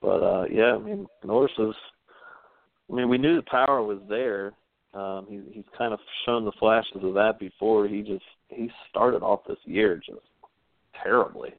But 0.00 0.22
uh 0.22 0.44
yeah, 0.50 0.74
I 0.74 0.78
mean 0.78 1.06
Norris 1.24 1.52
is 1.58 1.74
I 2.90 2.94
mean, 2.94 3.08
we 3.08 3.18
knew 3.18 3.36
the 3.36 3.42
power 3.42 3.82
was 3.82 3.98
there. 4.08 4.52
Um, 4.94 5.26
he, 5.28 5.40
he's 5.52 5.64
kind 5.76 5.92
of 5.92 5.98
shown 6.24 6.44
the 6.44 6.52
flashes 6.58 7.02
of 7.02 7.14
that 7.14 7.38
before. 7.40 7.88
He 7.88 8.02
just 8.02 8.24
he 8.48 8.70
started 8.90 9.22
off 9.22 9.40
this 9.48 9.58
year 9.64 9.96
just 9.96 10.22
terribly, 11.02 11.50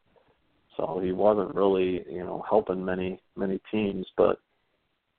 so 0.78 1.02
he 1.04 1.12
wasn't 1.12 1.54
really 1.54 2.04
you 2.10 2.24
know 2.24 2.44
helping 2.50 2.84
many 2.84 3.20
many 3.36 3.60
teams. 3.72 4.06
But 4.16 4.40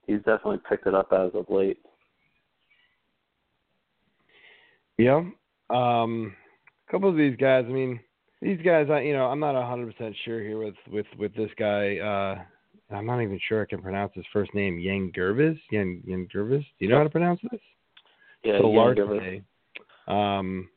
he's 0.07 0.19
definitely 0.19 0.61
picked 0.69 0.87
it 0.87 0.95
up 0.95 1.13
as 1.13 1.31
of 1.35 1.47
late. 1.51 1.79
Yeah. 4.99 5.23
Um, 5.69 6.35
a 6.89 6.91
couple 6.91 7.11
of 7.11 7.17
these 7.17 7.37
guys. 7.37 7.67
I 7.69 7.73
mean, 7.73 8.01
these 8.41 8.61
guys. 8.65 8.87
I 8.91 9.01
you 9.01 9.13
know 9.13 9.27
I'm 9.27 9.41
not 9.41 9.63
hundred 9.63 9.95
percent 9.95 10.17
sure 10.25 10.41
here 10.41 10.59
with 10.59 10.75
with 10.91 11.07
with 11.19 11.35
this 11.35 11.51
guy. 11.59 11.99
Uh, 11.99 12.95
I'm 12.95 13.05
not 13.05 13.21
even 13.21 13.39
sure 13.47 13.63
I 13.63 13.67
can 13.67 13.83
pronounce 13.83 14.13
his 14.15 14.25
first 14.33 14.55
name. 14.55 14.79
Yangervis. 14.79 15.59
Yang 15.71 16.03
Yangervis. 16.09 16.65
Do 16.79 16.85
you 16.85 16.89
know 16.89 16.99
how 16.99 17.05
to 17.05 17.11
pronounce 17.11 17.41
this? 17.51 17.61
Yeah, 18.47 18.61
Yangervis. 18.61 19.43
Um, 20.07 20.69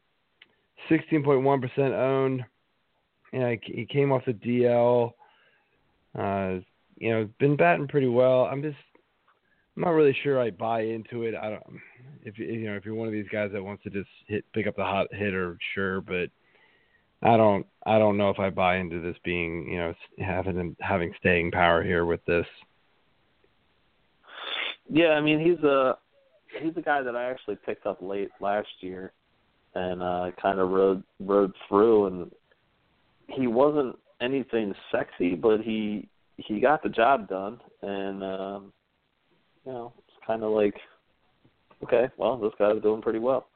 16.1% 0.90 1.80
owned. 1.92 2.44
Yeah, 3.32 3.56
he 3.64 3.86
came 3.86 4.12
off 4.12 4.26
the 4.26 4.34
DL. 4.34 5.14
Uh, 6.18 6.62
you 6.98 7.12
know, 7.12 7.30
been 7.40 7.56
batting 7.56 7.88
pretty 7.88 8.08
well. 8.08 8.46
I'm 8.46 8.64
just, 8.64 8.78
I'm 9.78 9.84
not 9.84 9.92
really 9.92 10.18
sure 10.24 10.42
I 10.42 10.50
buy 10.50 10.82
into 10.82 11.24
it. 11.24 11.36
I 11.36 11.52
don't. 11.52 11.64
If 12.24 12.40
you 12.40 12.70
know, 12.70 12.76
if 12.76 12.86
you're 12.86 12.96
one 12.96 13.08
of 13.08 13.14
these 13.14 13.30
guys 13.32 13.52
that 13.54 13.64
wants 13.64 13.84
to 13.84 13.90
just 13.90 14.10
hit, 14.28 14.44
pick 14.54 14.68
up 14.68 14.76
the 14.76 14.84
hot 14.84 15.08
hitter, 15.12 15.58
sure, 15.76 16.02
but 16.02 16.30
I 17.22 17.38
don't, 17.38 17.66
I 17.86 18.00
don't 18.00 18.18
know 18.18 18.30
if 18.30 18.40
I 18.40 18.50
buy 18.50 18.78
into 18.78 19.00
this 19.00 19.16
being, 19.24 19.70
you 19.70 19.78
know, 19.78 19.94
having 20.18 20.76
having 20.80 21.14
staying 21.20 21.52
power 21.52 21.84
here 21.84 22.06
with 22.06 22.26
this. 22.26 22.48
Yeah, 24.90 25.10
I 25.10 25.22
mean, 25.22 25.40
he's 25.40 25.64
a 25.64 25.98
he's 26.58 26.76
a 26.78 26.82
guy 26.82 27.02
that 27.02 27.16
I 27.16 27.30
actually 27.30 27.58
picked 27.66 27.86
up 27.86 28.02
late 28.02 28.30
last 28.40 28.70
year, 28.82 29.14
and 29.76 30.02
uh, 30.02 30.32
kind 30.42 30.60
of 30.60 30.70
rode 30.70 31.04
rode 31.20 31.54
through, 31.68 32.08
and 32.08 32.32
he 33.28 33.48
wasn't 33.48 33.98
anything 34.22 34.74
sexy, 34.92 35.36
but 35.36 35.62
he 35.62 36.08
he 36.38 36.60
got 36.60 36.82
the 36.84 36.90
job 36.90 37.28
done, 37.30 37.60
and 37.82 38.24
um, 38.24 38.74
you 39.66 39.72
know 39.72 39.94
it's 39.98 40.26
kind 40.26 40.44
of 40.44 40.52
like, 40.52 40.76
okay, 41.84 42.10
well 42.18 42.38
this 42.38 42.54
guy's 42.58 42.82
doing 42.82 43.02
pretty 43.02 43.20
well. 43.20 43.48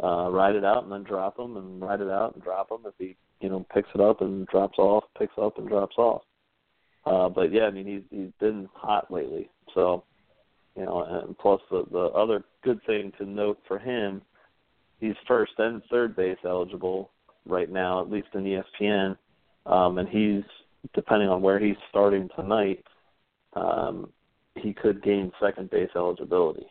Uh, 0.00 0.30
ride 0.30 0.54
it 0.54 0.64
out 0.64 0.84
and 0.84 0.92
then 0.92 1.02
drop 1.02 1.38
him, 1.38 1.56
and 1.56 1.80
ride 1.80 2.00
it 2.00 2.10
out 2.10 2.34
and 2.34 2.42
drop 2.42 2.70
him 2.70 2.78
if 2.86 2.94
he 2.98 3.16
you 3.40 3.48
know 3.48 3.66
picks 3.74 3.88
it 3.94 4.00
up 4.00 4.20
and 4.20 4.46
drops 4.46 4.78
off, 4.78 5.04
picks 5.18 5.34
up 5.40 5.58
and 5.58 5.68
drops 5.68 5.96
off. 5.98 6.22
Uh, 7.06 7.28
but 7.28 7.52
yeah, 7.52 7.64
I 7.64 7.70
mean 7.70 7.86
he's 7.86 8.02
he's 8.10 8.32
been 8.38 8.68
hot 8.74 9.10
lately, 9.10 9.50
so 9.74 10.04
you 10.78 10.84
know, 10.84 11.22
and 11.24 11.36
plus 11.38 11.60
the 11.70 11.84
the 11.90 12.04
other 12.14 12.44
good 12.62 12.80
thing 12.86 13.12
to 13.18 13.26
note 13.26 13.58
for 13.66 13.78
him, 13.78 14.22
he's 15.00 15.14
first 15.26 15.52
and 15.58 15.82
third 15.90 16.14
base 16.14 16.38
eligible 16.44 17.10
right 17.46 17.70
now, 17.70 18.00
at 18.00 18.10
least 18.10 18.28
in 18.34 18.44
ESPN, 18.44 19.16
um, 19.66 19.98
and 19.98 20.08
he's 20.08 20.44
depending 20.94 21.28
on 21.28 21.42
where 21.42 21.58
he's 21.58 21.76
starting 21.90 22.28
tonight, 22.36 22.84
um, 23.54 24.12
he 24.54 24.72
could 24.72 25.02
gain 25.02 25.32
second 25.40 25.68
base 25.70 25.90
eligibility. 25.96 26.66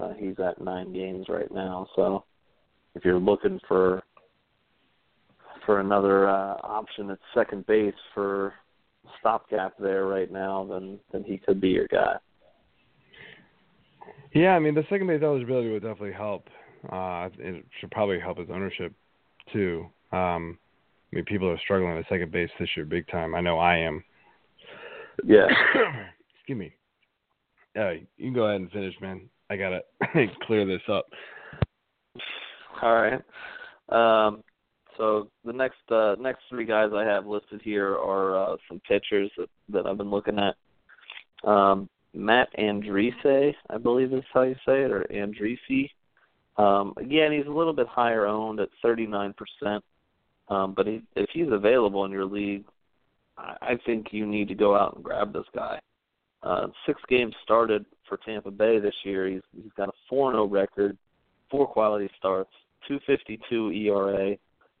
Uh, 0.00 0.14
he's 0.18 0.38
at 0.38 0.60
nine 0.62 0.92
games 0.94 1.26
right 1.28 1.52
now, 1.52 1.86
so 1.94 2.24
if 2.94 3.04
you're 3.04 3.18
looking 3.18 3.60
for 3.68 4.02
for 5.66 5.80
another 5.80 6.30
uh, 6.30 6.56
option 6.62 7.10
at 7.10 7.18
second 7.34 7.66
base 7.66 7.92
for 8.14 8.54
stopgap 9.20 9.74
there 9.78 10.06
right 10.06 10.32
now, 10.32 10.66
then 10.70 10.98
then 11.12 11.22
he 11.24 11.36
could 11.36 11.60
be 11.60 11.68
your 11.68 11.88
guy. 11.88 12.16
Yeah, 14.32 14.50
I 14.50 14.58
mean 14.58 14.74
the 14.74 14.84
second 14.88 15.06
base 15.06 15.22
eligibility 15.22 15.70
would 15.70 15.82
definitely 15.82 16.12
help. 16.12 16.48
Uh, 16.90 17.28
it 17.38 17.64
should 17.78 17.90
probably 17.90 18.20
help 18.20 18.38
his 18.38 18.48
ownership 18.50 18.92
too. 19.52 19.86
Um, 20.12 20.58
I 21.12 21.16
mean, 21.16 21.24
people 21.24 21.48
are 21.48 21.58
struggling 21.58 21.98
at 21.98 22.04
second 22.08 22.30
base 22.30 22.50
this 22.58 22.68
year 22.76 22.86
big 22.86 23.06
time. 23.08 23.34
I 23.34 23.40
know 23.40 23.58
I 23.58 23.76
am. 23.78 24.04
Yeah. 25.24 25.46
Excuse 26.38 26.58
me. 26.58 26.72
Yeah, 27.74 27.92
you 27.92 28.26
can 28.26 28.32
go 28.32 28.46
ahead 28.46 28.60
and 28.60 28.70
finish, 28.70 28.94
man. 29.00 29.28
I 29.50 29.56
gotta 29.56 29.80
clear 30.46 30.64
this 30.64 30.82
up. 30.88 31.06
All 32.82 32.94
right. 32.94 33.20
Um, 33.90 34.42
so 34.96 35.28
the 35.44 35.52
next 35.52 35.90
uh, 35.90 36.14
next 36.20 36.42
three 36.48 36.64
guys 36.64 36.90
I 36.94 37.04
have 37.04 37.26
listed 37.26 37.60
here 37.62 37.96
are 37.96 38.52
uh, 38.52 38.56
some 38.68 38.80
pitchers 38.88 39.30
that, 39.36 39.48
that 39.70 39.86
I've 39.86 39.98
been 39.98 40.10
looking 40.10 40.38
at. 40.38 40.56
Um, 41.48 41.88
Matt 42.14 42.48
Andriese, 42.58 43.54
I 43.68 43.78
believe 43.78 44.12
is 44.12 44.24
how 44.32 44.42
you 44.42 44.54
say 44.66 44.82
it, 44.82 44.90
or 44.90 45.04
Andriese. 45.10 45.90
Um, 46.56 46.92
again, 46.96 47.32
he's 47.32 47.46
a 47.46 47.56
little 47.56 47.72
bit 47.72 47.86
higher 47.86 48.26
owned 48.26 48.60
at 48.60 48.68
39%. 48.84 49.34
Um, 50.48 50.74
but 50.74 50.86
he, 50.86 51.02
if 51.14 51.30
he's 51.32 51.50
available 51.50 52.04
in 52.04 52.10
your 52.10 52.24
league, 52.24 52.64
I, 53.38 53.56
I 53.62 53.78
think 53.86 54.08
you 54.10 54.26
need 54.26 54.48
to 54.48 54.54
go 54.54 54.76
out 54.76 54.96
and 54.96 55.04
grab 55.04 55.32
this 55.32 55.46
guy. 55.54 55.80
Uh, 56.42 56.68
six 56.86 57.00
games 57.08 57.34
started 57.44 57.84
for 58.08 58.18
Tampa 58.18 58.50
Bay 58.50 58.78
this 58.78 58.94
year. 59.04 59.28
He's 59.28 59.42
he's 59.54 59.72
got 59.76 59.90
a 59.90 60.14
4-0 60.14 60.50
record, 60.50 60.98
four 61.50 61.66
quality 61.66 62.10
starts, 62.18 62.50
2.52 62.90 63.86
ERA, 63.86 64.36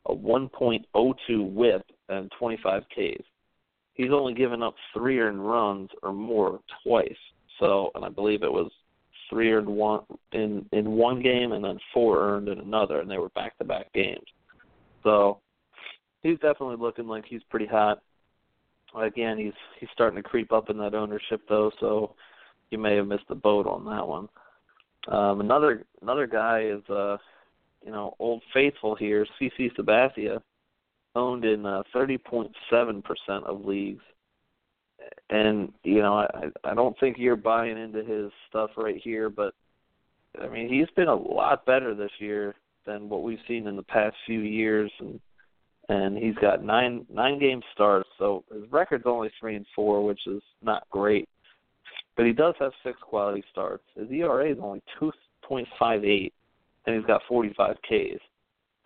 a 0.06 0.14
1.02 0.14 1.50
WHIP, 1.52 1.82
and 2.08 2.32
25 2.38 2.82
Ks 2.88 3.24
he's 4.00 4.12
only 4.12 4.34
given 4.34 4.62
up 4.62 4.74
three 4.94 5.18
earned 5.20 5.46
runs 5.46 5.90
or 6.02 6.12
more 6.12 6.60
twice. 6.82 7.12
So, 7.58 7.90
and 7.94 8.04
I 8.04 8.08
believe 8.08 8.42
it 8.42 8.52
was 8.52 8.70
three 9.28 9.52
earned 9.52 9.68
one 9.68 10.00
in 10.32 10.64
in 10.72 10.92
one 10.92 11.22
game 11.22 11.52
and 11.52 11.62
then 11.62 11.78
four 11.92 12.20
earned 12.20 12.48
in 12.48 12.58
another, 12.58 13.00
and 13.00 13.10
they 13.10 13.18
were 13.18 13.28
back 13.30 13.58
to 13.58 13.64
back 13.64 13.92
games. 13.92 14.26
So, 15.02 15.40
he's 16.22 16.38
definitely 16.38 16.76
looking 16.76 17.06
like 17.06 17.24
he's 17.28 17.42
pretty 17.50 17.66
hot. 17.66 18.02
Again, 18.98 19.38
he's 19.38 19.52
he's 19.78 19.90
starting 19.92 20.20
to 20.20 20.28
creep 20.28 20.52
up 20.52 20.70
in 20.70 20.78
that 20.78 20.94
ownership 20.94 21.42
though, 21.48 21.70
so 21.78 22.14
you 22.70 22.78
may 22.78 22.96
have 22.96 23.06
missed 23.06 23.28
the 23.28 23.34
boat 23.34 23.66
on 23.66 23.84
that 23.84 24.06
one. 24.06 24.28
Um, 25.08 25.40
another 25.40 25.84
another 26.02 26.26
guy 26.26 26.62
is 26.62 26.88
uh, 26.90 27.18
you 27.84 27.92
know, 27.92 28.14
old 28.18 28.42
faithful 28.52 28.94
here, 28.94 29.26
CC 29.40 29.70
Sabathia 29.78 30.40
owned 31.14 31.44
in 31.44 31.66
uh, 31.66 31.82
30.7% 31.94 32.52
of 33.44 33.64
leagues. 33.64 34.02
And 35.30 35.72
you 35.82 36.02
know, 36.02 36.14
I 36.14 36.50
I 36.62 36.74
don't 36.74 36.98
think 37.00 37.16
you're 37.18 37.34
buying 37.34 37.78
into 37.78 38.04
his 38.04 38.30
stuff 38.48 38.70
right 38.76 39.00
here, 39.02 39.30
but 39.30 39.54
I 40.40 40.46
mean, 40.48 40.68
he's 40.68 40.90
been 40.94 41.08
a 41.08 41.14
lot 41.14 41.64
better 41.64 41.94
this 41.94 42.10
year 42.18 42.54
than 42.86 43.08
what 43.08 43.22
we've 43.22 43.38
seen 43.48 43.66
in 43.66 43.76
the 43.76 43.82
past 43.82 44.14
few 44.26 44.40
years 44.40 44.90
and 45.00 45.18
and 45.88 46.16
he's 46.16 46.36
got 46.36 46.62
nine 46.62 47.04
nine 47.12 47.40
game 47.40 47.60
starts, 47.74 48.08
so 48.16 48.44
his 48.52 48.62
record's 48.70 49.06
only 49.06 49.30
three 49.40 49.56
and 49.56 49.66
four, 49.74 50.04
which 50.04 50.20
is 50.26 50.42
not 50.62 50.88
great. 50.90 51.28
But 52.16 52.26
he 52.26 52.32
does 52.32 52.54
have 52.60 52.72
six 52.84 52.96
quality 53.02 53.42
starts. 53.50 53.82
His 53.96 54.08
ERA 54.10 54.52
is 54.52 54.58
only 54.62 54.82
two 54.98 55.10
point 55.42 55.66
five 55.78 56.04
eight, 56.04 56.32
and 56.86 56.94
he's 56.94 57.04
got 57.06 57.22
forty 57.28 57.52
five 57.56 57.76
Ks 57.82 58.22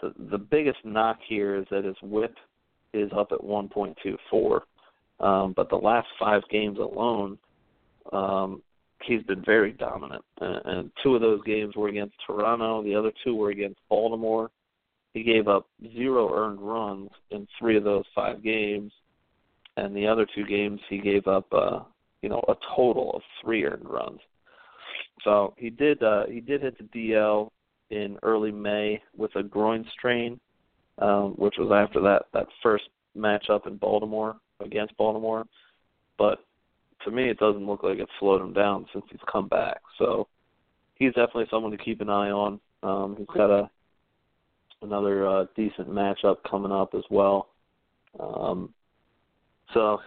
the 0.05 0.31
the 0.31 0.39
biggest 0.39 0.79
knock 0.85 1.19
here 1.27 1.57
is 1.57 1.67
that 1.71 1.85
his 1.85 1.97
WHIP 2.03 2.35
is 2.93 3.11
up 3.17 3.33
at 3.33 3.41
1.24. 3.41 4.61
Um, 5.21 5.53
but 5.57 5.69
the 5.69 5.77
last 5.77 6.09
five 6.19 6.43
games 6.51 6.79
alone, 6.79 7.39
um, 8.13 8.63
he's 9.05 9.23
been 9.23 9.45
very 9.45 9.73
dominant. 9.73 10.25
And, 10.41 10.61
and 10.65 10.91
two 11.03 11.15
of 11.15 11.21
those 11.21 11.43
games 11.45 11.75
were 11.77 11.89
against 11.89 12.15
Toronto. 12.27 12.83
The 12.83 12.95
other 12.95 13.13
two 13.25 13.35
were 13.35 13.51
against 13.51 13.79
Baltimore. 13.89 14.51
He 15.13 15.23
gave 15.23 15.47
up 15.47 15.67
zero 15.97 16.35
earned 16.35 16.61
runs 16.61 17.11
in 17.31 17.47
three 17.59 17.77
of 17.77 17.85
those 17.85 18.05
five 18.15 18.43
games, 18.43 18.93
and 19.77 19.95
the 19.95 20.09
other 20.09 20.27
two 20.35 20.45
games 20.45 20.81
he 20.89 20.99
gave 20.99 21.29
up, 21.29 21.47
uh, 21.53 21.81
you 22.21 22.29
know, 22.29 22.43
a 22.49 22.55
total 22.75 23.13
of 23.15 23.23
three 23.41 23.65
earned 23.65 23.89
runs. 23.89 24.19
So 25.23 25.55
he 25.57 25.71
did 25.71 26.03
uh, 26.03 26.25
he 26.27 26.41
did 26.41 26.63
hit 26.63 26.77
the 26.79 26.85
DL 26.85 27.51
in 27.91 28.19
early 28.23 28.53
May 28.53 29.03
with 29.17 29.35
a 29.37 29.43
groin 29.43 29.85
strain, 29.97 30.41
um, 30.99 31.33
which 31.37 31.55
was 31.59 31.71
after 31.73 32.01
that 32.03 32.27
that 32.33 32.47
first 32.63 32.85
matchup 33.17 33.67
in 33.67 33.77
Baltimore 33.77 34.37
against 34.61 34.97
Baltimore. 34.97 35.45
But 36.19 36.45
to 37.05 37.11
me, 37.11 37.29
it 37.29 37.39
doesn't 37.39 37.67
look 37.67 37.83
like 37.83 37.99
it's 37.99 38.11
slowed 38.19 38.43
him 38.43 38.53
down 38.53 38.87
since 38.93 39.05
he's 39.11 39.21
come 39.31 39.49
back. 39.49 39.81
So 39.99 40.29
he's 40.95 41.13
definitely 41.13 41.47
someone 41.51 41.73
to 41.73 41.79
keep 41.79 42.01
an 42.01 42.11
eye 42.11 42.31
on. 42.31 42.61
Um, 42.83 43.17
he's 43.19 43.27
got 43.35 43.51
a 43.51 43.71
another 44.83 45.27
uh, 45.27 45.47
decent 45.57 45.89
matchup 45.89 46.37
coming 46.49 46.73
up 46.73 46.95
as 46.95 47.05
well. 47.11 47.49
Um, 48.21 48.73
so 49.73 49.99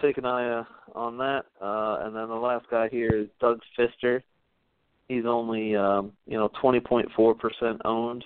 take 0.00 0.18
an 0.18 0.24
eye 0.24 0.60
uh, 0.60 0.64
on 0.94 1.18
that. 1.18 1.46
Uh, 1.60 2.06
and 2.06 2.14
then 2.14 2.28
the 2.28 2.34
last 2.34 2.66
guy 2.70 2.88
here 2.88 3.10
is 3.10 3.26
Doug 3.40 3.60
Fister 3.78 4.22
he's 5.10 5.26
only 5.26 5.74
um, 5.74 6.12
you 6.26 6.38
know 6.38 6.48
20.4% 6.62 7.78
owned, 7.84 8.24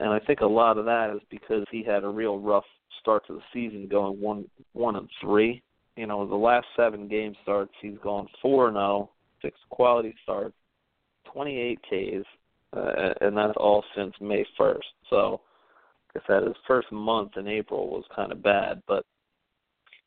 and 0.00 0.10
I 0.10 0.18
think 0.18 0.40
a 0.40 0.46
lot 0.46 0.76
of 0.76 0.84
that 0.86 1.14
is 1.14 1.22
because 1.30 1.64
he 1.70 1.84
had 1.84 2.02
a 2.02 2.08
real 2.08 2.38
rough 2.38 2.64
start 3.00 3.26
to 3.28 3.34
the 3.34 3.40
season, 3.54 3.88
going 3.88 4.20
one 4.20 4.44
one 4.72 4.96
and 4.96 5.08
three. 5.20 5.62
You 5.96 6.06
know, 6.06 6.26
the 6.26 6.34
last 6.34 6.66
seven 6.74 7.06
game 7.06 7.34
starts, 7.42 7.72
he's 7.80 7.98
gone 8.02 8.26
four 8.40 8.66
and 8.66 8.74
zero, 8.74 8.84
oh, 8.84 9.10
six 9.42 9.58
quality 9.70 10.14
starts, 10.22 10.54
28 11.32 11.78
Ks, 11.82 12.26
uh, 12.74 13.12
and 13.20 13.36
that's 13.36 13.52
all 13.58 13.84
since 13.94 14.14
May 14.18 14.46
1st. 14.58 14.78
So, 15.10 15.42
like 16.14 16.24
I 16.24 16.26
said, 16.26 16.46
his 16.46 16.56
first 16.66 16.90
month 16.90 17.32
in 17.36 17.46
April 17.46 17.90
was 17.90 18.04
kind 18.16 18.32
of 18.32 18.42
bad, 18.42 18.82
but 18.88 19.04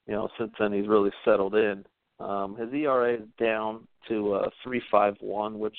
you 0.07 0.13
know, 0.13 0.27
since 0.39 0.51
then 0.59 0.73
he's 0.73 0.87
really 0.87 1.11
settled 1.23 1.53
in. 1.53 1.85
Um, 2.19 2.55
his 2.57 2.73
ERA 2.73 3.15
is 3.15 3.27
down 3.39 3.87
to 4.09 4.33
uh, 4.33 4.49
3.51, 4.65 5.53
which 5.53 5.77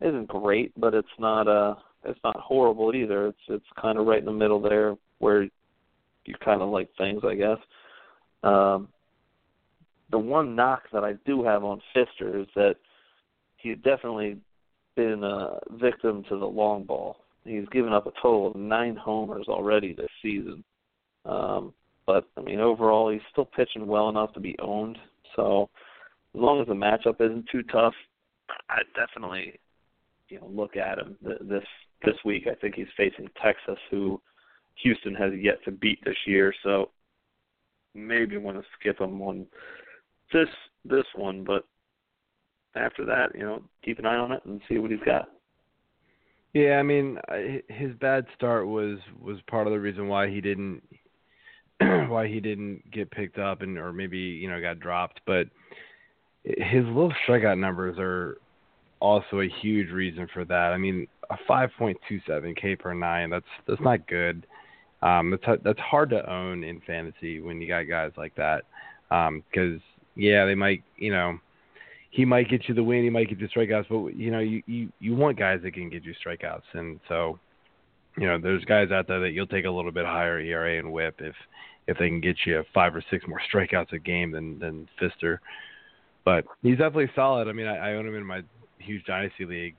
isn't 0.00 0.28
great, 0.28 0.72
but 0.78 0.94
it's 0.94 1.08
not 1.18 1.48
uh 1.48 1.74
it's 2.04 2.18
not 2.24 2.36
horrible 2.36 2.94
either. 2.94 3.28
It's 3.28 3.38
it's 3.48 3.66
kind 3.80 3.98
of 3.98 4.06
right 4.06 4.18
in 4.18 4.24
the 4.24 4.32
middle 4.32 4.60
there 4.60 4.96
where 5.18 5.44
you 6.24 6.34
kind 6.44 6.62
of 6.62 6.70
like 6.70 6.88
things, 6.98 7.22
I 7.24 7.34
guess. 7.34 7.58
Um, 8.42 8.88
the 10.10 10.18
one 10.18 10.54
knock 10.54 10.82
that 10.92 11.04
I 11.04 11.14
do 11.24 11.42
have 11.44 11.64
on 11.64 11.80
Fister 11.94 12.40
is 12.42 12.48
that 12.54 12.76
he's 13.56 13.76
definitely 13.78 14.36
been 14.96 15.22
a 15.24 15.58
victim 15.80 16.24
to 16.28 16.38
the 16.38 16.46
long 16.46 16.84
ball. 16.84 17.18
He's 17.44 17.68
given 17.72 17.92
up 17.92 18.06
a 18.06 18.12
total 18.20 18.48
of 18.48 18.56
nine 18.56 18.96
homers 18.96 19.46
already 19.48 19.94
this 19.94 20.10
season. 20.20 20.62
Um, 21.24 21.72
but 22.06 22.28
I 22.36 22.40
mean, 22.42 22.60
overall, 22.60 23.10
he's 23.10 23.22
still 23.30 23.44
pitching 23.44 23.86
well 23.86 24.08
enough 24.08 24.32
to 24.34 24.40
be 24.40 24.56
owned. 24.60 24.98
So 25.36 25.70
as 26.34 26.40
long 26.40 26.60
as 26.60 26.66
the 26.66 26.74
matchup 26.74 27.20
isn't 27.20 27.46
too 27.50 27.62
tough, 27.64 27.94
I 28.68 28.80
definitely, 28.94 29.58
you 30.28 30.40
know, 30.40 30.48
look 30.48 30.76
at 30.76 30.98
him 30.98 31.16
this 31.20 31.64
this 32.04 32.16
week. 32.24 32.46
I 32.50 32.54
think 32.54 32.74
he's 32.74 32.86
facing 32.96 33.28
Texas, 33.42 33.78
who 33.90 34.20
Houston 34.82 35.14
has 35.14 35.32
yet 35.38 35.62
to 35.64 35.70
beat 35.70 35.98
this 36.04 36.16
year. 36.26 36.52
So 36.62 36.90
maybe 37.94 38.36
want 38.36 38.58
to 38.58 38.64
skip 38.78 39.00
him 39.00 39.20
on 39.20 39.46
this 40.32 40.48
this 40.84 41.04
one, 41.14 41.44
but 41.44 41.64
after 42.74 43.04
that, 43.04 43.34
you 43.34 43.42
know, 43.42 43.62
keep 43.84 43.98
an 43.98 44.06
eye 44.06 44.16
on 44.16 44.32
it 44.32 44.42
and 44.44 44.60
see 44.68 44.78
what 44.78 44.90
he's 44.90 45.00
got. 45.04 45.28
Yeah, 46.54 46.78
I 46.78 46.82
mean, 46.82 47.18
his 47.68 47.94
bad 48.00 48.26
start 48.34 48.66
was 48.66 48.98
was 49.20 49.38
part 49.48 49.66
of 49.66 49.72
the 49.72 49.80
reason 49.80 50.08
why 50.08 50.28
he 50.28 50.40
didn't 50.40 50.82
why 51.80 52.28
he 52.28 52.40
didn't 52.40 52.90
get 52.90 53.10
picked 53.10 53.38
up 53.38 53.62
and 53.62 53.78
or 53.78 53.92
maybe 53.92 54.18
you 54.18 54.50
know 54.50 54.60
got 54.60 54.80
dropped. 54.80 55.20
But 55.26 55.48
his 56.44 56.84
low 56.86 57.10
strikeout 57.26 57.58
numbers 57.58 57.96
are 57.98 58.38
also 59.00 59.40
a 59.40 59.48
huge 59.48 59.90
reason 59.90 60.28
for 60.32 60.44
that. 60.44 60.72
I 60.72 60.78
mean, 60.78 61.06
a 61.30 61.36
5.27 61.48 62.56
K 62.56 62.76
per 62.76 62.94
nine 62.94 63.30
that's 63.30 63.46
that's 63.66 63.80
not 63.80 64.06
good. 64.06 64.46
Um, 65.02 65.30
that's 65.30 65.60
that's 65.64 65.80
hard 65.80 66.10
to 66.10 66.30
own 66.30 66.62
in 66.62 66.80
fantasy 66.86 67.40
when 67.40 67.60
you 67.60 67.68
got 67.68 67.82
guys 67.82 68.12
like 68.16 68.34
that. 68.36 68.62
Because 69.08 69.76
um, 69.76 69.82
yeah, 70.14 70.44
they 70.44 70.54
might 70.54 70.82
you 70.96 71.12
know 71.12 71.38
he 72.10 72.24
might 72.24 72.48
get 72.48 72.68
you 72.68 72.74
the 72.74 72.84
win, 72.84 73.02
he 73.02 73.10
might 73.10 73.28
get 73.28 73.40
you 73.40 73.48
strikeouts, 73.48 73.86
but 73.88 74.16
you 74.16 74.30
know 74.30 74.38
you 74.38 74.62
you 74.66 74.92
you 75.00 75.14
want 75.16 75.38
guys 75.38 75.60
that 75.62 75.74
can 75.74 75.90
get 75.90 76.04
you 76.04 76.14
strikeouts, 76.24 76.62
and 76.74 77.00
so 77.08 77.38
you 78.16 78.26
know 78.26 78.38
there's 78.38 78.64
guys 78.64 78.90
out 78.90 79.08
there 79.08 79.20
that 79.20 79.30
you'll 79.30 79.46
take 79.46 79.64
a 79.64 79.70
little 79.70 79.92
bit 79.92 80.04
higher 80.04 80.38
ERA 80.38 80.78
and 80.78 80.92
WHIP 80.92 81.20
if 81.20 81.34
if 81.88 81.98
they 81.98 82.08
can 82.08 82.20
get 82.20 82.36
you 82.44 82.62
five 82.72 82.94
or 82.94 83.02
six 83.10 83.26
more 83.26 83.40
strikeouts 83.52 83.92
a 83.92 83.98
game 83.98 84.30
than 84.30 84.58
than 84.58 84.88
Fister. 85.00 85.38
But 86.24 86.44
he's 86.62 86.78
definitely 86.78 87.10
solid. 87.14 87.48
I 87.48 87.52
mean, 87.52 87.66
I, 87.66 87.90
I 87.90 87.94
own 87.94 88.06
him 88.06 88.14
in 88.14 88.24
my 88.24 88.42
huge 88.78 89.04
dynasty 89.04 89.44
league, 89.44 89.76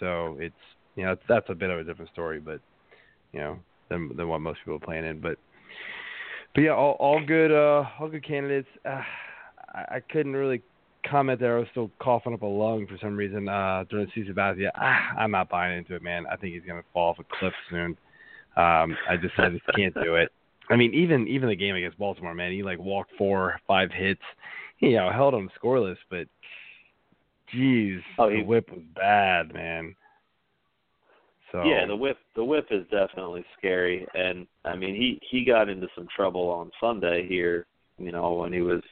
so 0.00 0.36
it's 0.38 0.54
you 0.94 1.04
know 1.04 1.16
that's 1.28 1.46
a 1.48 1.54
bit 1.54 1.70
of 1.70 1.78
a 1.78 1.84
different 1.84 2.10
story, 2.12 2.40
but 2.40 2.60
you 3.32 3.40
know 3.40 3.58
than 3.88 4.14
than 4.16 4.28
what 4.28 4.40
most 4.40 4.58
people 4.60 4.76
are 4.76 4.86
playing 4.86 5.04
in. 5.04 5.20
But 5.20 5.38
but 6.54 6.60
yeah, 6.62 6.72
all 6.72 6.96
all 6.98 7.24
good 7.24 7.52
uh 7.52 7.84
all 7.98 8.08
good 8.08 8.26
candidates. 8.26 8.68
Uh, 8.84 9.02
I, 9.74 9.96
I 9.96 10.00
couldn't 10.10 10.34
really 10.34 10.62
comment 11.08 11.40
there. 11.40 11.56
I 11.56 11.60
was 11.60 11.68
still 11.70 11.90
coughing 12.00 12.34
up 12.34 12.42
a 12.42 12.46
lung 12.46 12.86
for 12.86 12.98
some 13.00 13.16
reason 13.16 13.48
uh 13.48 13.84
during 13.88 14.06
the 14.06 14.12
season. 14.14 14.34
Ah, 14.38 15.12
I'm 15.18 15.30
not 15.30 15.48
buying 15.48 15.78
into 15.78 15.94
it, 15.94 16.02
man. 16.02 16.26
I 16.30 16.36
think 16.36 16.54
he's 16.54 16.64
gonna 16.66 16.82
fall 16.92 17.10
off 17.10 17.18
a 17.18 17.38
cliff 17.38 17.54
soon. 17.70 17.96
Um, 18.56 18.96
I 19.08 19.16
just 19.20 19.34
I 19.38 19.50
just 19.50 19.64
can't 19.74 19.94
do 19.94 20.16
it. 20.16 20.30
I 20.70 20.76
mean, 20.76 20.94
even 20.94 21.28
even 21.28 21.48
the 21.48 21.56
game 21.56 21.74
against 21.74 21.98
Baltimore, 21.98 22.34
man, 22.34 22.52
he 22.52 22.62
like 22.62 22.78
walked 22.78 23.12
four, 23.16 23.60
five 23.66 23.90
hits. 23.92 24.22
You 24.78 24.96
know, 24.96 25.10
held 25.10 25.34
him 25.34 25.50
scoreless, 25.60 25.96
but 26.10 26.26
geez, 27.52 28.00
oh, 28.18 28.28
he, 28.28 28.38
the 28.38 28.42
whip 28.42 28.70
was 28.70 28.82
bad, 28.94 29.54
man. 29.54 29.94
So 31.52 31.62
yeah, 31.64 31.86
the 31.86 31.96
whip 31.96 32.18
the 32.34 32.44
whip 32.44 32.66
is 32.70 32.84
definitely 32.90 33.44
scary, 33.56 34.06
and 34.14 34.46
I 34.64 34.76
mean 34.76 34.94
he 34.94 35.20
he 35.30 35.44
got 35.44 35.68
into 35.68 35.86
some 35.94 36.08
trouble 36.14 36.48
on 36.48 36.70
Sunday 36.80 37.26
here. 37.26 37.66
You 37.98 38.12
know 38.12 38.34
when 38.34 38.52
he 38.52 38.60
was 38.60 38.82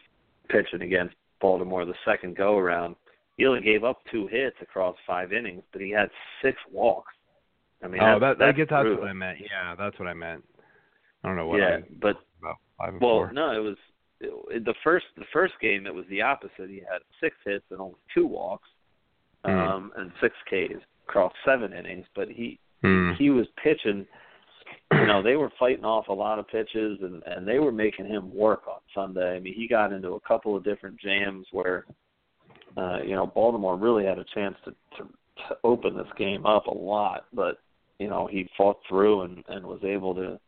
pitching 0.49 0.83
against 0.83 1.15
Baltimore 1.41 1.85
the 1.85 1.95
second 2.05 2.37
go 2.37 2.57
around. 2.57 2.97
He 3.37 3.47
only 3.47 3.63
gave 3.63 3.83
up 3.83 4.01
two 4.13 4.29
hits 4.29 4.57
across 4.63 4.95
five 5.07 5.33
innings, 5.33 5.65
but 5.73 5.83
he 5.83 5.91
had 5.91 6.09
six 6.41 6.57
walks. 6.73 7.13
I 7.83 7.89
mean, 7.89 8.01
oh, 8.01 8.21
that 8.21 8.39
that 8.39 8.57
gets 8.57 8.71
out 8.71 8.87
what 8.87 9.09
I 9.09 9.13
meant. 9.13 9.39
Yeah, 9.41 9.75
that's 9.75 9.99
what 9.99 10.09
I 10.09 10.15
meant. 10.15 10.45
I 11.23 11.29
don't 11.29 11.37
know 11.37 11.49
what. 11.49 11.59
Yeah, 11.59 11.79
I, 11.79 11.83
but 12.01 12.17
about 12.41 12.57
five 12.79 12.95
and 12.95 13.01
well, 13.03 13.29
no, 13.33 13.51
it 13.51 13.59
was 13.59 13.77
the 14.49 14.75
first 14.83 15.07
the 15.17 15.25
first 15.33 15.55
game. 15.61 15.87
It 15.87 15.95
was 15.95 16.05
the 16.09 16.23
opposite. 16.23 16.69
He 16.69 16.77
had 16.77 17.03
six 17.21 17.37
hits 17.45 17.65
and 17.71 17.81
only 17.81 17.99
two 18.15 18.27
walks, 18.27 18.69
mm. 19.45 19.51
um, 19.51 19.93
and 19.97 20.11
six 20.21 20.35
Ks 20.49 20.83
across 21.09 21.33
seven 21.45 21.73
innings. 21.73 22.07
But 22.15 22.29
he 22.29 22.59
mm. 22.83 23.17
he 23.17 23.31
was 23.31 23.47
pitching. 23.63 24.07
You 24.93 25.07
know, 25.07 25.23
they 25.23 25.37
were 25.37 25.53
fighting 25.59 25.85
off 25.85 26.09
a 26.09 26.13
lot 26.13 26.39
of 26.39 26.49
pitches, 26.49 26.99
and 27.03 27.23
and 27.27 27.47
they 27.47 27.59
were 27.59 27.73
making 27.73 28.07
him 28.07 28.35
work 28.35 28.63
on 28.69 28.81
Sunday. 28.95 29.37
I 29.37 29.41
mean, 29.41 29.55
he 29.55 29.69
got 29.69 29.93
into 29.93 30.13
a 30.13 30.21
couple 30.21 30.57
of 30.57 30.65
different 30.65 31.01
jams 31.01 31.47
where, 31.53 31.85
uh, 32.77 32.99
you 33.05 33.15
know, 33.15 33.27
Baltimore 33.27 33.77
really 33.77 34.05
had 34.05 34.19
a 34.19 34.25
chance 34.35 34.57
to 34.65 34.71
to, 34.71 35.09
to 35.49 35.57
open 35.65 35.97
this 35.97 36.07
game 36.17 36.47
up 36.47 36.67
a 36.67 36.75
lot, 36.75 37.25
but 37.33 37.59
you 37.99 38.09
know 38.09 38.27
he 38.27 38.49
fought 38.57 38.79
through 38.89 39.23
and 39.23 39.45
and 39.49 39.67
was 39.67 39.83
able 39.85 40.15
to 40.15 40.39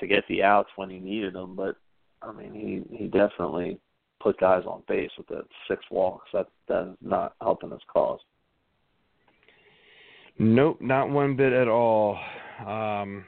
to 0.00 0.06
get 0.06 0.24
the 0.28 0.42
outs 0.42 0.70
when 0.76 0.90
he 0.90 0.98
needed 0.98 1.34
them. 1.34 1.54
But 1.56 1.76
I 2.22 2.32
mean, 2.32 2.52
he 2.52 2.96
he 2.96 3.06
definitely 3.06 3.78
put 4.20 4.38
guys 4.40 4.64
on 4.66 4.82
base 4.88 5.10
with 5.16 5.28
the 5.28 5.42
six 5.68 5.84
walks. 5.90 6.28
That 6.32 6.48
that's 6.68 6.90
not 7.00 7.34
helping 7.40 7.70
his 7.70 7.80
cause. 7.92 8.20
Nope, 10.38 10.78
not 10.80 11.10
one 11.10 11.36
bit 11.36 11.52
at 11.52 11.68
all. 11.68 12.18
Um, 12.66 13.24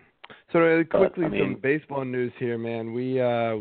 so 0.52 0.60
really 0.60 0.84
quickly, 0.84 1.24
but, 1.24 1.26
I 1.26 1.28
mean, 1.30 1.54
some 1.54 1.60
baseball 1.60 2.04
news 2.04 2.32
here, 2.38 2.58
man. 2.58 2.92
We 2.92 3.20
uh, 3.20 3.56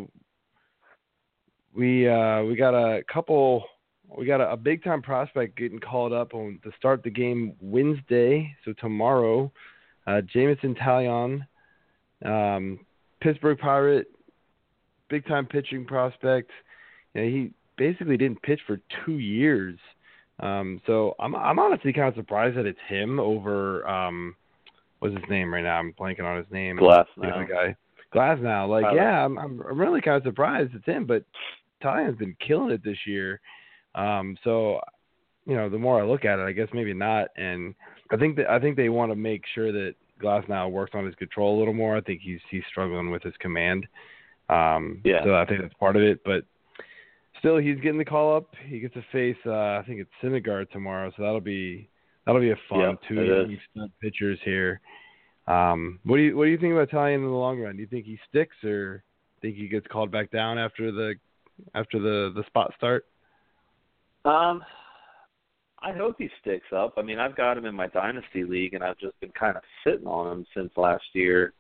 we 1.76 2.08
uh, 2.08 2.44
we 2.44 2.56
got 2.56 2.74
a 2.74 3.04
couple. 3.12 3.64
We 4.18 4.26
got 4.26 4.42
a, 4.42 4.52
a 4.52 4.58
big 4.58 4.84
time 4.84 5.04
prospect 5.04 5.56
getting 5.56 5.80
called 5.80 6.14
up 6.14 6.34
on 6.34 6.60
to 6.64 6.72
start 6.78 7.04
the 7.04 7.12
game 7.12 7.54
Wednesday, 7.62 8.56
so 8.66 8.74
tomorrow. 8.80 9.52
Uh, 10.08 10.22
Jameson 10.22 10.74
Taillon, 10.74 11.46
um, 12.26 12.80
Pittsburgh 13.22 13.60
Pirate, 13.60 14.08
big 15.10 15.26
time 15.26 15.46
pitching 15.46 15.86
prospect. 15.86 16.52
You 17.14 17.22
know, 17.22 17.28
he 17.28 17.52
basically 17.78 18.18
didn't 18.18 18.42
pitch 18.42 18.60
for 18.68 18.80
two 19.06 19.20
years. 19.20 19.78
Um, 20.40 20.82
so 20.86 21.16
I'm 21.20 21.36
I'm 21.36 21.60
honestly 21.60 21.92
kind 21.92 22.08
of 22.08 22.16
surprised 22.16 22.58
that 22.58 22.66
it's 22.66 22.80
him 22.88 23.20
over 23.20 23.88
um, 23.88 24.36
what's 25.00 25.16
his 25.16 25.24
name 25.30 25.54
right 25.54 25.64
now? 25.64 25.78
I'm 25.80 25.94
blanking 25.94 26.24
on 26.24 26.38
his 26.38 26.52
name. 26.52 26.78
Glass 26.78 27.08
now. 27.18 27.46
guy. 27.46 27.76
Glasnow. 28.14 28.70
Like, 28.70 28.84
Tyler. 28.86 28.96
yeah, 28.96 29.26
I'm 29.26 29.38
I'm 29.38 29.80
really 29.80 30.02
kind 30.02 30.18
of 30.18 30.24
surprised 30.24 30.74
it's 30.74 30.86
him, 30.86 31.06
but 31.06 31.24
Taillon's 31.84 32.18
been 32.18 32.36
killing 32.46 32.72
it 32.72 32.84
this 32.84 32.98
year. 33.06 33.40
Um, 33.96 34.38
so 34.44 34.80
you 35.46 35.56
know, 35.56 35.70
the 35.70 35.78
more 35.78 36.02
I 36.02 36.06
look 36.06 36.26
at 36.26 36.40
it, 36.40 36.44
I 36.44 36.52
guess 36.52 36.68
maybe 36.74 36.94
not. 36.94 37.30
And 37.36 37.74
I 38.12 38.18
think 38.18 38.36
that 38.38 38.50
I 38.50 38.60
think 38.60 38.78
they 38.78 38.90
want 38.90 39.12
to 39.12 39.16
make 39.16 39.44
sure 39.54 39.72
that 39.72 39.96
Glasnow 40.22 40.70
works 40.72 40.92
on 40.94 41.06
his 41.06 41.16
control 41.16 41.58
a 41.58 41.60
little 41.60 41.74
more. 41.74 41.98
I 41.98 42.02
think 42.02 42.22
he's 42.22 42.42
he's 42.50 42.64
struggling 42.70 43.12
with 43.12 43.24
his 43.24 43.36
command. 43.40 43.86
Um, 44.50 45.02
yeah. 45.04 45.24
So 45.24 45.36
I 45.36 45.46
think 45.46 45.62
that's 45.62 45.74
part 45.76 45.96
of 45.96 46.02
it. 46.02 46.22
But 46.26 46.44
still, 47.40 47.58
he's 47.58 47.78
getting 47.78 47.98
the 47.98 48.06
call 48.06 48.36
up. 48.36 48.54
He 48.66 48.80
gets 48.80 48.94
to 48.96 49.04
face 49.12 49.38
uh, 49.46 49.52
I 49.52 49.84
think 49.88 50.00
it's 50.00 50.10
Syndergaard 50.24 50.70
tomorrow, 50.72 51.12
so 51.16 51.24
that'll 51.24 51.42
be 51.42 51.90
that'll 52.26 52.42
be 52.42 52.52
a 52.52 52.60
fun 52.70 52.80
yeah, 52.80 52.94
two 53.08 53.58
young 53.76 53.90
pitchers 54.02 54.40
here. 54.44 54.82
Um, 55.48 56.00
what 56.04 56.18
do 56.18 56.24
you 56.24 56.38
what 56.38 56.46
do 56.46 56.52
you 56.52 56.58
think 56.58 56.74
about 56.74 56.90
Taillon 56.90 57.16
in 57.16 57.24
the 57.24 57.30
long 57.30 57.60
run? 57.60 57.76
Do 57.76 57.82
you 57.82 57.88
think 57.88 58.06
he 58.06 58.20
sticks 58.30 58.56
or 58.64 59.04
think 59.42 59.56
he 59.56 59.68
gets 59.68 59.88
called 59.88 60.12
back 60.12 60.32
down 60.32 60.58
after 60.58 60.92
the 60.92 61.16
after 61.76 62.00
the 62.00 62.32
the 62.36 62.44
spot 62.48 62.74
start? 62.78 63.06
Um, 64.26 64.64
I 65.82 65.94
hope 65.94 66.16
he 66.18 66.30
sticks 66.42 66.68
up. 66.76 66.94
I 66.98 67.02
mean, 67.02 67.20
I've 67.20 67.38
got 67.38 67.58
him 67.58 67.66
in 67.66 67.74
my 67.74 67.88
dynasty 67.88 68.44
league, 68.44 68.74
and 68.74 68.84
I've 68.84 68.98
just 68.98 69.20
been 69.22 69.32
kind 69.32 69.56
of 69.56 69.64
sitting 69.84 70.08
on 70.08 70.40
him 70.40 70.46
since 70.56 70.72
last 70.76 71.06
year, 71.14 71.54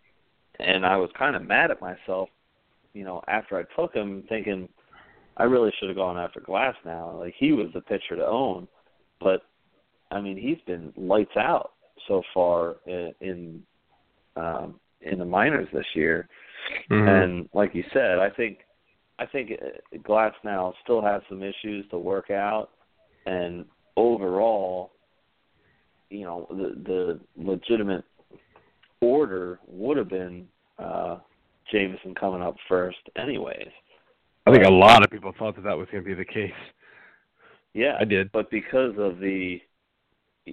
and 0.60 0.86
I 0.86 0.98
was 0.98 1.10
kind 1.18 1.36
of 1.36 1.48
mad 1.48 1.72
at 1.72 1.82
myself, 1.82 2.30
you 2.94 3.04
know, 3.04 3.22
after 3.28 3.58
I 3.58 3.64
took 3.80 3.94
him, 3.94 4.24
thinking 4.30 4.68
I 5.38 5.44
really 5.44 5.72
should 5.80 5.90
have 5.90 5.98
gone 5.98 6.18
after 6.18 6.40
Glass 6.42 6.76
now. 6.86 7.18
Like 7.18 7.34
he 7.38 7.54
was 7.54 7.68
the 7.74 7.82
pitcher 7.82 8.16
to 8.16 8.26
own, 8.26 8.68
but 9.22 9.42
I 10.12 10.20
mean, 10.22 10.38
he's 10.38 10.58
been 10.66 10.92
lights 10.98 11.38
out 11.38 11.72
so 12.08 12.22
far 12.34 12.78
in 12.86 13.14
in, 13.22 13.64
um, 14.36 14.80
in 15.02 15.20
the 15.20 15.26
minors 15.26 15.68
this 15.72 15.86
year, 15.96 16.28
mm-hmm. 16.92 17.08
and 17.08 17.50
like 17.54 17.74
you 17.74 17.84
said, 17.94 18.20
I 18.20 18.30
think 18.30 18.60
I 19.18 19.26
think 19.26 19.52
Glass 20.04 20.34
now 20.44 20.74
still 20.84 21.02
has 21.02 21.22
some 21.30 21.44
issues 21.44 21.86
to 21.92 21.98
work 21.98 22.32
out, 22.32 22.70
and 23.26 23.66
overall, 23.96 24.92
you 26.10 26.24
know, 26.26 26.48
the 26.50 26.82
the 26.86 27.20
legitimate 27.42 28.04
order 29.02 29.60
would 29.68 29.98
have 29.98 30.10
been 30.10 30.48
uh 30.78 31.18
Jameson 31.72 32.16
coming 32.16 32.42
up 32.42 32.56
first, 32.68 32.98
anyways. 33.16 33.70
I 34.46 34.52
think 34.52 34.66
a 34.66 34.72
lot 34.72 35.04
of 35.04 35.12
people 35.12 35.34
thought 35.38 35.56
that 35.56 35.64
that 35.64 35.78
was 35.78 35.88
going 35.92 36.04
to 36.04 36.10
be 36.10 36.16
the 36.16 36.26
case. 36.26 36.52
Yeah, 37.74 37.98
I 38.00 38.06
did. 38.06 38.32
But 38.32 38.50
because 38.50 38.96
of 38.98 39.20
the 39.20 39.62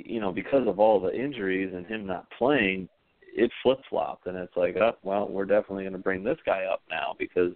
you 0.04 0.20
know, 0.20 0.32
because 0.32 0.66
of 0.66 0.78
all 0.78 1.00
the 1.00 1.14
injuries 1.14 1.72
and 1.74 1.86
him 1.86 2.06
not 2.06 2.26
playing, 2.36 2.88
it 3.34 3.50
flip 3.62 3.78
flopped, 3.88 4.26
and 4.26 4.36
it's 4.36 4.56
like, 4.56 4.76
oh, 4.76 4.96
well, 5.02 5.28
we're 5.28 5.44
definitely 5.44 5.84
going 5.84 5.92
to 5.92 5.98
bring 5.98 6.24
this 6.24 6.38
guy 6.44 6.64
up 6.64 6.82
now 6.90 7.14
because 7.18 7.52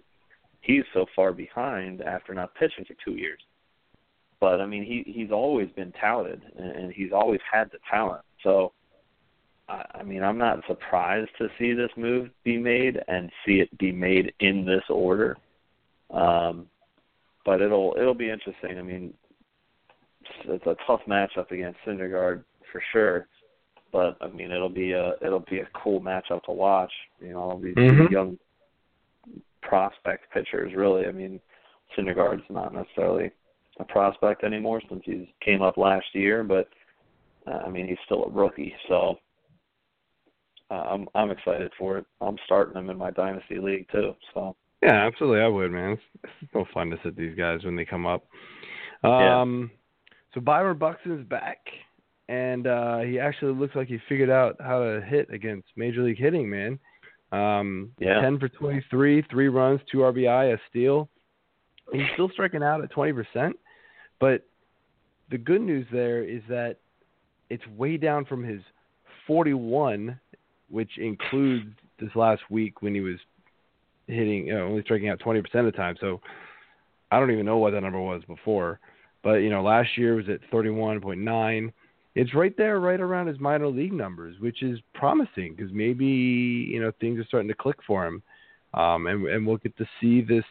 he's 0.61 0.83
so 0.93 1.05
far 1.15 1.33
behind 1.33 2.01
after 2.01 2.33
not 2.33 2.55
pitching 2.55 2.85
for 2.85 2.95
two 3.03 3.17
years. 3.17 3.39
But 4.39 4.59
I 4.59 4.65
mean, 4.65 4.83
he 4.83 5.03
he's 5.11 5.31
always 5.31 5.69
been 5.75 5.91
touted, 5.93 6.41
and 6.57 6.91
he's 6.91 7.11
always 7.11 7.39
had 7.51 7.69
the 7.71 7.77
talent. 7.89 8.23
So, 8.43 8.73
I, 9.71 10.03
mean, 10.03 10.23
I'm 10.23 10.37
not 10.37 10.59
surprised 10.67 11.29
to 11.37 11.47
see 11.57 11.73
this 11.73 11.91
move 11.95 12.29
be 12.43 12.57
made 12.57 12.99
and 13.07 13.31
see 13.45 13.59
it 13.61 13.77
be 13.77 13.91
made 13.91 14.33
in 14.39 14.65
this 14.65 14.83
order. 14.89 15.37
Um, 16.11 16.67
but 17.45 17.61
it'll 17.61 17.95
it'll 17.97 18.13
be 18.13 18.29
interesting. 18.29 18.77
I 18.77 18.81
mean, 18.81 19.13
it's 20.45 20.65
a 20.65 20.75
tough 20.85 21.01
matchup 21.07 21.51
against 21.51 21.79
Syndergaard 21.85 22.43
for 22.71 22.83
sure. 22.91 23.27
But 23.91 24.17
I 24.21 24.27
mean, 24.27 24.51
it'll 24.51 24.69
be 24.69 24.91
a 24.91 25.13
it'll 25.21 25.45
be 25.49 25.59
a 25.59 25.69
cool 25.73 26.01
matchup 26.01 26.43
to 26.43 26.51
watch. 26.51 26.91
You 27.19 27.33
know, 27.33 27.59
these 27.63 27.75
mm-hmm. 27.75 28.11
young 28.11 28.37
prospect 29.61 30.31
pitchers. 30.33 30.73
Really, 30.75 31.05
I 31.05 31.11
mean, 31.11 31.39
Syndergaard's 31.97 32.43
not 32.49 32.73
necessarily 32.73 33.31
a 33.79 33.83
prospect 33.85 34.43
anymore 34.43 34.81
since 34.89 35.01
he 35.05 35.33
came 35.43 35.61
up 35.61 35.77
last 35.77 36.05
year, 36.13 36.43
but 36.43 36.67
uh, 37.47 37.63
I 37.65 37.69
mean, 37.69 37.87
he's 37.87 37.97
still 38.05 38.25
a 38.25 38.29
rookie. 38.29 38.73
So 38.87 39.17
uh, 40.71 40.85
I'm 40.89 41.07
I'm 41.13 41.31
excited 41.31 41.71
for 41.77 41.97
it. 41.97 42.05
I'm 42.21 42.37
starting 42.45 42.73
them 42.73 42.89
in 42.89 42.97
my 42.97 43.11
dynasty 43.11 43.59
league 43.59 43.87
too. 43.91 44.13
So. 44.33 44.55
Yeah, 44.81 45.05
absolutely, 45.05 45.41
I 45.41 45.47
would, 45.47 45.71
man. 45.71 45.91
It's, 45.91 46.31
it's 46.41 46.51
no 46.55 46.65
fun 46.73 46.89
to 46.89 46.97
sit 47.03 47.15
these 47.15 47.37
guys 47.37 47.63
when 47.63 47.75
they 47.75 47.85
come 47.85 48.07
up. 48.07 48.25
Um, 49.03 49.69
yeah. 49.69 50.17
So 50.33 50.41
Byron 50.41 50.79
Buxton's 50.79 51.27
back, 51.27 51.59
and 52.29 52.65
uh, 52.65 52.99
he 52.99 53.19
actually 53.19 53.53
looks 53.53 53.75
like 53.75 53.87
he 53.87 53.99
figured 54.09 54.31
out 54.31 54.55
how 54.59 54.79
to 54.79 55.01
hit 55.01 55.29
against 55.31 55.67
Major 55.75 56.01
League 56.01 56.17
hitting, 56.17 56.49
man. 56.49 56.79
Um, 57.31 57.91
yeah. 57.99 58.21
10 58.21 58.39
for 58.39 58.49
23, 58.49 59.23
three 59.29 59.49
runs, 59.49 59.81
two 59.91 59.99
RBI, 59.99 60.53
a 60.53 60.57
steal. 60.69 61.09
He's 61.93 62.07
still 62.13 62.29
striking 62.29 62.63
out 62.63 62.83
at 62.83 62.91
20%, 62.91 63.51
but 64.19 64.47
the 65.29 65.37
good 65.37 65.61
news 65.61 65.85
there 65.91 66.23
is 66.23 66.41
that 66.49 66.77
it's 67.49 67.65
way 67.67 67.97
down 67.97 68.25
from 68.25 68.43
his 68.43 68.61
41, 69.27 70.19
which 70.71 70.97
includes 70.97 71.69
this 71.99 72.09
last 72.15 72.41
week 72.49 72.81
when 72.81 72.95
he 72.95 73.01
was 73.01 73.17
hitting, 74.07 74.47
you 74.47 74.53
know, 74.53 74.65
only 74.65 74.81
striking 74.81 75.09
out 75.09 75.19
20% 75.19 75.37
of 75.55 75.65
the 75.65 75.71
time. 75.71 75.95
So 75.99 76.21
I 77.11 77.19
don't 77.19 77.31
even 77.31 77.45
know 77.45 77.57
what 77.57 77.71
that 77.71 77.81
number 77.81 77.99
was 77.99 78.23
before. 78.27 78.79
But 79.23 79.35
you 79.35 79.49
know, 79.49 79.61
last 79.61 79.97
year 79.97 80.15
was 80.15 80.29
at 80.29 80.39
31.9. 80.51 81.71
It's 82.15 82.33
right 82.33 82.55
there, 82.57 82.79
right 82.79 82.99
around 82.99 83.27
his 83.27 83.39
minor 83.39 83.67
league 83.67 83.93
numbers, 83.93 84.35
which 84.39 84.63
is 84.63 84.79
promising 84.93 85.55
because 85.55 85.71
maybe 85.71 86.05
you 86.05 86.81
know 86.81 86.91
things 86.99 87.19
are 87.19 87.25
starting 87.25 87.47
to 87.47 87.55
click 87.55 87.77
for 87.85 88.05
him, 88.05 88.21
um, 88.73 89.07
and 89.07 89.25
and 89.27 89.45
we'll 89.45 89.57
get 89.57 89.77
to 89.77 89.85
see 89.99 90.21
this 90.21 90.43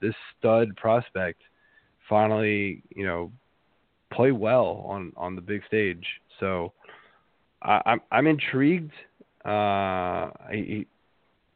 this 0.00 0.14
stud 0.38 0.76
prospect 0.76 1.40
finally 2.08 2.82
you 2.94 3.04
know 3.04 3.30
play 4.12 4.32
well 4.32 4.84
on 4.86 5.12
on 5.16 5.34
the 5.34 5.40
big 5.40 5.62
stage. 5.66 6.04
So 6.40 6.72
I, 7.62 7.80
I'm 7.86 8.00
I'm 8.10 8.26
intrigued. 8.26 8.92
Uh, 9.44 10.30
he, 10.50 10.86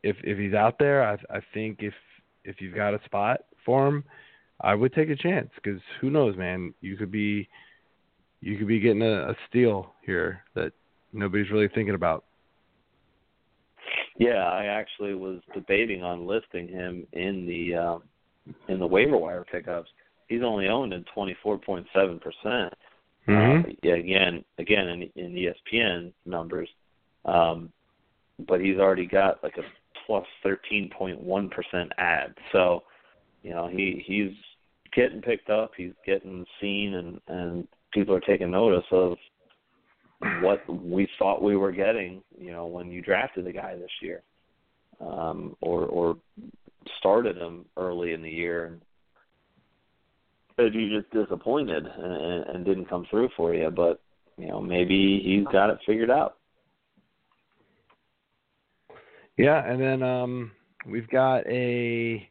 if 0.03 0.17
if 0.23 0.39
he's 0.39 0.55
out 0.55 0.79
there, 0.79 1.03
I 1.03 1.15
I 1.31 1.41
think 1.55 1.79
if 1.81 1.95
if 2.45 2.61
you've 2.61 2.75
got 2.75 2.95
a 2.95 3.01
spot 3.05 3.41
for 3.65 3.87
him, 3.87 4.05
I 4.61 4.75
would 4.75 4.93
take 4.95 5.11
a 5.11 5.17
chance 5.17 5.51
because 5.57 5.81
who 6.01 6.11
knows, 6.11 6.37
man? 6.37 6.75
You 6.81 6.97
could 6.97 7.11
be 7.11 7.49
you 8.41 8.57
could 8.59 8.69
be 8.69 8.81
getting 8.81 9.03
a, 9.03 9.31
a 9.31 9.37
steal 9.49 9.93
here 10.05 10.43
that 10.55 10.73
nobody's 11.13 11.51
really 11.51 11.69
thinking 11.75 11.95
about. 11.95 12.25
Yeah, 14.19 14.45
I 14.45 14.67
actually 14.67 15.15
was 15.15 15.41
debating 15.55 16.03
on 16.03 16.27
listing 16.27 16.69
him 16.69 17.07
in 17.13 17.47
the 17.47 17.77
um, 17.77 18.03
in 18.69 18.79
the 18.79 18.87
waiver 18.87 19.17
wire 19.17 19.45
pickups. 19.51 19.91
He's 20.29 20.43
only 20.43 20.69
owned 20.69 20.93
in 20.93 21.05
twenty 21.15 21.37
four 21.43 21.59
point 21.59 21.87
seven 21.95 22.19
percent. 22.19 22.75
Mm-hmm. 23.29 23.71
Uh, 23.71 23.73
yeah, 23.83 23.95
again, 23.95 24.45
again 24.59 24.89
in, 24.89 25.03
in 25.15 25.33
ESPN 25.33 26.13
numbers, 26.27 26.69
um, 27.25 27.73
but 28.49 28.61
he's 28.61 28.79
already 28.79 29.07
got 29.07 29.43
like 29.43 29.57
a 29.59 29.63
plus 30.07 30.27
thirteen 30.43 30.91
point 30.97 31.21
one 31.21 31.49
percent 31.49 31.93
ad. 31.99 32.35
So, 32.53 32.83
you 33.43 33.51
know, 33.51 33.69
he 33.69 34.03
he's 34.07 34.33
getting 34.95 35.23
picked 35.23 35.51
up. 35.51 35.73
He's 35.77 35.93
getting 36.07 36.45
seen, 36.61 36.95
and 36.95 37.21
and 37.29 37.69
people 37.93 38.15
are 38.15 38.21
taking 38.21 38.51
notice 38.51 38.85
of 38.91 39.17
what 40.41 40.61
we 40.69 41.09
thought 41.19 41.43
we 41.43 41.57
were 41.57 41.73
getting. 41.73 42.23
You 42.39 42.53
know, 42.53 42.67
when 42.67 42.91
you 42.91 43.03
drafted 43.03 43.45
the 43.45 43.53
guy 43.53 43.77
this 43.77 43.91
year, 44.01 44.23
um, 45.01 45.57
or 45.61 45.87
or 45.87 46.17
started 46.99 47.37
him 47.37 47.65
early 47.77 48.13
in 48.13 48.23
the 48.23 48.31
year, 48.31 48.79
and 50.59 50.75
you 50.75 51.01
just 51.01 51.13
disappointed 51.13 51.87
and, 51.87 52.45
and 52.47 52.65
didn't 52.65 52.89
come 52.89 53.07
through 53.11 53.29
for 53.37 53.55
you. 53.55 53.71
But 53.71 54.01
you 54.37 54.49
know, 54.49 54.61
maybe 54.61 55.21
he's 55.25 55.47
got 55.53 55.71
it 55.71 55.79
figured 55.87 56.11
out. 56.11 56.37
Yeah, 59.37 59.67
and 59.67 59.81
then 59.81 60.03
um, 60.03 60.53
we've 60.87 61.09
got 61.09 61.47
a 61.47 62.29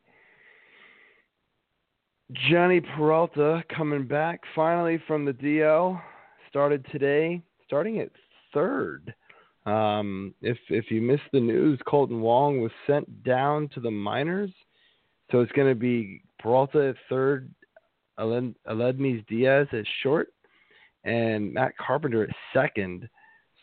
Jhonny 2.49 2.83
Peralta 2.95 3.63
coming 3.75 4.05
back 4.07 4.41
finally 4.55 5.01
from 5.07 5.25
the 5.25 5.33
DL. 5.33 5.99
Started 6.49 6.85
today, 6.91 7.41
starting 7.65 7.99
at 7.99 8.11
third. 8.53 9.13
Um, 9.65 10.33
if 10.41 10.57
if 10.69 10.91
you 10.91 11.01
missed 11.01 11.23
the 11.31 11.39
news, 11.39 11.79
Kolten 11.87 12.19
Wong 12.19 12.61
was 12.61 12.71
sent 12.87 13.23
down 13.23 13.69
to 13.69 13.79
the 13.79 13.91
minors, 13.91 14.51
so 15.31 15.39
it's 15.39 15.51
going 15.53 15.69
to 15.69 15.79
be 15.79 16.21
Peralta 16.39 16.89
at 16.89 16.95
third, 17.09 17.49
Aledmys 18.19 19.25
Diaz 19.27 19.67
at 19.71 19.85
short, 20.03 20.33
and 21.03 21.53
Matt 21.53 21.77
Carpenter 21.77 22.23
at 22.23 22.35
second. 22.53 23.07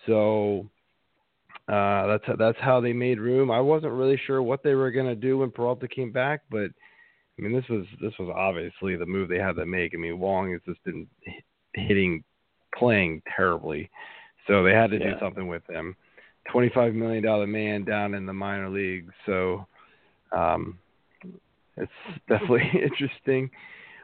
So 0.07 0.69
uh, 1.69 2.07
that's 2.07 2.39
that's 2.39 2.59
how 2.61 2.81
they 2.81 2.95
made 2.95 3.21
room. 3.21 3.51
I 3.51 3.61
wasn't 3.61 3.93
really 3.93 4.19
sure 4.27 4.43
what 4.43 4.63
they 4.63 4.75
were 4.75 4.91
going 4.91 5.07
to 5.07 5.15
do 5.15 5.39
when 5.39 5.51
Peralta 5.51 5.87
came 5.87 6.11
back, 6.11 6.43
but 6.51 6.71
I 7.39 7.43
mean, 7.43 7.53
this 7.53 7.69
was 7.69 7.85
this 8.01 8.13
was 8.19 8.33
obviously 8.35 8.97
the 8.97 9.05
move 9.05 9.29
they 9.29 9.39
had 9.39 9.57
to 9.57 9.67
make. 9.67 9.93
I 9.95 9.99
mean, 9.99 10.19
Wong 10.19 10.51
has 10.53 10.63
just 10.67 10.83
been 10.85 11.07
hitting, 11.75 12.25
playing 12.75 13.23
terribly, 13.37 13.91
so 14.47 14.63
they 14.63 14.73
had 14.73 14.91
to 14.91 14.99
yeah. 14.99 15.13
do 15.13 15.21
something 15.21 15.47
with 15.47 15.63
him. 15.69 15.95
Twenty-five 16.51 16.95
million 16.95 17.23
dollar 17.23 17.47
man 17.47 17.85
down 17.85 18.15
in 18.15 18.25
the 18.25 18.33
minor 18.33 18.71
leagues, 18.71 19.13
so 19.27 19.67
um, 20.33 20.79
it's 21.77 21.93
definitely 22.29 22.69
interesting. 22.83 23.51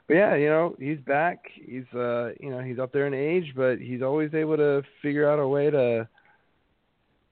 But 0.06 0.14
yeah, 0.14 0.34
you 0.34 0.48
know, 0.48 0.76
he's 0.78 1.00
back. 1.00 1.38
He's 1.54 1.90
uh, 1.94 2.32
you 2.38 2.50
know, 2.50 2.60
he's 2.60 2.78
up 2.78 2.92
there 2.92 3.06
in 3.06 3.14
age, 3.14 3.54
but 3.56 3.78
he's 3.78 4.02
always 4.02 4.34
able 4.34 4.58
to 4.58 4.82
figure 5.00 5.28
out 5.28 5.38
a 5.38 5.48
way 5.48 5.70
to 5.70 6.06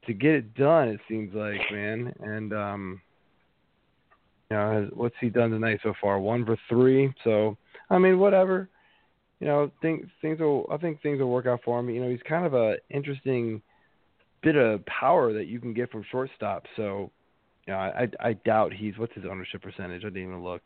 to 0.07 0.12
get 0.12 0.32
it 0.32 0.55
done. 0.55 0.88
It 0.88 1.00
seems 1.09 1.34
like, 1.34 1.61
man, 1.70 2.12
and 2.20 2.53
um, 2.53 3.00
you 4.50 4.57
know, 4.57 4.88
what's 4.92 5.14
he 5.20 5.30
done 5.30 5.50
tonight 5.50 5.80
so 5.82 5.94
far? 6.00 6.18
One 6.18 6.44
for 6.44 6.57
three. 6.68 7.12
So 7.24 7.57
I 7.90 7.98
mean, 7.98 8.18
whatever. 8.18 8.68
You 9.40 9.48
know, 9.48 9.70
things 9.80 10.07
things 10.20 10.38
will. 10.38 10.68
I 10.70 10.76
think 10.76 11.03
things 11.03 11.18
will 11.18 11.30
work 11.30 11.46
out 11.46 11.61
for 11.64 11.80
him. 11.80 11.90
You 11.90 12.00
know, 12.00 12.11
he's 12.11 12.22
kind 12.28 12.46
of 12.46 12.55
a 12.55 12.76
interesting 12.90 13.61
bit 14.42 14.57
of 14.57 14.84
power 14.86 15.32
that 15.32 15.46
you 15.46 15.61
can 15.61 15.74
get 15.74 15.90
from 15.90 16.05
shortstop. 16.11 16.64
So, 16.76 17.11
you 17.66 17.72
know, 17.72 17.78
I 17.78 18.09
I 18.20 18.32
doubt 18.34 18.72
he's 18.72 18.98
what's 18.98 19.14
his 19.14 19.24
ownership 19.28 19.62
percentage. 19.62 20.03
I 20.03 20.11
didn't 20.11 20.28
even 20.28 20.44
look. 20.44 20.62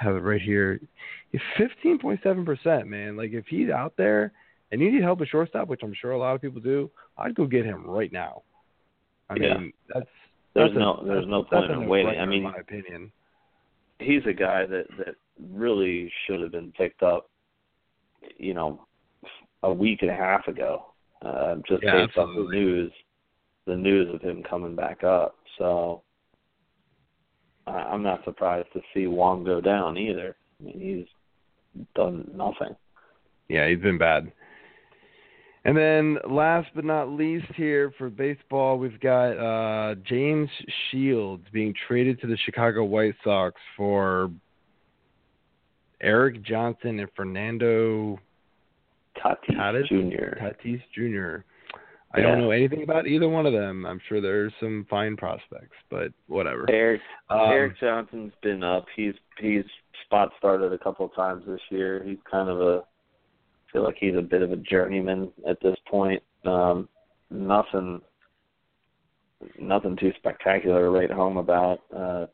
I 0.00 0.04
have 0.04 0.16
it 0.16 0.20
right 0.20 0.40
here. 0.40 0.80
Fifteen 1.58 1.98
point 1.98 2.20
seven 2.22 2.44
percent, 2.44 2.86
man. 2.86 3.16
Like 3.16 3.32
if 3.32 3.46
he's 3.48 3.68
out 3.68 3.94
there 3.98 4.32
and 4.72 4.80
you 4.80 4.90
need 4.90 5.02
help 5.02 5.20
at 5.20 5.28
shortstop, 5.28 5.68
which 5.68 5.82
I'm 5.82 5.94
sure 6.00 6.12
a 6.12 6.18
lot 6.18 6.34
of 6.34 6.40
people 6.40 6.60
do, 6.60 6.90
I'd 7.18 7.34
go 7.34 7.46
get 7.46 7.64
him 7.64 7.84
right 7.86 8.12
now. 8.12 8.42
I 9.30 9.34
yeah. 9.36 9.58
mean, 9.58 9.72
that's 9.92 10.06
there's 10.54 10.70
that's 10.70 10.78
no 10.78 10.94
a, 10.94 11.04
there's 11.04 11.26
no 11.26 11.44
point 11.44 11.70
in 11.70 11.88
waiting. 11.88 12.18
I 12.18 12.26
mean, 12.26 12.38
in 12.38 12.44
my 12.44 12.56
opinion, 12.58 13.12
he's 13.98 14.22
a 14.26 14.32
guy 14.32 14.66
that 14.66 14.86
that 14.98 15.16
really 15.52 16.10
should 16.26 16.40
have 16.40 16.52
been 16.52 16.72
picked 16.72 17.02
up, 17.02 17.28
you 18.38 18.54
know, 18.54 18.86
a 19.62 19.72
week 19.72 20.02
and 20.02 20.10
a 20.10 20.16
half 20.16 20.46
ago, 20.48 20.86
uh, 21.22 21.56
just 21.68 21.82
yeah, 21.82 22.06
based 22.06 22.18
on 22.18 22.34
the 22.34 22.50
news, 22.50 22.92
the 23.66 23.76
news 23.76 24.14
of 24.14 24.20
him 24.22 24.42
coming 24.48 24.74
back 24.74 25.04
up. 25.04 25.36
So 25.58 26.02
I'm 27.66 28.02
not 28.02 28.24
surprised 28.24 28.68
to 28.74 28.80
see 28.94 29.06
Wong 29.06 29.44
go 29.44 29.60
down 29.60 29.98
either. 29.98 30.36
I 30.60 30.64
mean, 30.64 30.80
he's 30.80 31.84
done 31.94 32.30
nothing. 32.34 32.76
Yeah, 33.48 33.68
he's 33.68 33.80
been 33.80 33.98
bad. 33.98 34.32
And 35.66 35.76
then 35.76 36.18
last 36.30 36.68
but 36.76 36.84
not 36.84 37.08
least 37.10 37.46
here 37.56 37.92
for 37.98 38.08
baseball, 38.08 38.78
we've 38.78 39.00
got 39.00 39.32
uh, 39.32 39.96
James 40.08 40.48
Shields 40.90 41.42
being 41.52 41.74
traded 41.88 42.20
to 42.20 42.28
the 42.28 42.36
Chicago 42.44 42.84
White 42.84 43.16
Sox 43.24 43.60
for 43.76 44.30
Erik 46.00 46.40
Johnson 46.44 47.00
and 47.00 47.08
Fernando 47.16 48.20
Tatis, 49.16 49.56
Tatis 49.58 49.88
Jr. 49.88 50.38
Tatis 50.40 50.82
Jr. 50.94 51.38
I 52.14 52.20
Yeah. 52.20 52.26
don't 52.28 52.42
know 52.42 52.52
anything 52.52 52.84
about 52.84 53.08
either 53.08 53.28
one 53.28 53.44
of 53.44 53.52
them. 53.52 53.86
I'm 53.86 54.00
sure 54.08 54.20
there's 54.20 54.52
some 54.60 54.86
fine 54.88 55.16
prospects, 55.16 55.76
but 55.90 56.12
whatever. 56.28 56.66
Eric 56.70 57.00
Um, 57.28 57.50
Erik 57.50 57.76
Johnson's 57.80 58.32
been 58.40 58.62
up. 58.62 58.86
He's 58.94 59.14
he's 59.40 59.64
spot 60.04 60.32
started 60.38 60.72
a 60.72 60.78
couple 60.78 61.04
of 61.06 61.14
times 61.16 61.44
this 61.44 61.60
year. 61.70 62.04
He's 62.04 62.18
kind 62.30 62.48
of 62.48 62.60
a 62.60 62.84
feel 63.76 63.84
like 63.84 63.96
he's 64.00 64.16
a 64.16 64.22
bit 64.22 64.40
of 64.40 64.52
a 64.52 64.56
journeyman 64.56 65.30
at 65.46 65.60
this 65.60 65.76
point. 65.90 66.22
Um 66.46 66.88
nothing 67.30 68.00
nothing 69.60 69.96
too 69.96 70.12
spectacular 70.16 70.84
to 70.84 70.90
write 70.90 71.10
home 71.10 71.36
about. 71.36 71.80
Uh 71.94 72.26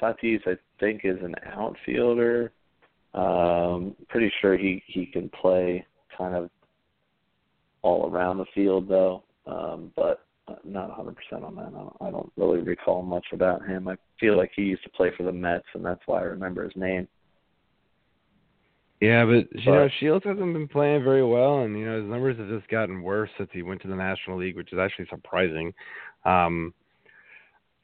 Tatis 0.00 0.46
I 0.46 0.56
think 0.78 1.00
is 1.02 1.18
an 1.22 1.34
outfielder. 1.44 2.52
Um 3.14 3.96
pretty 4.08 4.30
sure 4.40 4.56
he 4.56 4.80
he 4.86 5.06
can 5.06 5.28
play 5.28 5.84
kind 6.16 6.36
of 6.36 6.50
all 7.82 8.08
around 8.08 8.38
the 8.38 8.46
field 8.54 8.88
though. 8.88 9.24
Um 9.46 9.90
but 9.96 10.20
not 10.62 10.96
100% 10.96 11.42
on 11.42 11.56
that. 11.56 11.66
I 11.66 11.70
don't, 11.70 11.96
I 12.00 12.10
don't 12.12 12.32
really 12.36 12.60
recall 12.60 13.02
much 13.02 13.26
about 13.32 13.66
him. 13.66 13.88
I 13.88 13.96
feel 14.20 14.36
like 14.36 14.52
he 14.54 14.62
used 14.62 14.84
to 14.84 14.90
play 14.90 15.10
for 15.16 15.24
the 15.24 15.32
Mets, 15.32 15.66
and 15.74 15.84
that's 15.84 16.02
why 16.06 16.20
I 16.20 16.22
remember 16.22 16.62
his 16.62 16.76
name. 16.76 17.08
Yeah, 19.00 19.26
but 19.26 19.48
you 19.52 19.70
know, 19.70 19.88
Shields 20.00 20.24
hasn't 20.24 20.52
been 20.54 20.68
playing 20.68 21.04
very 21.04 21.24
well, 21.24 21.60
and 21.60 21.78
you 21.78 21.84
know 21.84 22.00
his 22.00 22.08
numbers 22.10 22.38
have 22.38 22.48
just 22.48 22.66
gotten 22.68 23.02
worse 23.02 23.28
since 23.36 23.50
he 23.52 23.62
went 23.62 23.82
to 23.82 23.88
the 23.88 23.94
National 23.94 24.38
League, 24.38 24.56
which 24.56 24.72
is 24.72 24.78
actually 24.78 25.06
surprising. 25.10 25.74
Um, 26.24 26.72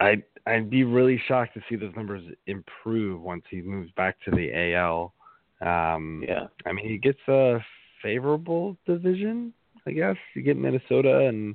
I'd 0.00 0.22
I'd 0.46 0.70
be 0.70 0.84
really 0.84 1.20
shocked 1.28 1.54
to 1.54 1.60
see 1.68 1.76
those 1.76 1.94
numbers 1.96 2.22
improve 2.46 3.20
once 3.20 3.44
he 3.50 3.60
moves 3.60 3.90
back 3.92 4.16
to 4.24 4.30
the 4.30 4.74
AL. 4.74 5.12
Um, 5.60 6.24
Yeah, 6.26 6.46
I 6.66 6.72
mean, 6.72 6.88
he 6.88 6.96
gets 6.98 7.20
a 7.28 7.58
favorable 8.02 8.76
division, 8.86 9.52
I 9.86 9.92
guess. 9.92 10.16
You 10.34 10.42
get 10.42 10.56
Minnesota, 10.56 11.26
and 11.28 11.54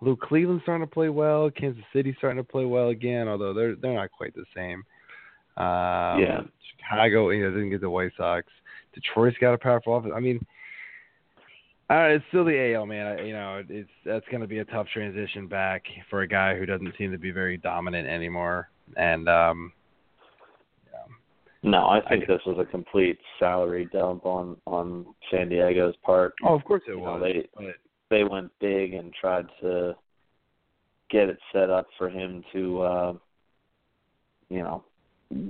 although 0.00 0.16
Cleveland's 0.16 0.64
starting 0.64 0.86
to 0.86 0.92
play 0.92 1.08
well, 1.08 1.50
Kansas 1.50 1.84
City's 1.92 2.16
starting 2.18 2.42
to 2.42 2.50
play 2.50 2.64
well 2.64 2.88
again, 2.88 3.28
although 3.28 3.54
they're 3.54 3.76
they're 3.76 3.94
not 3.94 4.10
quite 4.10 4.34
the 4.34 4.44
same. 4.54 4.82
Um, 5.56 6.20
Yeah. 6.20 6.40
Chicago, 6.76 7.30
you 7.30 7.42
know, 7.44 7.50
didn't 7.50 7.70
get 7.70 7.80
the 7.80 7.90
White 7.90 8.12
Sox. 8.16 8.46
Detroit's 8.94 9.36
got 9.38 9.54
a 9.54 9.58
powerful 9.58 9.96
offense. 9.96 10.12
I 10.16 10.20
mean, 10.20 10.44
uh, 11.90 12.08
it's 12.10 12.24
still 12.28 12.44
the 12.44 12.74
AL, 12.74 12.86
man. 12.86 13.06
I, 13.06 13.22
you 13.22 13.32
know, 13.32 13.62
it's 13.68 13.88
that's 14.04 14.26
going 14.30 14.40
to 14.42 14.46
be 14.46 14.58
a 14.58 14.64
tough 14.66 14.86
transition 14.92 15.46
back 15.46 15.84
for 16.10 16.22
a 16.22 16.28
guy 16.28 16.56
who 16.56 16.66
doesn't 16.66 16.94
seem 16.98 17.10
to 17.12 17.18
be 17.18 17.30
very 17.30 17.56
dominant 17.56 18.06
anymore. 18.08 18.68
And 18.96 19.28
um, 19.28 19.72
no, 21.62 21.78
I 21.78 21.98
I 21.98 22.08
think 22.10 22.26
get- 22.26 22.28
this 22.28 22.40
was 22.46 22.58
a 22.58 22.70
complete 22.70 23.18
salary 23.38 23.88
dump 23.92 24.24
on 24.26 24.56
on 24.66 25.06
San 25.30 25.48
Diego's 25.48 25.96
part. 26.04 26.34
oh, 26.44 26.54
of 26.54 26.64
course 26.64 26.82
it 26.86 26.92
You 26.92 26.96
know, 27.00 27.12
was. 27.14 27.22
they- 27.22 27.48
but 27.56 27.74
They 28.10 28.24
went 28.24 28.50
big 28.60 28.94
and 28.94 29.12
tried 29.12 29.46
to 29.60 29.94
get 31.10 31.28
it 31.28 31.38
set 31.52 31.68
up 31.70 31.86
for 31.98 32.08
him 32.08 32.42
to, 32.52 32.80
uh, 32.82 33.12
you 34.50 34.58
know, 34.62 34.84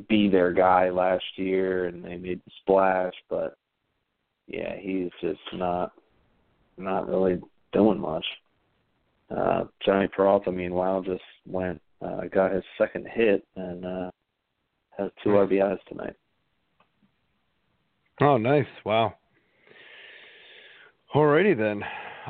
be 0.09 0.29
their 0.29 0.53
guy 0.53 0.91
last 0.91 1.25
year, 1.37 1.87
and 1.87 2.05
they 2.05 2.17
made 2.17 2.41
the 2.45 2.53
splash. 2.61 3.15
But 3.29 3.57
yeah, 4.47 4.77
he's 4.79 5.11
just 5.21 5.41
not 5.53 5.93
not 6.77 7.09
really 7.09 7.41
doing 7.73 8.01
much. 8.01 8.25
Uh, 9.31 9.65
Jhonny 9.87 10.11
Peralta, 10.11 10.51
meanwhile, 10.51 11.03
just 11.03 11.23
went 11.47 11.81
uh, 12.01 12.23
got 12.33 12.53
his 12.53 12.65
second 12.77 13.07
hit 13.13 13.45
and 13.57 13.85
uh, 13.85 14.11
has 14.99 15.11
two. 15.23 15.31
RBIs 15.31 15.79
tonight. 15.89 16.15
Oh, 18.21 18.37
nice! 18.37 18.67
Wow. 18.85 19.15
Alrighty 21.15 21.57
then. 21.57 21.83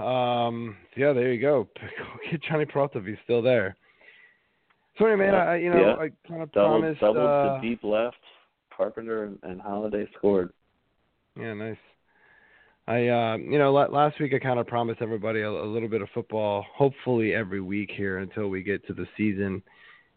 Um, 0.04 0.76
yeah, 0.96 1.12
there 1.12 1.32
you 1.32 1.40
go. 1.40 1.68
Go 1.80 2.30
get 2.30 2.42
Jhonny 2.42 2.68
Peralta 2.68 2.98
if 2.98 3.06
he's 3.06 3.16
still 3.24 3.42
there. 3.42 3.76
Sorry, 4.98 5.16
man. 5.16 5.32
Yeah. 5.32 5.44
I 5.44 5.56
you 5.56 5.70
know 5.70 5.80
Yeah. 5.80 5.94
I 5.94 6.10
kind 6.28 6.42
of 6.42 6.52
Doubled, 6.52 6.80
promised. 6.80 7.00
doubled 7.00 7.26
uh, 7.26 7.60
to 7.60 7.68
deep 7.68 7.84
left. 7.84 8.16
Carpenter 8.76 9.24
and, 9.24 9.38
and 9.42 9.60
Holliday 9.60 10.08
scored. 10.16 10.52
Yeah, 11.38 11.52
nice. 11.54 11.76
I 12.86 13.08
uh, 13.08 13.36
you 13.36 13.58
know 13.58 13.72
last 13.72 14.18
week 14.20 14.32
I 14.34 14.38
kind 14.38 14.58
of 14.58 14.66
promised 14.66 15.02
everybody 15.02 15.40
a, 15.40 15.50
a 15.50 15.64
little 15.66 15.88
bit 15.88 16.00
of 16.00 16.08
football, 16.14 16.64
hopefully 16.74 17.34
every 17.34 17.60
week 17.60 17.90
here 17.94 18.18
until 18.18 18.48
we 18.48 18.62
get 18.62 18.86
to 18.86 18.94
the 18.94 19.06
season, 19.16 19.62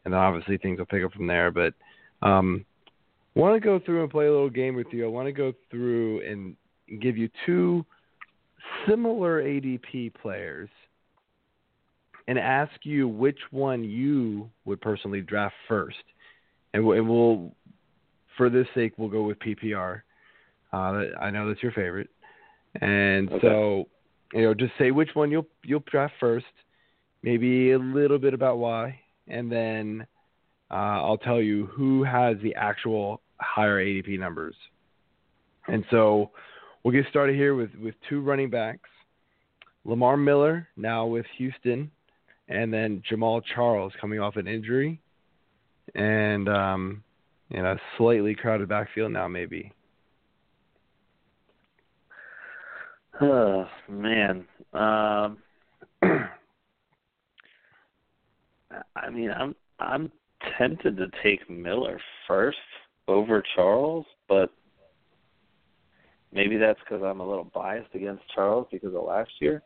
and 0.05 0.13
then 0.13 0.19
obviously 0.19 0.57
things 0.57 0.79
will 0.79 0.85
pick 0.85 1.03
up 1.03 1.11
from 1.13 1.27
there. 1.27 1.51
But 1.51 1.73
um, 2.21 2.63
want 3.35 3.55
to 3.55 3.59
go 3.59 3.79
through 3.79 4.03
and 4.03 4.11
play 4.11 4.27
a 4.27 4.31
little 4.31 4.49
game 4.49 4.75
with 4.75 4.87
you. 4.91 5.05
I 5.05 5.09
want 5.09 5.27
to 5.27 5.31
go 5.33 5.53
through 5.69 6.21
and 6.29 6.55
give 7.01 7.17
you 7.17 7.29
two 7.45 7.85
similar 8.87 9.43
ADP 9.43 10.13
players 10.21 10.69
and 12.27 12.37
ask 12.37 12.71
you 12.83 13.07
which 13.07 13.39
one 13.51 13.83
you 13.83 14.49
would 14.65 14.81
personally 14.81 15.21
draft 15.21 15.55
first, 15.67 15.97
and 16.73 16.85
we'll, 16.85 16.97
and 16.97 17.09
we'll 17.09 17.51
for 18.37 18.49
this 18.49 18.67
sake 18.75 18.93
we'll 18.97 19.09
go 19.09 19.23
with 19.23 19.37
PPR. 19.39 20.01
Uh, 20.73 21.03
I 21.19 21.29
know 21.31 21.47
that's 21.47 21.61
your 21.61 21.73
favorite, 21.73 22.09
and 22.79 23.29
Okay. 23.29 23.47
so 23.47 23.87
you 24.33 24.41
know 24.43 24.53
just 24.53 24.73
say 24.77 24.91
which 24.91 25.09
one 25.13 25.31
you'll 25.31 25.47
you'll 25.63 25.83
draft 25.91 26.13
first, 26.19 26.45
maybe 27.23 27.71
a 27.71 27.79
little 27.79 28.19
bit 28.19 28.33
about 28.33 28.57
why, 28.57 28.99
and 29.27 29.51
then 29.51 30.05
uh, 30.69 30.73
I'll 31.03 31.17
tell 31.17 31.41
you 31.41 31.65
who 31.65 32.03
has 32.03 32.37
the 32.41 32.55
actual 32.55 33.21
higher 33.39 33.83
ADP 33.83 34.17
numbers. 34.19 34.55
And 35.67 35.83
so 35.91 36.31
we'll 36.83 36.93
get 36.93 37.05
started 37.09 37.35
here 37.35 37.55
with 37.55 37.71
with 37.75 37.95
two 38.09 38.21
running 38.21 38.49
backs, 38.49 38.89
Lamar 39.83 40.17
Miller 40.17 40.67
now 40.77 41.05
with 41.05 41.25
Houston, 41.37 41.91
and 42.51 42.73
then 42.73 43.01
Jamaal 43.09 43.41
Charles 43.55 43.93
coming 43.99 44.19
off 44.19 44.35
an 44.35 44.47
injury, 44.47 45.01
and 45.95 46.47
um, 46.49 47.03
in 47.51 47.65
a 47.65 47.75
slightly 47.97 48.33
crowded 48.33 48.69
backfield 48.69 49.11
now 49.11 49.27
maybe. 49.27 49.71
Oh 53.23 53.67
man. 53.87 54.45
Um 54.73 55.37
I 56.01 56.29
mean 59.11 59.29
I'm 59.29 59.53
I'm 59.79 60.11
tempted 60.57 60.97
to 60.97 61.05
take 61.21 61.47
Miller 61.47 61.99
first 62.27 62.57
over 63.07 63.43
Charles, 63.53 64.07
but 64.27 64.49
maybe 66.33 66.57
that's 66.57 66.79
because 66.79 67.03
I'm 67.03 67.19
a 67.19 67.27
little 67.27 67.51
biased 67.53 67.93
against 67.93 68.23
Charles 68.33 68.65
because 68.71 68.95
of 68.95 69.03
last 69.03 69.31
year. 69.39 69.61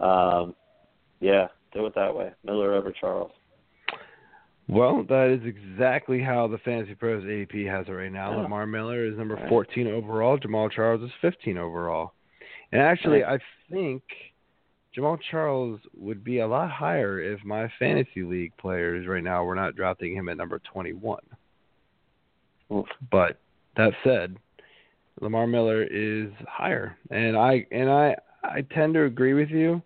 Um 0.00 0.56
yeah, 1.20 1.48
do 1.72 1.86
it 1.86 1.94
that 1.94 2.14
way. 2.14 2.30
Miller 2.44 2.74
over 2.74 2.92
Charles. 2.92 3.30
Well, 4.68 5.04
that 5.08 5.28
is 5.28 5.44
exactly 5.44 6.20
how 6.22 6.46
the 6.46 6.58
Fantasy 6.58 6.94
Pros 6.94 7.24
ADP 7.24 7.66
has 7.68 7.86
it 7.88 7.92
right 7.92 8.12
now. 8.12 8.30
Yeah. 8.30 8.42
Lamar 8.42 8.66
Miller 8.66 9.04
is 9.04 9.16
number 9.18 9.34
Right. 9.34 9.48
14 9.48 9.86
overall. 9.88 10.38
Jamaal 10.38 10.70
Charles 10.70 11.02
is 11.02 11.10
15 11.20 11.58
overall. 11.58 12.12
And 12.70 12.80
actually, 12.80 13.22
Right. 13.22 13.40
I 13.40 13.72
think 13.72 14.02
Jamaal 14.96 15.18
Charles 15.30 15.80
would 15.94 16.22
be 16.22 16.38
a 16.38 16.46
lot 16.46 16.70
higher 16.70 17.18
if 17.20 17.42
my 17.44 17.68
fantasy 17.78 18.22
league 18.22 18.56
players 18.56 19.06
right 19.06 19.22
now 19.22 19.44
were 19.44 19.54
not 19.54 19.74
drafting 19.74 20.14
him 20.14 20.28
at 20.28 20.36
number 20.36 20.58
21. 20.60 21.18
Oof. 22.72 22.86
But 23.10 23.38
that 23.76 23.92
said, 24.04 24.36
Lamar 25.20 25.46
Miller 25.46 25.82
is 25.82 26.30
higher, 26.48 26.96
and 27.10 27.36
I 27.36 27.66
and 27.70 27.90
I 27.90 28.16
I 28.42 28.62
tend 28.62 28.94
to 28.94 29.04
agree 29.04 29.34
with 29.34 29.50
you. 29.50 29.82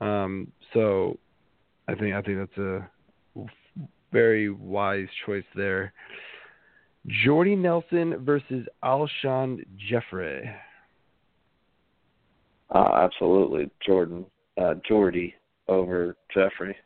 Um, 0.00 0.52
so 0.72 1.18
I 1.88 1.94
think 1.94 2.14
I 2.14 2.22
think 2.22 2.38
that's 2.38 2.58
a 2.58 2.88
very 4.12 4.50
wise 4.50 5.08
choice 5.26 5.44
there. 5.54 5.92
Jordy 7.24 7.56
Nelson 7.56 8.24
versus 8.24 8.66
Alshon 8.84 9.64
Jeffery. 9.88 10.50
Uh 12.74 12.92
absolutely. 12.94 13.70
Jordan 13.84 14.26
uh 14.60 14.74
Jordy 14.86 15.34
over 15.68 16.16
Jeffery. 16.34 16.76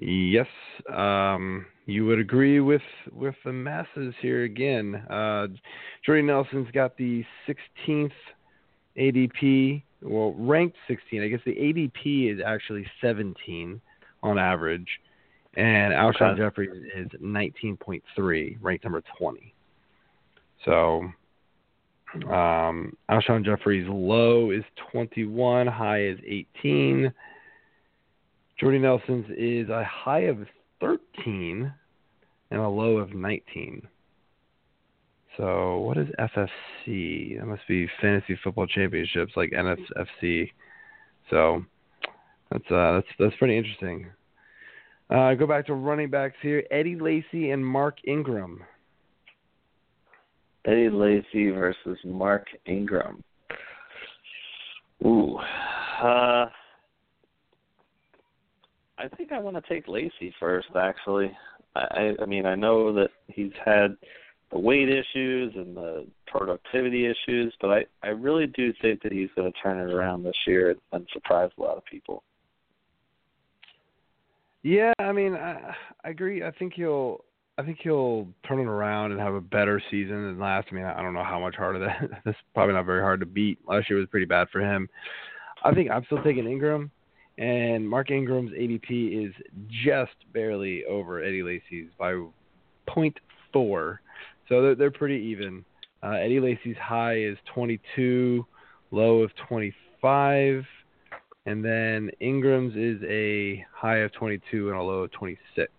Yes, 0.00 0.46
um, 0.94 1.66
you 1.86 2.06
would 2.06 2.20
agree 2.20 2.60
with 2.60 2.82
with 3.12 3.34
the 3.44 3.52
masses 3.52 4.14
here 4.20 4.44
again. 4.44 4.94
Uh, 5.10 5.48
Jordy 6.04 6.22
Nelson's 6.22 6.70
got 6.72 6.96
the 6.96 7.24
16th 7.48 8.12
ADP, 8.96 9.82
well, 10.02 10.34
ranked 10.38 10.76
16. 10.86 11.22
I 11.22 11.28
guess 11.28 11.40
the 11.44 11.54
ADP 11.54 12.32
is 12.34 12.40
actually 12.44 12.86
17 13.00 13.80
on 14.22 14.38
average, 14.38 14.88
and 15.54 15.92
Alshon 15.92 16.32
Okay. 16.32 16.38
Jeffery 16.38 16.68
is 16.94 17.08
19.3, 17.20 18.58
ranked 18.60 18.84
number 18.84 19.02
20. 19.18 19.54
So, 20.64 21.10
um, 22.28 22.96
Alshon 23.10 23.44
Jeffery's 23.44 23.88
low 23.88 24.50
is 24.50 24.64
21, 24.92 25.66
high 25.66 26.02
is 26.02 26.18
18. 26.26 27.12
Jordy 28.58 28.78
Nelson's 28.78 29.26
is 29.36 29.68
a 29.68 29.84
high 29.84 30.22
of 30.22 30.38
13 30.80 31.72
and 32.50 32.60
a 32.60 32.68
low 32.68 32.96
of 32.96 33.14
19. 33.14 33.86
So 35.38 35.78
what 35.78 35.96
is 35.96 36.08
FFC? 36.18 37.38
That 37.38 37.46
must 37.46 37.66
be 37.68 37.88
Fantasy 38.02 38.36
Football 38.42 38.66
Championships, 38.66 39.32
like 39.36 39.52
NFFC. 39.52 40.50
So 41.30 41.64
that's 42.50 42.64
uh, 42.70 42.94
that's 42.94 43.06
that's 43.18 43.36
pretty 43.36 43.56
interesting. 43.56 44.08
Uh, 45.08 45.34
go 45.34 45.46
back 45.46 45.66
to 45.66 45.74
running 45.74 46.10
backs 46.10 46.34
here: 46.42 46.64
Eddie 46.72 46.96
Lacy 46.96 47.50
and 47.50 47.64
Mark 47.64 47.98
Ingram. 48.04 48.64
Eddie 50.64 50.90
Lacy 50.90 51.50
versus 51.50 51.98
Mark 52.04 52.46
Ingram. 52.66 53.22
Ooh, 55.06 55.36
uh, 55.36 56.46
I 58.98 59.08
think 59.16 59.30
I 59.30 59.38
want 59.38 59.56
to 59.56 59.62
take 59.72 59.86
Lacy 59.86 60.34
first. 60.40 60.66
Actually, 60.76 61.30
I, 61.76 62.14
I 62.20 62.26
mean 62.26 62.44
I 62.44 62.56
know 62.56 62.92
that 62.92 63.10
he's 63.28 63.52
had 63.64 63.96
the 64.50 64.58
weight 64.58 64.88
issues 64.88 65.54
and 65.56 65.76
the 65.76 66.06
productivity 66.26 67.06
issues, 67.06 67.54
but 67.60 67.70
I 67.70 67.84
I 68.02 68.08
really 68.08 68.46
do 68.46 68.72
think 68.80 69.02
that 69.02 69.12
he's 69.12 69.30
going 69.36 69.52
to 69.52 69.58
turn 69.60 69.78
it 69.78 69.92
around 69.92 70.22
this 70.22 70.36
year 70.46 70.74
and 70.92 71.06
surprise 71.12 71.50
a 71.58 71.60
lot 71.60 71.76
of 71.76 71.84
people. 71.84 72.22
Yeah, 74.62 74.92
I 74.98 75.12
mean, 75.12 75.34
I, 75.34 75.74
I 76.04 76.08
agree. 76.10 76.42
I 76.42 76.50
think 76.50 76.74
he'll, 76.74 77.24
I 77.56 77.62
think 77.62 77.78
he'll 77.82 78.28
turn 78.46 78.58
it 78.58 78.66
around 78.66 79.12
and 79.12 79.20
have 79.20 79.34
a 79.34 79.40
better 79.40 79.80
season 79.90 80.24
than 80.24 80.38
last. 80.38 80.68
I 80.70 80.74
mean, 80.74 80.84
I 80.84 81.00
don't 81.00 81.14
know 81.14 81.24
how 81.24 81.38
much 81.38 81.54
harder 81.54 81.78
that. 81.80 82.10
That's 82.24 82.36
probably 82.54 82.74
not 82.74 82.84
very 82.84 83.00
hard 83.00 83.20
to 83.20 83.26
beat. 83.26 83.58
Last 83.66 83.88
year 83.88 83.98
was 83.98 84.08
pretty 84.08 84.26
bad 84.26 84.48
for 84.50 84.60
him. 84.60 84.88
I 85.64 85.74
think 85.74 85.90
I'm 85.90 86.04
still 86.04 86.22
taking 86.22 86.46
Ingram, 86.46 86.90
and 87.38 87.88
Mark 87.88 88.10
Ingram's 88.10 88.52
ADP 88.52 89.26
is 89.26 89.34
just 89.84 90.14
barely 90.32 90.84
over 90.84 91.22
Eddie 91.22 91.42
Lacy's 91.42 91.88
by 91.98 92.12
0.4, 92.88 93.98
so 94.48 94.62
they're, 94.62 94.74
they're 94.74 94.90
pretty 94.90 95.16
even. 95.16 95.64
Uh, 96.02 96.12
Eddie 96.12 96.40
Lacy's 96.40 96.76
high 96.76 97.18
is 97.18 97.36
22, 97.54 98.46
low 98.90 99.18
of 99.18 99.30
25. 99.48 100.64
And 101.46 101.64
then 101.64 102.10
Ingram's 102.20 102.76
is 102.76 103.02
a 103.08 103.64
high 103.74 103.98
of 103.98 104.12
22 104.12 104.68
and 104.68 104.78
a 104.78 104.82
low 104.82 105.04
of 105.04 105.12
26. 105.12 105.72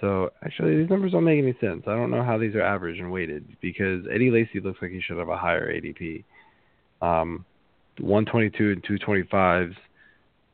So 0.00 0.30
actually, 0.44 0.76
these 0.76 0.90
numbers 0.90 1.12
don't 1.12 1.24
make 1.24 1.38
any 1.38 1.56
sense. 1.60 1.84
I 1.86 1.94
don't 1.94 2.10
know 2.10 2.22
how 2.22 2.38
these 2.38 2.54
are 2.54 2.62
averaged 2.62 3.00
and 3.00 3.10
weighted 3.10 3.56
because 3.60 4.04
Eddie 4.12 4.30
Lacy 4.30 4.60
looks 4.60 4.80
like 4.82 4.90
he 4.90 5.00
should 5.00 5.18
have 5.18 5.28
a 5.28 5.36
higher 5.36 5.72
ADP. 5.72 6.24
Um, 7.00 7.44
122 8.00 8.72
and 8.72 8.82
225s. 8.82 9.74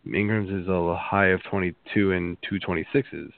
Ingram's 0.07 0.50
is 0.50 0.68
a 0.68 0.96
high 0.96 1.28
of 1.28 1.42
22 1.44 2.12
and 2.12 2.36
226s. 2.42 3.32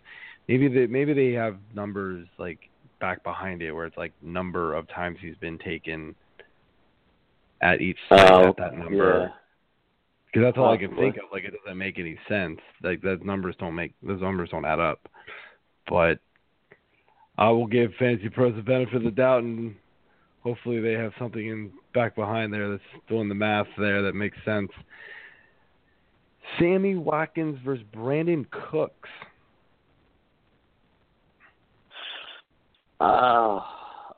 Maybe 0.49 0.69
they 0.69 0.87
maybe 0.87 1.15
they 1.15 1.33
have 1.33 1.57
numbers 1.75 2.27
like 2.39 2.71
back 3.05 3.23
behind 3.23 3.61
it 3.61 3.71
where 3.71 3.85
it's 3.85 3.99
like 3.99 4.15
number 4.23 4.73
of 4.73 4.89
times 4.89 5.19
he's 5.21 5.37
been 5.37 5.59
taken 5.59 6.15
at 7.61 7.83
each 7.83 7.99
oh, 8.11 8.17
site 8.17 8.31
oh, 8.33 8.49
at 8.49 8.57
that 8.57 8.79
number. 8.79 9.21
Yeah. 9.21 9.29
Because 10.25 10.47
that's 10.47 10.57
all 10.57 10.73
I 10.73 10.79
can 10.79 10.97
think 10.97 11.17
of. 11.17 11.25
Like 11.31 11.45
it 11.45 11.53
doesn't 11.63 11.77
make 11.77 11.99
any 11.99 12.19
sense. 12.27 12.61
Like 12.83 13.03
those 13.03 13.19
numbers 13.23 13.57
don't 13.61 13.75
make 13.75 13.93
those 14.03 14.23
numbers 14.23 14.49
don't 14.49 14.65
add 14.65 14.81
up. 14.81 15.07
But 15.87 16.19
I 17.37 17.51
will 17.51 17.67
give 17.67 17.91
Fantasy 17.99 18.31
Pros 18.31 18.57
the 18.57 18.63
benefit 18.63 18.95
of 18.95 19.03
the 19.03 19.11
doubt, 19.11 19.43
and 19.43 19.75
hopefully 20.43 20.81
they 20.81 20.95
have 20.95 21.13
something 21.19 21.47
in 21.47 21.73
back 21.93 22.17
behind 22.17 22.55
there 22.55 22.71
that's 22.71 22.83
doing 23.07 23.29
the 23.29 23.35
math 23.35 23.67
there 23.77 24.01
that 24.01 24.15
makes 24.15 24.39
sense. 24.47 24.71
Sammy 26.59 26.95
Watkins 26.95 27.59
versus 27.63 27.85
Brandin 27.95 28.47
Cooks. 28.71 29.11
Ah, 32.94 32.94
uh, 33.05 33.63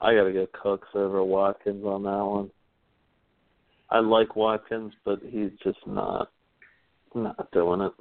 I 0.00 0.14
gotta 0.14 0.32
get 0.32 0.52
Cooks 0.52 0.88
over 0.94 1.24
Watkins 1.24 1.84
on 1.84 2.02
that 2.04 2.24
one. 2.24 2.50
I 3.90 4.00
like 4.00 4.36
Watkins, 4.36 4.92
but 5.04 5.20
he's 5.22 5.50
just 5.62 5.78
not 5.86 6.30
not 7.14 7.50
doing 7.52 7.80
it. 7.80 7.92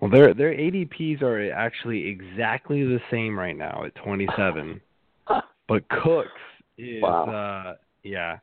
Well, 0.00 0.10
their 0.10 0.34
their 0.34 0.54
ADPs 0.54 1.22
are 1.22 1.52
actually 1.52 2.08
exactly 2.08 2.82
the 2.84 3.00
same 3.10 3.38
right 3.38 3.56
now 3.56 3.84
at 3.84 3.94
27, 3.96 4.80
but 5.68 5.88
Cooks 5.88 6.28
is 6.78 7.02
wow. 7.02 7.24
uh, 7.24 7.74
yeah. 8.02 8.38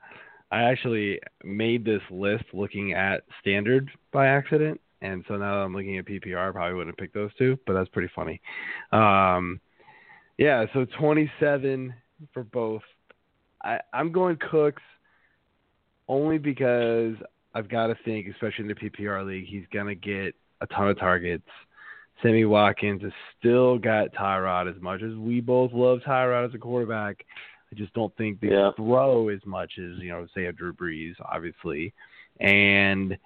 I 0.51 0.63
actually 0.63 1.19
made 1.43 1.83
this 1.83 2.01
list 2.11 2.43
looking 2.53 2.93
at 2.93 3.23
standard 3.41 3.89
by 4.11 4.27
accident, 4.27 4.79
and 5.01 5.23
so 5.27 5.35
now 5.35 5.63
I'm 5.63 5.73
looking 5.75 5.97
at 5.97 6.05
PPR. 6.05 6.49
I 6.49 6.51
probably 6.51 6.75
wouldn't 6.75 6.95
have 6.95 6.97
picked 6.97 7.15
those 7.15 7.33
two, 7.39 7.57
but 7.65 7.73
that's 7.73 7.89
pretty 7.89 8.11
funny. 8.15 8.39
Um, 8.91 9.59
yeah, 10.37 10.65
so 10.73 10.85
27 10.99 11.93
for 12.33 12.43
both. 12.43 12.81
I, 13.63 13.79
I'm 13.93 14.11
going 14.11 14.37
Cooks 14.51 14.81
only 16.07 16.37
because 16.37 17.15
I've 17.53 17.69
got 17.69 17.87
to 17.87 17.95
think, 18.03 18.27
especially 18.27 18.65
in 18.65 18.67
the 18.67 18.75
PPR 18.75 19.25
league, 19.25 19.45
he's 19.47 19.65
going 19.71 19.87
to 19.87 19.95
get 19.95 20.35
a 20.61 20.67
ton 20.67 20.89
of 20.89 20.99
targets. 20.99 21.47
Sammy 22.21 22.45
Watkins 22.45 23.01
has 23.01 23.11
still 23.39 23.77
got 23.77 24.13
Tyrod 24.13 24.73
as 24.73 24.81
much 24.81 25.01
as 25.01 25.13
we 25.15 25.41
both 25.41 25.71
love 25.73 25.99
Tyrod 26.05 26.47
as 26.47 26.55
a 26.55 26.57
quarterback. 26.57 27.25
I 27.71 27.75
just 27.75 27.93
don't 27.93 28.15
think 28.17 28.39
they 28.39 28.49
yeah. 28.49 28.71
throw 28.75 29.29
as 29.29 29.39
much 29.45 29.73
as 29.77 29.99
you 29.99 30.09
know, 30.09 30.27
say 30.35 30.45
a 30.45 30.51
Drew 30.51 30.73
Brees, 30.73 31.15
obviously, 31.19 31.93
and 32.39 33.17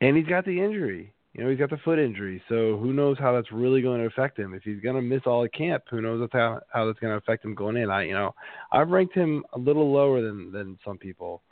and 0.00 0.16
he's 0.16 0.26
got 0.26 0.44
the 0.44 0.60
injury. 0.60 1.12
You 1.32 1.44
know, 1.44 1.50
he's 1.50 1.58
got 1.60 1.70
the 1.70 1.76
foot 1.78 2.00
injury, 2.00 2.42
so 2.48 2.76
who 2.76 2.92
knows 2.92 3.16
how 3.18 3.32
that's 3.32 3.52
really 3.52 3.82
going 3.82 4.00
to 4.00 4.06
affect 4.06 4.36
him? 4.36 4.52
If 4.52 4.64
he's 4.64 4.80
going 4.80 4.96
to 4.96 5.02
miss 5.02 5.22
all 5.26 5.42
the 5.42 5.48
camp, 5.48 5.84
who 5.88 6.00
knows 6.00 6.28
how 6.32 6.60
how 6.72 6.86
that's 6.86 6.98
going 6.98 7.12
to 7.12 7.18
affect 7.18 7.44
him 7.44 7.54
going 7.54 7.76
in? 7.76 7.88
I, 7.88 8.02
you 8.04 8.14
know, 8.14 8.34
I've 8.72 8.88
ranked 8.88 9.14
him 9.14 9.44
a 9.52 9.58
little 9.58 9.92
lower 9.92 10.22
than 10.22 10.50
than 10.50 10.78
some 10.84 10.98
people 10.98 11.42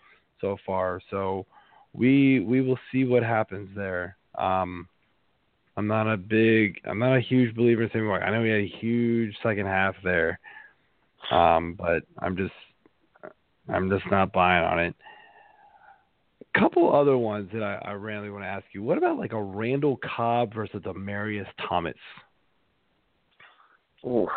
so 0.40 0.56
far. 0.66 1.00
So 1.10 1.46
we 1.92 2.40
we 2.40 2.60
will 2.60 2.78
see 2.90 3.04
what 3.04 3.22
happens 3.22 3.68
there. 3.76 4.16
Um, 4.36 4.88
I'm 5.78 5.86
not 5.86 6.12
a 6.12 6.16
big, 6.16 6.80
I'm 6.86 6.98
not 6.98 7.16
a 7.16 7.20
huge 7.20 7.54
believer 7.54 7.84
in 7.84 7.90
Sammy 7.92 8.08
Watkins. 8.08 8.28
I 8.28 8.36
know 8.36 8.42
he 8.42 8.50
had 8.50 8.60
a 8.62 8.78
huge 8.80 9.32
second 9.44 9.66
half 9.66 9.94
there, 10.02 10.40
um, 11.30 11.76
but 11.78 12.02
I'm 12.18 12.36
just, 12.36 12.52
I'm 13.68 13.88
just 13.88 14.04
not 14.10 14.32
buying 14.32 14.64
on 14.64 14.80
it. 14.80 14.96
Couple 16.58 16.94
other 16.94 17.16
ones 17.16 17.48
that 17.52 17.62
I, 17.62 17.80
I 17.84 17.92
randomly 17.92 18.30
want 18.30 18.44
to 18.44 18.48
ask 18.48 18.64
you. 18.72 18.82
What 18.82 18.98
about 18.98 19.18
like 19.18 19.32
a 19.32 19.42
Randall 19.42 19.98
Cobb 20.16 20.54
versus 20.54 20.82
a 20.86 20.94
Marius 20.94 21.46
Thomas? 21.68 21.94
Ooh. 24.04 24.28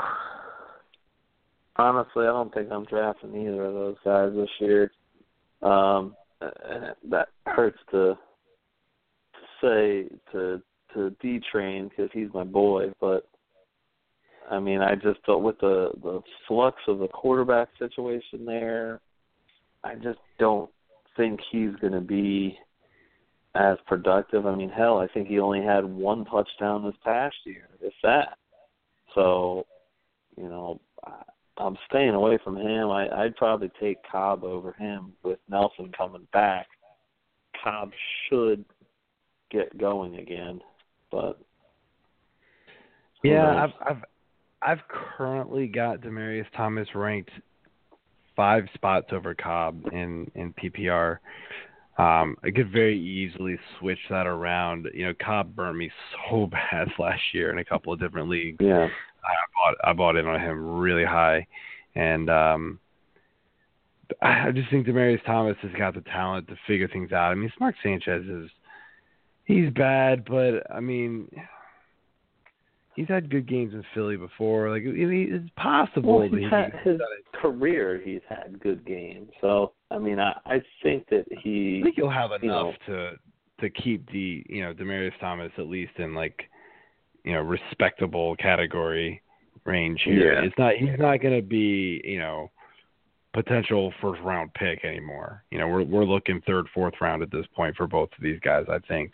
Honestly, 1.78 2.24
I 2.24 2.28
don't 2.28 2.54
think 2.54 2.72
I'm 2.72 2.86
drafting 2.86 3.36
either 3.36 3.66
of 3.66 3.74
those 3.74 3.96
guys 4.04 4.32
this 4.36 4.50
year. 4.60 4.92
Um, 5.62 6.16
and 6.42 6.96
that 7.10 7.30
hurts 7.46 7.78
to 7.92 8.18
to 9.34 9.40
say 9.62 10.16
to 10.32 10.62
to 10.94 11.16
D 11.22 11.40
train 11.52 11.90
because 11.90 12.10
he's 12.14 12.30
my 12.34 12.44
boy, 12.44 12.92
but 13.00 13.28
I 14.50 14.60
mean, 14.60 14.82
I 14.82 14.96
just 14.96 15.20
thought 15.26 15.44
with 15.44 15.60
the 15.60 15.92
the 16.02 16.22
flux 16.48 16.78
of 16.88 17.00
the 17.00 17.08
quarterback 17.08 17.70
situation 17.80 18.46
there, 18.46 19.00
I 19.84 19.96
just 19.96 20.20
don't 20.40 20.70
think 21.18 21.40
he's 21.52 21.76
going 21.82 21.94
to 21.94 22.02
be 22.02 22.58
as 23.56 23.78
productive. 23.88 24.46
I 24.46 24.56
mean, 24.56 24.70
hell, 24.70 24.98
I 24.98 25.08
think 25.08 25.28
he 25.28 25.40
only 25.40 25.62
had 25.62 25.86
one 25.86 26.26
touchdown 26.26 26.86
this 26.86 26.96
past 27.04 27.36
year, 27.46 27.68
if 27.82 27.94
that. 28.04 28.38
So, 29.14 29.66
you 30.38 30.48
know, 30.48 30.80
I'm 31.58 31.78
staying 31.90 32.14
away 32.14 32.40
from 32.44 32.58
him. 32.58 32.90
I, 32.90 33.10
I'd 33.10 33.36
probably 33.36 33.72
take 33.80 33.98
Cobb 34.10 34.44
over 34.44 34.74
him 34.74 35.14
with 35.24 35.40
Nelson 35.50 35.92
coming 35.96 36.28
back. 36.34 36.68
Cobb 37.62 37.92
should 38.30 38.66
get 39.52 39.78
going 39.78 40.16
again, 40.16 40.62
but 41.12 41.38
yeah, 43.24 43.66
I've 43.66 43.74
I've 43.86 44.04
I've 44.62 44.88
currently 44.88 45.68
got 45.68 46.02
Demaryius 46.02 46.46
Thomas 46.56 46.88
ranked 46.96 47.32
five 48.36 48.66
spots 48.74 49.08
over 49.12 49.36
Cobb 49.36 49.88
in 49.92 50.30
in 50.36 50.54
PPR. 50.54 51.18
Um, 51.98 52.38
I 52.44 52.52
could 52.52 52.72
very 52.72 52.98
easily 52.98 53.60
switch 53.78 54.00
that 54.10 54.26
around. 54.26 54.88
You 54.94 55.08
know, 55.08 55.14
Cobb 55.24 55.56
burned 55.56 55.78
me 55.78 55.92
so 56.30 56.48
bad 56.52 56.88
last 56.98 57.22
year 57.34 57.52
in 57.52 57.60
a 57.60 57.66
couple 57.66 57.94
of 57.94 58.00
different 58.00 58.30
leagues. 58.30 58.58
Yeah. 58.60 58.88
I 59.24 59.34
bought 59.54 59.78
I 59.84 59.94
bought 59.94 60.16
in 60.16 60.26
on 60.26 60.40
him 60.40 60.80
really 60.80 61.06
high, 61.06 61.46
and 61.96 62.30
um, 62.30 62.80
I 64.22 64.52
just 64.52 64.70
think 64.70 64.88
Demaryius 64.88 65.24
Thomas 65.26 65.58
has 65.62 65.72
got 65.78 65.94
the 65.94 66.02
talent 66.02 66.48
to 66.48 66.56
figure 66.68 66.88
things 66.88 67.12
out. 67.12 67.32
I 67.32 67.36
mean, 67.36 67.52
Mark 67.60 67.76
Sanchez 67.84 68.26
is 68.26 68.50
he's 69.46 69.70
bad, 69.72 70.26
but 70.26 70.64
I 70.74 70.80
mean, 70.80 71.28
he's 72.96 73.08
had 73.08 73.30
good 73.30 73.48
games 73.48 73.74
in 73.74 73.84
Philly 73.94 74.18
before. 74.18 74.70
Like 74.70 74.84
I 74.84 74.92
mean, 74.92 75.30
it's 75.32 75.54
possible. 75.56 76.20
Well, 76.20 76.30
he's 76.30 76.50
had 76.50 76.74
his 76.84 77.00
career. 77.34 78.02
He's 78.04 78.22
had 78.28 78.60
good 78.60 78.86
games. 78.86 79.30
So 79.42 79.74
I 79.90 79.98
mean, 79.98 80.20
I 80.20 80.34
I 80.46 80.62
think 80.84 81.08
that 81.10 81.26
he. 81.42 81.80
I 81.82 81.84
think 81.84 81.96
he'll 81.96 82.10
have 82.10 82.32
enough 82.32 82.76
know, 82.88 82.94
to 82.94 83.12
to 83.62 83.70
keep 83.70 84.10
the 84.12 84.44
you 84.48 84.64
know 84.64 84.74
Demaryius 84.74 85.18
Thomas 85.20 85.52
at 85.58 85.68
least 85.68 85.94
in 85.98 86.14
like 86.14 86.50
you 87.24 87.34
know 87.34 87.42
respectable 87.42 88.36
category 88.38 89.22
range 89.66 90.02
here. 90.04 90.34
Yeah. 90.34 90.48
It's 90.48 90.58
not 90.58 90.76
he's 90.76 91.00
not 91.00 91.22
going 91.22 91.36
to 91.36 91.48
be, 91.48 92.02
you 92.04 92.20
know, 92.20 92.52
potential 93.34 93.94
first 94.02 94.22
round 94.22 94.54
pick 94.54 94.84
anymore. 94.84 95.44
You 95.52 95.60
know, 95.60 95.68
we're 95.68 95.84
we're 95.84 96.06
looking 96.06 96.42
third, 96.46 96.68
fourth 96.74 96.96
round 97.00 97.22
at 97.22 97.32
this 97.32 97.46
point 97.56 97.76
for 97.76 97.88
both 97.88 98.10
of 98.18 98.24
these 98.24 98.40
guys, 98.42 98.66
I 98.70 98.80
think. 98.80 99.14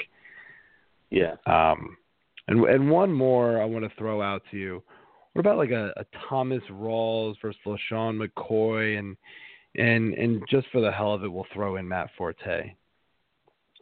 Yeah. 1.10 1.36
Um 1.46 1.98
and 2.48 2.64
and 2.66 2.90
one 2.90 3.12
more 3.12 3.62
I 3.62 3.66
want 3.66 3.86
to 3.86 3.96
throw 3.98 4.22
out 4.22 4.42
to 4.52 4.58
you. 4.58 4.84
What 5.34 5.42
about 5.42 5.58
like 5.58 5.72
a, 5.72 5.94
a 5.98 6.06
Thomas 6.28 6.64
Rawls 6.72 7.36
versus 7.42 7.60
LeSean 7.66 8.20
McCoy 8.20 8.98
and 8.98 9.16
and 9.76 10.14
and 10.14 10.42
just 10.50 10.68
for 10.72 10.82
the 10.82 10.92
hell 10.92 11.14
of 11.14 11.24
it 11.24 11.32
we'll 11.32 11.46
throw 11.54 11.76
in 11.76 11.88
Matt 11.88 12.10
Forte. 12.18 12.74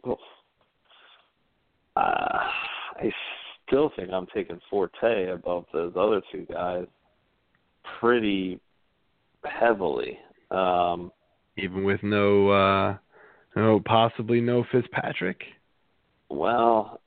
Well, 0.04 0.18
uh, 1.96 2.00
I 2.00 3.12
still 3.66 3.90
think 3.96 4.10
I'm 4.12 4.26
taking 4.34 4.60
Forte 4.70 5.30
above 5.30 5.64
those 5.72 5.92
other 5.96 6.20
two 6.30 6.46
guys 6.52 6.86
pretty 7.98 8.60
heavily. 9.44 10.18
Um, 10.50 11.10
Even 11.56 11.84
with 11.84 12.02
no 12.02 12.50
uh 12.50 12.96
no 13.56 13.80
possibly 13.84 14.40
no 14.40 14.64
Fitzpatrick. 14.70 15.40
Well, 16.28 17.00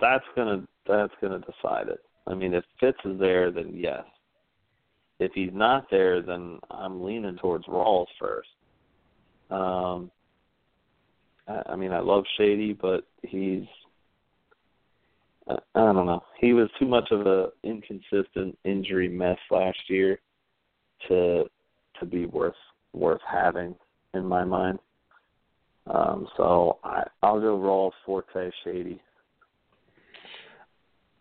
that's 0.00 0.24
gonna 0.34 0.66
that's 0.86 1.12
gonna 1.20 1.40
decide 1.40 1.88
it. 1.88 2.00
I 2.26 2.34
mean, 2.34 2.54
if 2.54 2.64
Fitz 2.80 2.98
is 3.04 3.18
there, 3.18 3.50
then 3.50 3.72
yes. 3.74 4.04
If 5.18 5.32
he's 5.34 5.52
not 5.52 5.86
there, 5.90 6.20
then 6.20 6.58
I'm 6.70 7.02
leaning 7.02 7.36
towards 7.36 7.64
Rawls 7.66 8.06
first. 8.20 8.48
Um, 9.50 10.10
I, 11.48 11.72
I 11.72 11.76
mean, 11.76 11.92
I 11.92 12.00
love 12.00 12.24
Shady, 12.36 12.72
but 12.74 13.04
he's 13.22 13.64
I, 15.48 15.54
I 15.74 15.92
don't 15.92 16.06
know. 16.06 16.22
He 16.40 16.52
was 16.52 16.68
too 16.78 16.86
much 16.86 17.08
of 17.10 17.26
a 17.26 17.48
inconsistent 17.62 18.58
injury 18.64 19.08
mess 19.08 19.38
last 19.50 19.78
year 19.88 20.18
to 21.08 21.44
to 22.00 22.06
be 22.06 22.26
worth 22.26 22.54
worth 22.92 23.20
having 23.30 23.74
in 24.14 24.26
my 24.26 24.44
mind. 24.44 24.78
Um, 25.86 26.26
so 26.36 26.78
I 26.84 27.04
I'll 27.22 27.40
go 27.40 27.58
Rawls, 27.58 27.92
Forte, 28.04 28.50
Shady. 28.64 29.00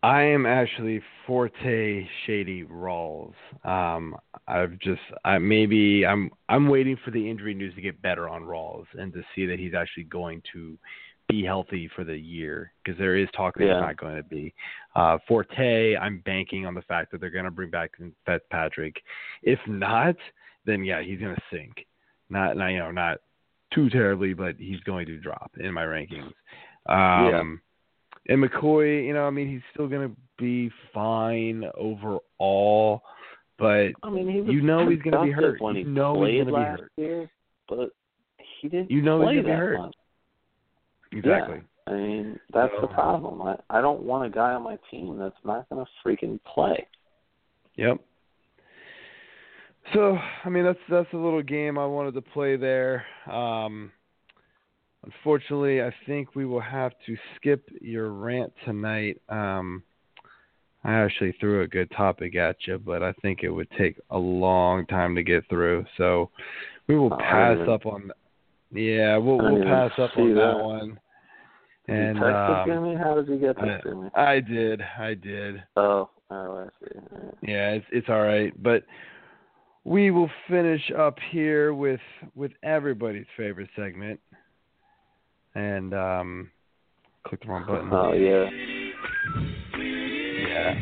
I 0.03 0.21
am 0.21 0.45
actually 0.45 1.01
Forte 1.25 2.07
Shady 2.25 2.63
Rawls. 2.63 3.33
Um, 3.63 4.15
I've 4.47 4.77
just 4.79 5.01
I 5.23 5.37
maybe 5.39 6.05
I'm 6.05 6.29
I'm 6.49 6.67
waiting 6.69 6.97
for 7.03 7.11
the 7.11 7.29
injury 7.29 7.53
news 7.53 7.73
to 7.75 7.81
get 7.81 8.01
better 8.01 8.29
on 8.29 8.43
Rawls 8.43 8.85
and 8.93 9.11
to 9.13 9.23
see 9.33 9.45
that 9.47 9.57
he's 9.59 9.73
actually 9.73 10.03
going 10.03 10.41
to 10.53 10.77
be 11.27 11.43
healthy 11.43 11.89
for 11.95 12.03
the 12.03 12.15
year 12.15 12.71
because 12.83 12.99
there 12.99 13.15
is 13.17 13.27
talk 13.35 13.55
that 13.55 13.65
Yeah. 13.65 13.73
he's 13.73 13.81
not 13.81 13.97
going 13.97 14.15
to 14.15 14.23
be. 14.23 14.53
Uh, 14.95 15.17
Forte, 15.27 15.95
I'm 15.97 16.19
banking 16.19 16.67
on 16.67 16.75
the 16.75 16.83
fact 16.83 17.11
that 17.11 17.19
they're 17.19 17.31
going 17.31 17.45
to 17.45 17.51
bring 17.51 17.71
back 17.71 17.91
Fitzpatrick. 18.27 19.01
If 19.41 19.59
not, 19.67 20.15
then 20.65 20.83
yeah, 20.83 21.01
he's 21.01 21.19
going 21.19 21.35
to 21.35 21.41
sink. 21.51 21.87
Not, 22.29 22.57
not 22.57 22.67
you 22.67 22.79
know 22.79 22.91
not 22.91 23.17
too 23.75 23.89
terribly, 23.89 24.33
but 24.33 24.55
he's 24.57 24.79
going 24.81 25.05
to 25.07 25.17
drop 25.19 25.51
in 25.59 25.73
my 25.73 25.83
rankings. 25.83 26.31
Um, 26.87 27.61
And 28.27 28.43
McCoy, 28.43 29.05
you 29.05 29.13
know, 29.13 29.25
I 29.25 29.29
mean, 29.29 29.47
he's 29.49 29.61
still 29.73 29.87
going 29.87 30.09
to 30.09 30.15
be 30.39 30.71
fine 30.93 31.63
overall, 31.77 33.01
but 33.59 33.89
I 34.03 34.09
mean, 34.09 34.27
he 34.29 34.41
was 34.41 34.51
You 34.53 34.61
know 34.61 34.89
he's 34.89 35.01
gonna 35.01 35.23
be 35.23 35.31
hurt. 35.31 35.61
when 35.61 35.75
You 35.75 35.85
know 35.85 36.25
he's 36.25 36.43
gonna 36.43 36.57
be 36.57 36.81
hurt. 36.81 36.91
year, 36.97 37.29
but 37.69 37.89
he 38.61 38.67
didn't 38.67 38.89
You 38.91 39.01
know 39.01 39.19
he's 39.19 39.25
play 39.27 39.35
gonna 39.35 39.43
be 39.43 39.49
that 39.51 39.57
hurt. 39.59 39.77
much. 39.77 39.95
exactly. 41.11 41.61
I 41.87 41.91
mean, 41.93 42.39
that's 42.51 42.73
the 42.81 42.87
problem. 42.87 43.41
I 43.43 43.57
I 43.69 43.79
don't 43.79 44.01
want 44.01 44.25
a 44.25 44.29
guy 44.29 44.53
on 44.53 44.63
my 44.63 44.77
team 44.89 45.17
that's 45.19 45.35
not 45.45 45.69
going 45.69 45.85
to 45.85 45.91
freaking 46.03 46.39
play. 46.43 46.85
Yep. 47.75 47.99
So, 49.93 50.17
I 50.43 50.49
mean, 50.49 50.63
that's 50.63 50.79
that's 50.89 51.11
a 51.13 51.17
little 51.17 51.41
game 51.43 51.77
I 51.77 51.85
wanted 51.85 52.13
to 52.15 52.21
play 52.21 52.55
there. 52.57 53.05
Um, 53.31 53.91
unfortunately, 55.03 55.81
I 55.81 55.93
think 56.05 56.35
we 56.35 56.45
will 56.45 56.59
have 56.61 56.93
to 57.05 57.15
skip 57.35 57.69
your 57.81 58.09
rant 58.09 58.51
tonight. 58.65 59.21
Um, 59.29 59.83
I 60.83 60.93
actually 60.93 61.35
threw 61.39 61.61
a 61.61 61.67
good 61.67 61.89
topic 61.91 62.35
at 62.35 62.57
you, 62.67 62.77
but 62.77 63.01
I 63.03 63.11
think 63.21 63.39
it 63.43 63.49
would 63.49 63.69
take 63.77 63.99
a 64.11 64.17
long 64.17 64.85
time 64.87 65.15
to 65.15 65.23
get 65.23 65.47
through. 65.49 65.85
So, 65.97 66.29
we 66.87 66.97
will 66.97 67.13
Oh, 67.13 67.17
pass 67.17 67.57
up 67.67 67.85
on. 67.85 68.11
Yeah, 68.71 69.17
we'll 69.17 69.37
we'll 69.37 69.63
pass 69.63 69.91
up 69.99 70.17
on 70.17 70.33
that 70.35 70.57
that. 70.57 70.63
one. 70.63 70.99
Did 71.87 71.95
And 71.95 72.17
you 72.17 72.23
text 72.23 72.35
um, 72.35 72.69
it 72.69 72.73
to 72.73 72.81
me? 72.81 72.95
How 72.95 73.15
did 73.15 73.27
you 73.27 73.37
get 73.37 73.59
I- 73.59 73.81
to 73.81 73.95
me? 73.95 74.09
I 74.15 74.39
did, 74.39 74.81
I 74.81 75.13
did. 75.13 75.63
Oh, 75.77 76.09
oh, 76.31 76.57
I 76.57 76.65
see. 76.79 76.99
Right. 77.11 77.33
Yeah, 77.43 77.69
it's 77.71 77.85
it's 77.91 78.09
all 78.09 78.23
right, 78.23 78.51
but 78.61 78.83
we 79.85 80.09
will 80.11 80.29
finish 80.49 80.91
up 80.97 81.17
here 81.31 81.73
with 81.73 82.01
with 82.33 82.51
everybody's 82.63 83.27
favorite 83.37 83.69
segment. 83.75 84.19
And 85.53 85.93
um 85.93 86.51
click 87.25 87.41
the 87.41 87.47
wrong 87.47 87.65
button. 87.65 87.89
Oh 87.93 88.11
yeah. 88.13 88.49
Yeah. 90.49 90.73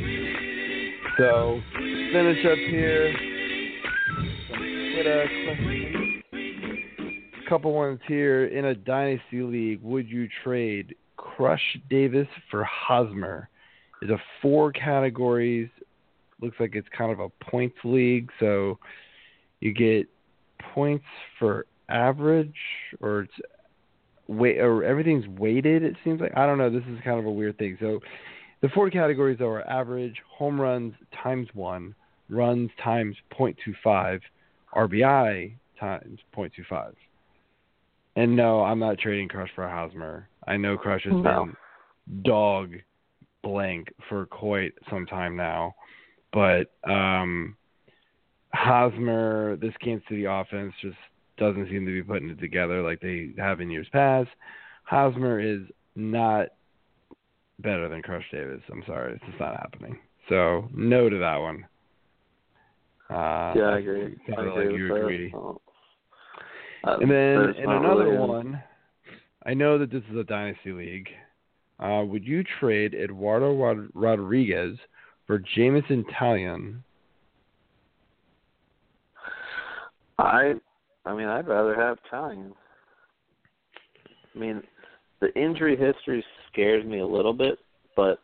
So 1.17 1.61
finish 2.11 2.43
up 2.45 2.57
here. 2.57 3.13
Questions. 5.45 6.23
Couple 7.49 7.73
ones 7.73 7.99
here. 8.07 8.45
In 8.45 8.65
a 8.65 8.73
dynasty 8.73 9.41
league, 9.41 9.81
would 9.83 10.07
you 10.07 10.27
trade 10.43 10.95
Crush 11.17 11.77
Davis 11.89 12.27
for 12.49 12.63
Hosmer? 12.63 13.49
Is 14.01 14.09
a 14.09 14.17
four 14.41 14.71
categories. 14.71 15.69
Looks 16.41 16.57
like 16.59 16.75
it's 16.75 16.88
kind 16.97 17.11
of 17.11 17.19
a 17.19 17.29
points 17.49 17.77
league, 17.84 18.29
so 18.39 18.77
you 19.59 19.73
get 19.73 20.07
points 20.73 21.05
for 21.39 21.65
average 21.89 22.55
or 23.01 23.21
it's 23.21 23.34
wait 24.27 24.57
or 24.59 24.84
everything's 24.84 25.27
weighted 25.27 25.84
it 25.84 25.95
seems 26.03 26.21
like? 26.21 26.31
I 26.36 26.45
don't 26.45 26.57
know 26.57 26.69
this 26.69 26.84
is 26.89 26.99
kind 27.03 27.19
of 27.19 27.25
a 27.25 27.31
weird 27.31 27.57
thing. 27.57 27.77
So 27.79 27.99
the 28.61 28.69
four 28.69 28.89
categories 28.89 29.41
are 29.41 29.61
average 29.69 30.15
home 30.27 30.59
runs 30.59 30.93
times 31.21 31.47
one 31.53 31.93
runs 32.29 32.71
times 32.81 33.15
0.25 33.38 34.21
rbi 34.75 35.53
times 35.79 36.19
0.25 36.36 36.93
and 38.15 38.36
no 38.36 38.63
i'm 38.63 38.79
not 38.79 38.97
trading 38.97 39.27
crush 39.27 39.49
for 39.53 39.67
hosmer. 39.67 40.27
I 40.47 40.57
know 40.57 40.77
crush 40.77 41.03
has 41.03 41.13
No. 41.13 41.45
been 41.45 42.21
dog 42.23 42.71
blank 43.43 43.93
for 44.07 44.25
quite 44.25 44.73
some 44.89 45.05
time 45.05 45.36
now 45.36 45.75
but 46.34 46.71
um 46.89 47.55
hosmer 48.53 49.55
this 49.57 49.73
kansas 49.81 50.07
city 50.09 50.25
offense 50.25 50.73
just 50.81 50.97
doesn't 51.38 51.69
seem 51.69 51.86
to 51.86 51.91
be 51.91 52.03
putting 52.03 52.29
it 52.29 52.39
together 52.39 52.81
like 52.81 52.99
they 53.01 53.31
have 53.38 53.59
in 53.61 53.69
years 53.71 53.88
past. 53.91 54.29
Hosmer 54.84 55.39
is 55.39 55.61
not 55.95 56.49
better 57.59 57.89
than 57.89 58.01
Crush 58.01 58.25
Davis. 58.31 58.61
I'm 58.71 58.84
sorry, 58.86 59.13
it's 59.13 59.25
just 59.25 59.39
not 59.39 59.57
happening. 59.57 59.97
So 60.30 60.69
no 60.73 61.10
to 61.10 61.18
that 61.19 61.38
one. 61.38 61.65
Uh, 63.10 63.53
Yeah, 63.55 63.69
I 63.69 63.77
agree. 63.80 64.15
I 64.38 64.41
agree 64.41 64.69
like 64.69 64.77
you 64.77 64.95
agree. 64.95 65.34
Oh. 65.35 65.60
And 66.85 67.10
then 67.10 67.55
in 67.57 67.69
another 67.69 68.10
really 68.10 68.18
one, 68.18 68.61
I 69.45 69.53
know 69.53 69.77
that 69.77 69.91
this 69.91 70.03
is 70.11 70.18
a 70.18 70.23
dynasty 70.23 70.72
league. 70.72 71.10
Uh, 71.80 72.03
would 72.05 72.26
you 72.26 72.43
trade 72.60 72.93
Eduardo 72.93 73.55
Rod- 73.55 73.89
Rodriguez 73.93 74.77
for 75.27 75.39
Jameson 75.55 76.05
Taillon? 76.19 76.79
I, 80.19 80.53
I 81.05 81.13
mean, 81.15 81.27
I'd 81.27 81.47
rather 81.47 81.75
have 81.75 81.97
Taillon. 82.11 82.51
I 84.35 84.39
mean, 84.39 84.61
the 85.21 85.33
injury 85.39 85.75
history 85.77 86.23
scares 86.51 86.85
me 86.85 86.99
a 86.99 87.07
little 87.07 87.33
bit, 87.33 87.59
but 87.95 88.19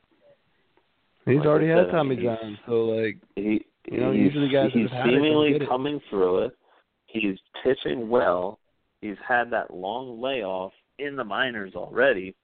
He's 1.25 1.37
Like 1.37 1.45
already 1.47 1.67
had 1.67 1.85
said, 1.85 1.91
Tommy 1.91 2.15
he's- 2.15 2.37
John, 2.39 2.57
so 2.65 2.71
like 2.85 3.17
he, 3.35 3.63
you 3.91 3.99
know, 3.99 4.11
he's, 4.11 4.21
usually 4.21 4.49
guys 4.49 4.71
he's 4.73 4.89
have 4.89 5.05
it 5.07 5.11
don't 5.11 5.21
seemingly 5.21 5.51
get 5.53 5.61
it. 5.63 5.69
coming 5.69 6.01
through 6.09 6.45
it. 6.45 6.57
He's 7.05 7.37
pitching 7.63 8.09
well. 8.09 8.57
He's 9.01 9.17
had 9.27 9.51
that 9.51 9.71
long 9.73 10.19
layoff 10.21 10.71
in 10.97 11.15
the 11.15 11.23
minors 11.23 11.73
already, 11.75 12.35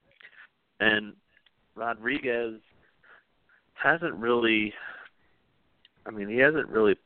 and 0.80 1.14
Rodriguez 1.74 2.60
hasn't 3.82 4.14
really. 4.14 4.72
I 6.06 6.10
mean, 6.10 6.28
he 6.28 6.36
hasn't 6.36 6.68
really 6.68 6.96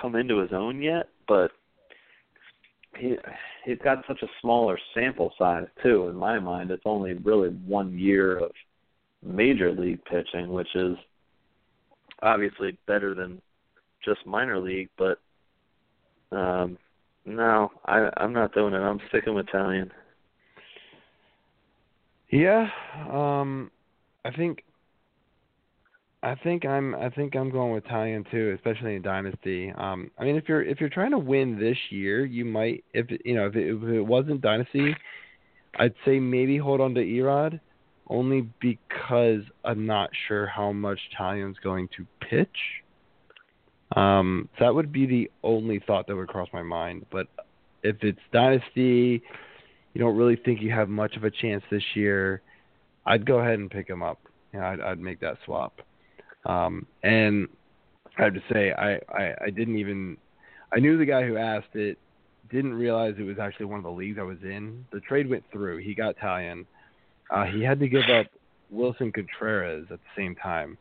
come 0.00 0.14
into 0.14 0.38
his 0.38 0.52
own 0.52 0.80
yet, 0.80 1.08
but 1.26 1.50
he 2.96 3.16
he's 3.64 3.78
got 3.82 4.04
such 4.06 4.22
a 4.22 4.28
smaller 4.40 4.78
sample 4.94 5.32
size 5.38 5.66
too. 5.82 6.08
In 6.08 6.16
my 6.16 6.38
mind, 6.38 6.70
it's 6.70 6.82
only 6.84 7.14
really 7.14 7.50
one 7.66 7.98
year 7.98 8.38
of 8.38 8.50
major 9.22 9.72
league 9.72 10.04
pitching, 10.04 10.52
which 10.52 10.74
is 10.74 10.96
obviously 12.22 12.76
better 12.86 13.14
than 13.14 13.40
just 14.04 14.24
minor 14.26 14.58
league, 14.58 14.88
but 14.96 15.18
um 16.32 16.78
no, 17.26 17.70
I 17.84 18.08
I'm 18.16 18.32
not 18.32 18.54
doing 18.54 18.74
it. 18.74 18.78
I'm 18.78 19.00
sticking 19.08 19.34
with 19.34 19.46
Taillon. 19.46 19.90
Yeah, 22.30 22.68
um, 23.10 23.70
I 24.24 24.30
think 24.30 24.62
I 26.22 26.34
think 26.34 26.66
I'm 26.66 26.94
I 26.94 27.08
think 27.08 27.34
I'm 27.34 27.50
going 27.50 27.72
with 27.72 27.84
Taillon 27.84 28.30
too, 28.30 28.54
especially 28.56 28.96
in 28.96 29.02
Dynasty. 29.02 29.72
Um, 29.76 30.10
I 30.18 30.24
mean, 30.24 30.36
if 30.36 30.48
you're 30.48 30.62
if 30.62 30.78
you're 30.78 30.90
trying 30.90 31.12
to 31.12 31.18
win 31.18 31.58
this 31.58 31.78
year, 31.88 32.26
you 32.26 32.44
might 32.44 32.84
if 32.92 33.06
you 33.24 33.34
know 33.34 33.46
if 33.46 33.56
it, 33.56 33.74
if 33.74 33.82
it 33.82 34.02
wasn't 34.02 34.42
Dynasty, 34.42 34.94
I'd 35.78 35.94
say 36.04 36.20
maybe 36.20 36.58
hold 36.58 36.82
on 36.82 36.94
to 36.94 37.00
Erod, 37.00 37.58
only 38.08 38.48
because 38.60 39.40
I'm 39.64 39.86
not 39.86 40.10
sure 40.28 40.46
how 40.46 40.72
much 40.72 40.98
Taillon's 41.18 41.58
going 41.62 41.88
to 41.96 42.06
pitch. 42.28 42.48
Um, 43.96 44.48
that 44.60 44.74
would 44.74 44.92
be 44.92 45.06
the 45.06 45.30
only 45.42 45.82
thought 45.86 46.06
that 46.06 46.16
would 46.16 46.28
cross 46.28 46.48
my 46.52 46.62
mind. 46.62 47.06
But 47.10 47.28
if 47.82 47.96
it's 48.02 48.20
Dynasty, 48.30 49.22
you 49.94 50.00
don't 50.00 50.16
really 50.16 50.36
think 50.36 50.60
you 50.60 50.70
have 50.70 50.90
much 50.90 51.16
of 51.16 51.24
a 51.24 51.30
chance 51.30 51.64
this 51.70 51.82
year. 51.94 52.42
I'd 53.06 53.24
go 53.24 53.38
ahead 53.38 53.58
and 53.58 53.70
pick 53.70 53.88
him 53.88 54.02
up. 54.02 54.18
Yeah, 54.52 54.68
I'd, 54.68 54.80
I'd 54.80 55.00
make 55.00 55.20
that 55.20 55.38
swap. 55.46 55.80
Um, 56.44 56.86
and 57.02 57.48
I 58.18 58.24
have 58.24 58.34
to 58.34 58.42
say, 58.52 58.72
I, 58.72 58.94
I, 59.12 59.34
I 59.46 59.50
didn't 59.50 59.78
even, 59.78 60.16
I 60.72 60.80
knew 60.80 60.98
the 60.98 61.04
guy 61.04 61.26
who 61.26 61.36
asked 61.36 61.74
it, 61.74 61.98
didn't 62.50 62.74
realize 62.74 63.14
it 63.18 63.22
was 63.22 63.38
actually 63.38 63.66
one 63.66 63.78
of 63.78 63.84
the 63.84 63.90
leagues 63.90 64.18
I 64.18 64.24
was 64.24 64.38
in. 64.42 64.84
The 64.92 65.00
trade 65.00 65.30
went 65.30 65.44
through. 65.52 65.78
He 65.78 65.94
got 65.94 66.16
Taillon. 66.16 66.66
Uh, 67.30 67.44
he 67.44 67.62
had 67.62 67.78
to 67.80 67.88
give 67.88 68.08
up 68.10 68.26
Willson 68.72 69.12
Contreras 69.12 69.86
at 69.90 69.98
the 69.98 70.20
same 70.20 70.34
time. 70.34 70.76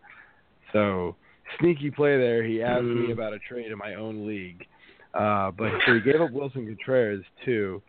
So 0.74 1.16
sneaky 1.60 1.92
play 1.92 2.18
there. 2.18 2.44
He 2.44 2.62
asked 2.62 2.84
mm. 2.84 3.08
me 3.08 3.12
about 3.12 3.34
a 3.34 3.40
trade 3.40 3.72
in 3.72 3.78
my 3.78 3.96
own 3.96 4.28
league. 4.28 4.66
Uh, 5.14 5.52
but 5.52 5.72
so 5.86 5.96
he 5.96 6.02
gave 6.02 6.22
up 6.22 6.32
Willson 6.32 6.66
Contreras 6.66 7.24
too. 7.46 7.82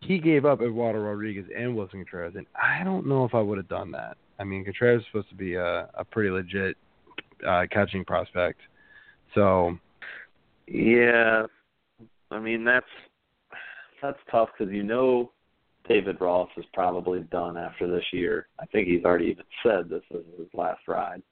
He 0.00 0.18
gave 0.18 0.44
up 0.44 0.60
Eduardo 0.60 0.98
Rodriguez 1.00 1.46
and 1.56 1.74
Willson 1.74 1.92
Contreras, 1.92 2.34
and 2.36 2.46
I 2.60 2.84
don't 2.84 3.06
know 3.06 3.24
if 3.24 3.34
I 3.34 3.40
would 3.40 3.56
have 3.58 3.68
done 3.68 3.90
that. 3.92 4.16
I 4.38 4.44
mean, 4.44 4.64
Contreras 4.64 5.00
is 5.00 5.06
supposed 5.06 5.28
to 5.30 5.34
be 5.34 5.54
a, 5.54 5.88
a 5.94 6.04
pretty 6.04 6.30
legit 6.30 6.76
uh, 7.46 7.64
catching 7.70 8.04
prospect. 8.04 8.60
So, 9.34 9.76
yeah, 10.66 11.46
I 12.30 12.38
mean 12.38 12.64
that's 12.64 12.86
that's 14.00 14.18
tough 14.30 14.50
because 14.56 14.72
you 14.72 14.82
know 14.82 15.30
David 15.88 16.20
Ross 16.20 16.48
is 16.56 16.64
probably 16.72 17.20
done 17.30 17.56
after 17.56 17.86
this 17.90 18.04
year. 18.12 18.48
I 18.58 18.66
think 18.66 18.88
he's 18.88 19.04
already 19.04 19.26
even 19.26 19.44
said 19.62 19.88
this 19.88 20.02
is 20.10 20.24
his 20.38 20.48
last 20.54 20.80
ride. 20.88 21.22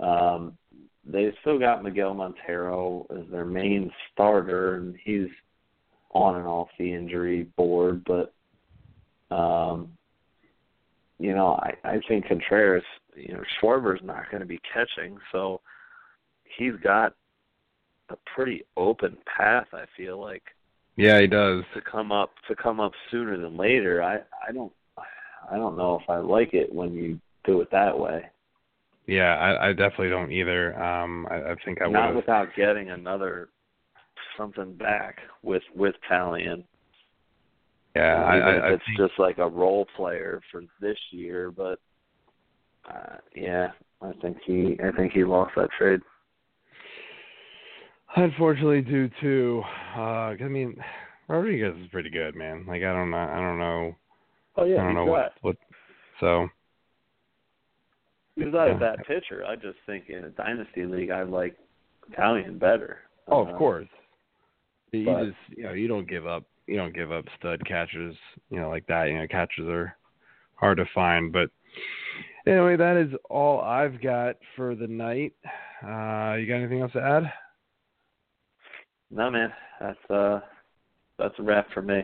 Um, 0.00 0.56
they 1.04 1.32
still 1.42 1.58
got 1.58 1.84
Miguel 1.84 2.14
Montero 2.14 3.06
as 3.10 3.30
their 3.30 3.44
main 3.44 3.90
starter, 4.12 4.76
and 4.76 4.96
he's 5.04 5.28
on 6.12 6.36
and 6.36 6.46
off 6.46 6.68
the 6.78 6.92
injury 6.92 7.44
board. 7.56 8.04
But 8.04 8.32
um, 9.34 9.90
you 11.18 11.34
know, 11.34 11.58
I, 11.62 11.74
I 11.84 12.00
think 12.08 12.26
Contreras, 12.26 12.84
you 13.14 13.34
know, 13.34 13.42
Schwarber's 13.60 14.00
not 14.02 14.30
going 14.30 14.40
to 14.40 14.46
be 14.46 14.60
catching, 14.72 15.18
so 15.32 15.60
he's 16.58 16.74
got 16.82 17.14
a 18.10 18.16
pretty 18.34 18.64
open 18.76 19.16
path. 19.36 19.66
I 19.72 19.84
feel 19.96 20.20
like. 20.20 20.42
Yeah, 20.96 21.20
he 21.20 21.26
does. 21.26 21.64
To 21.74 21.80
come 21.80 22.12
up 22.12 22.30
to 22.48 22.54
come 22.54 22.78
up 22.80 22.92
sooner 23.10 23.36
than 23.36 23.56
later. 23.56 24.02
I 24.02 24.18
I 24.46 24.52
don't 24.52 24.72
I 25.50 25.56
don't 25.56 25.76
know 25.76 25.98
if 26.02 26.08
I 26.08 26.18
like 26.18 26.54
it 26.54 26.72
when 26.72 26.94
you 26.94 27.20
do 27.44 27.60
it 27.60 27.70
that 27.70 27.98
way. 27.98 28.24
Yeah, 29.06 29.34
I, 29.36 29.68
I 29.68 29.72
definitely 29.72 30.08
don't 30.08 30.32
either. 30.32 30.80
Um, 30.82 31.26
I, 31.30 31.52
I 31.52 31.54
think 31.64 31.82
I 31.82 31.86
would. 31.86 31.92
Not 31.92 32.14
without 32.14 32.48
getting 32.56 32.90
another 32.90 33.50
something 34.36 34.74
back 34.74 35.18
with 35.42 35.62
with 35.74 35.94
Taillon. 36.10 36.64
Yeah, 37.94 38.22
I, 38.24 38.36
I, 38.36 38.50
I 38.50 38.72
it's 38.72 38.82
think... 38.86 38.98
just 38.98 39.18
like 39.18 39.38
a 39.38 39.48
role 39.48 39.86
player 39.96 40.40
for 40.50 40.62
this 40.80 40.98
year, 41.10 41.50
but 41.50 41.78
uh, 42.90 43.16
yeah, 43.34 43.68
I 44.02 44.12
think 44.20 44.38
he 44.44 44.76
I 44.84 44.90
think 44.96 45.12
he 45.12 45.24
lost 45.24 45.52
that 45.56 45.70
trade. 45.78 46.00
I 48.16 48.22
unfortunately 48.22 48.82
do 48.82 49.08
too. 49.20 49.62
Uh, 49.96 50.34
I 50.40 50.48
mean, 50.48 50.76
Rodriguez 51.28 51.74
is 51.80 51.88
pretty 51.90 52.10
good, 52.10 52.34
man. 52.34 52.64
Like 52.66 52.82
I 52.82 52.92
don't 52.92 53.10
know, 53.10 53.16
I 53.16 53.36
don't 53.36 53.58
know. 53.58 53.96
Oh 54.56 54.64
yeah, 54.64 54.80
I 54.80 54.84
don't 54.84 54.94
know 54.94 55.06
what, 55.06 55.32
what. 55.42 55.56
So. 56.20 56.48
He's 58.36 58.46
not 58.52 58.66
yeah. 58.66 58.74
a 58.74 58.78
bad 58.78 58.98
pitcher. 59.06 59.44
I 59.46 59.54
just 59.54 59.78
think 59.86 60.06
in 60.08 60.24
a 60.24 60.30
dynasty 60.30 60.84
league, 60.86 61.10
I 61.10 61.22
like 61.22 61.56
Taillon 62.18 62.58
better. 62.58 62.98
Oh, 63.28 63.42
of 63.42 63.54
uh, 63.54 63.58
course. 63.58 63.86
You 64.90 65.04
just 65.04 65.58
you 65.58 65.64
know 65.64 65.72
you 65.72 65.86
don't 65.86 66.08
give 66.08 66.26
up 66.26 66.44
you 66.66 66.76
don't 66.76 66.94
give 66.94 67.12
up 67.12 67.24
stud 67.38 67.64
catchers, 67.66 68.16
you 68.50 68.60
know, 68.60 68.68
like 68.68 68.86
that. 68.86 69.08
You 69.08 69.18
know, 69.18 69.26
catchers 69.26 69.68
are 69.68 69.96
hard 70.54 70.78
to 70.78 70.84
find. 70.94 71.32
But 71.32 71.50
anyway, 72.46 72.76
that 72.76 72.96
is 72.96 73.12
all 73.28 73.60
I've 73.60 74.00
got 74.00 74.36
for 74.56 74.74
the 74.74 74.86
night. 74.86 75.34
Uh, 75.82 76.36
you 76.36 76.46
got 76.46 76.56
anything 76.56 76.80
else 76.80 76.92
to 76.92 77.02
add? 77.02 77.32
No, 79.10 79.30
man. 79.30 79.52
That's 79.80 80.10
uh, 80.10 80.40
that's 81.18 81.34
a 81.38 81.42
wrap 81.42 81.68
for 81.72 81.82
me. 81.82 82.00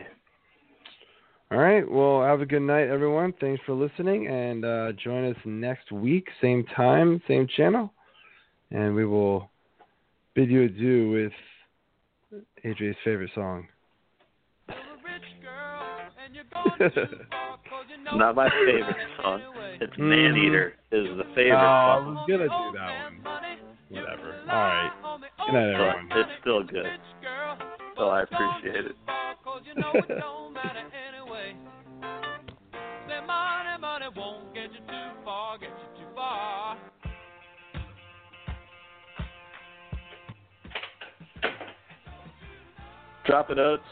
All 1.51 1.57
right. 1.57 1.89
Well, 1.89 2.23
have 2.23 2.41
a 2.41 2.45
good 2.45 2.61
night, 2.61 2.87
everyone. 2.87 3.33
Thanks 3.41 3.61
for 3.65 3.73
listening, 3.73 4.27
and 4.27 4.63
uh, 4.63 4.91
join 4.93 5.29
us 5.29 5.37
next 5.43 5.91
week, 5.91 6.27
same 6.41 6.63
time, 6.75 7.21
same 7.27 7.47
channel, 7.57 7.91
and 8.69 8.95
we 8.95 9.05
will 9.05 9.49
bid 10.33 10.49
you 10.49 10.63
adieu 10.63 11.11
with 11.11 11.33
AJ's 12.63 12.95
favorite 13.03 13.31
song. 13.35 13.67
Not 18.15 18.35
my 18.35 18.49
favorite 18.65 18.95
song. 19.21 19.41
It's 19.79 19.93
mm. 19.95 19.99
Man 19.99 20.35
Eater 20.37 20.73
is 20.91 21.07
the 21.17 21.23
favorite 21.35 21.55
oh, 21.55 21.61
song. 21.61 21.97
I 21.97 22.09
was 22.09 22.25
gonna 22.27 22.43
do 22.43 22.77
that 22.77 22.91
one. 23.03 23.41
Whatever. 23.89 24.29
All 24.49 24.63
right. 24.63 24.91
Good 25.45 25.53
night, 25.53 25.73
everyone. 25.73 26.09
But 26.09 26.17
it's 26.19 26.29
still 26.41 26.63
good. 26.63 26.85
So 27.97 28.09
I 28.09 28.23
appreciate 28.23 28.85
it. 28.85 28.95
Drop 43.25 43.49
it, 43.49 43.59
Oates. 43.59 43.83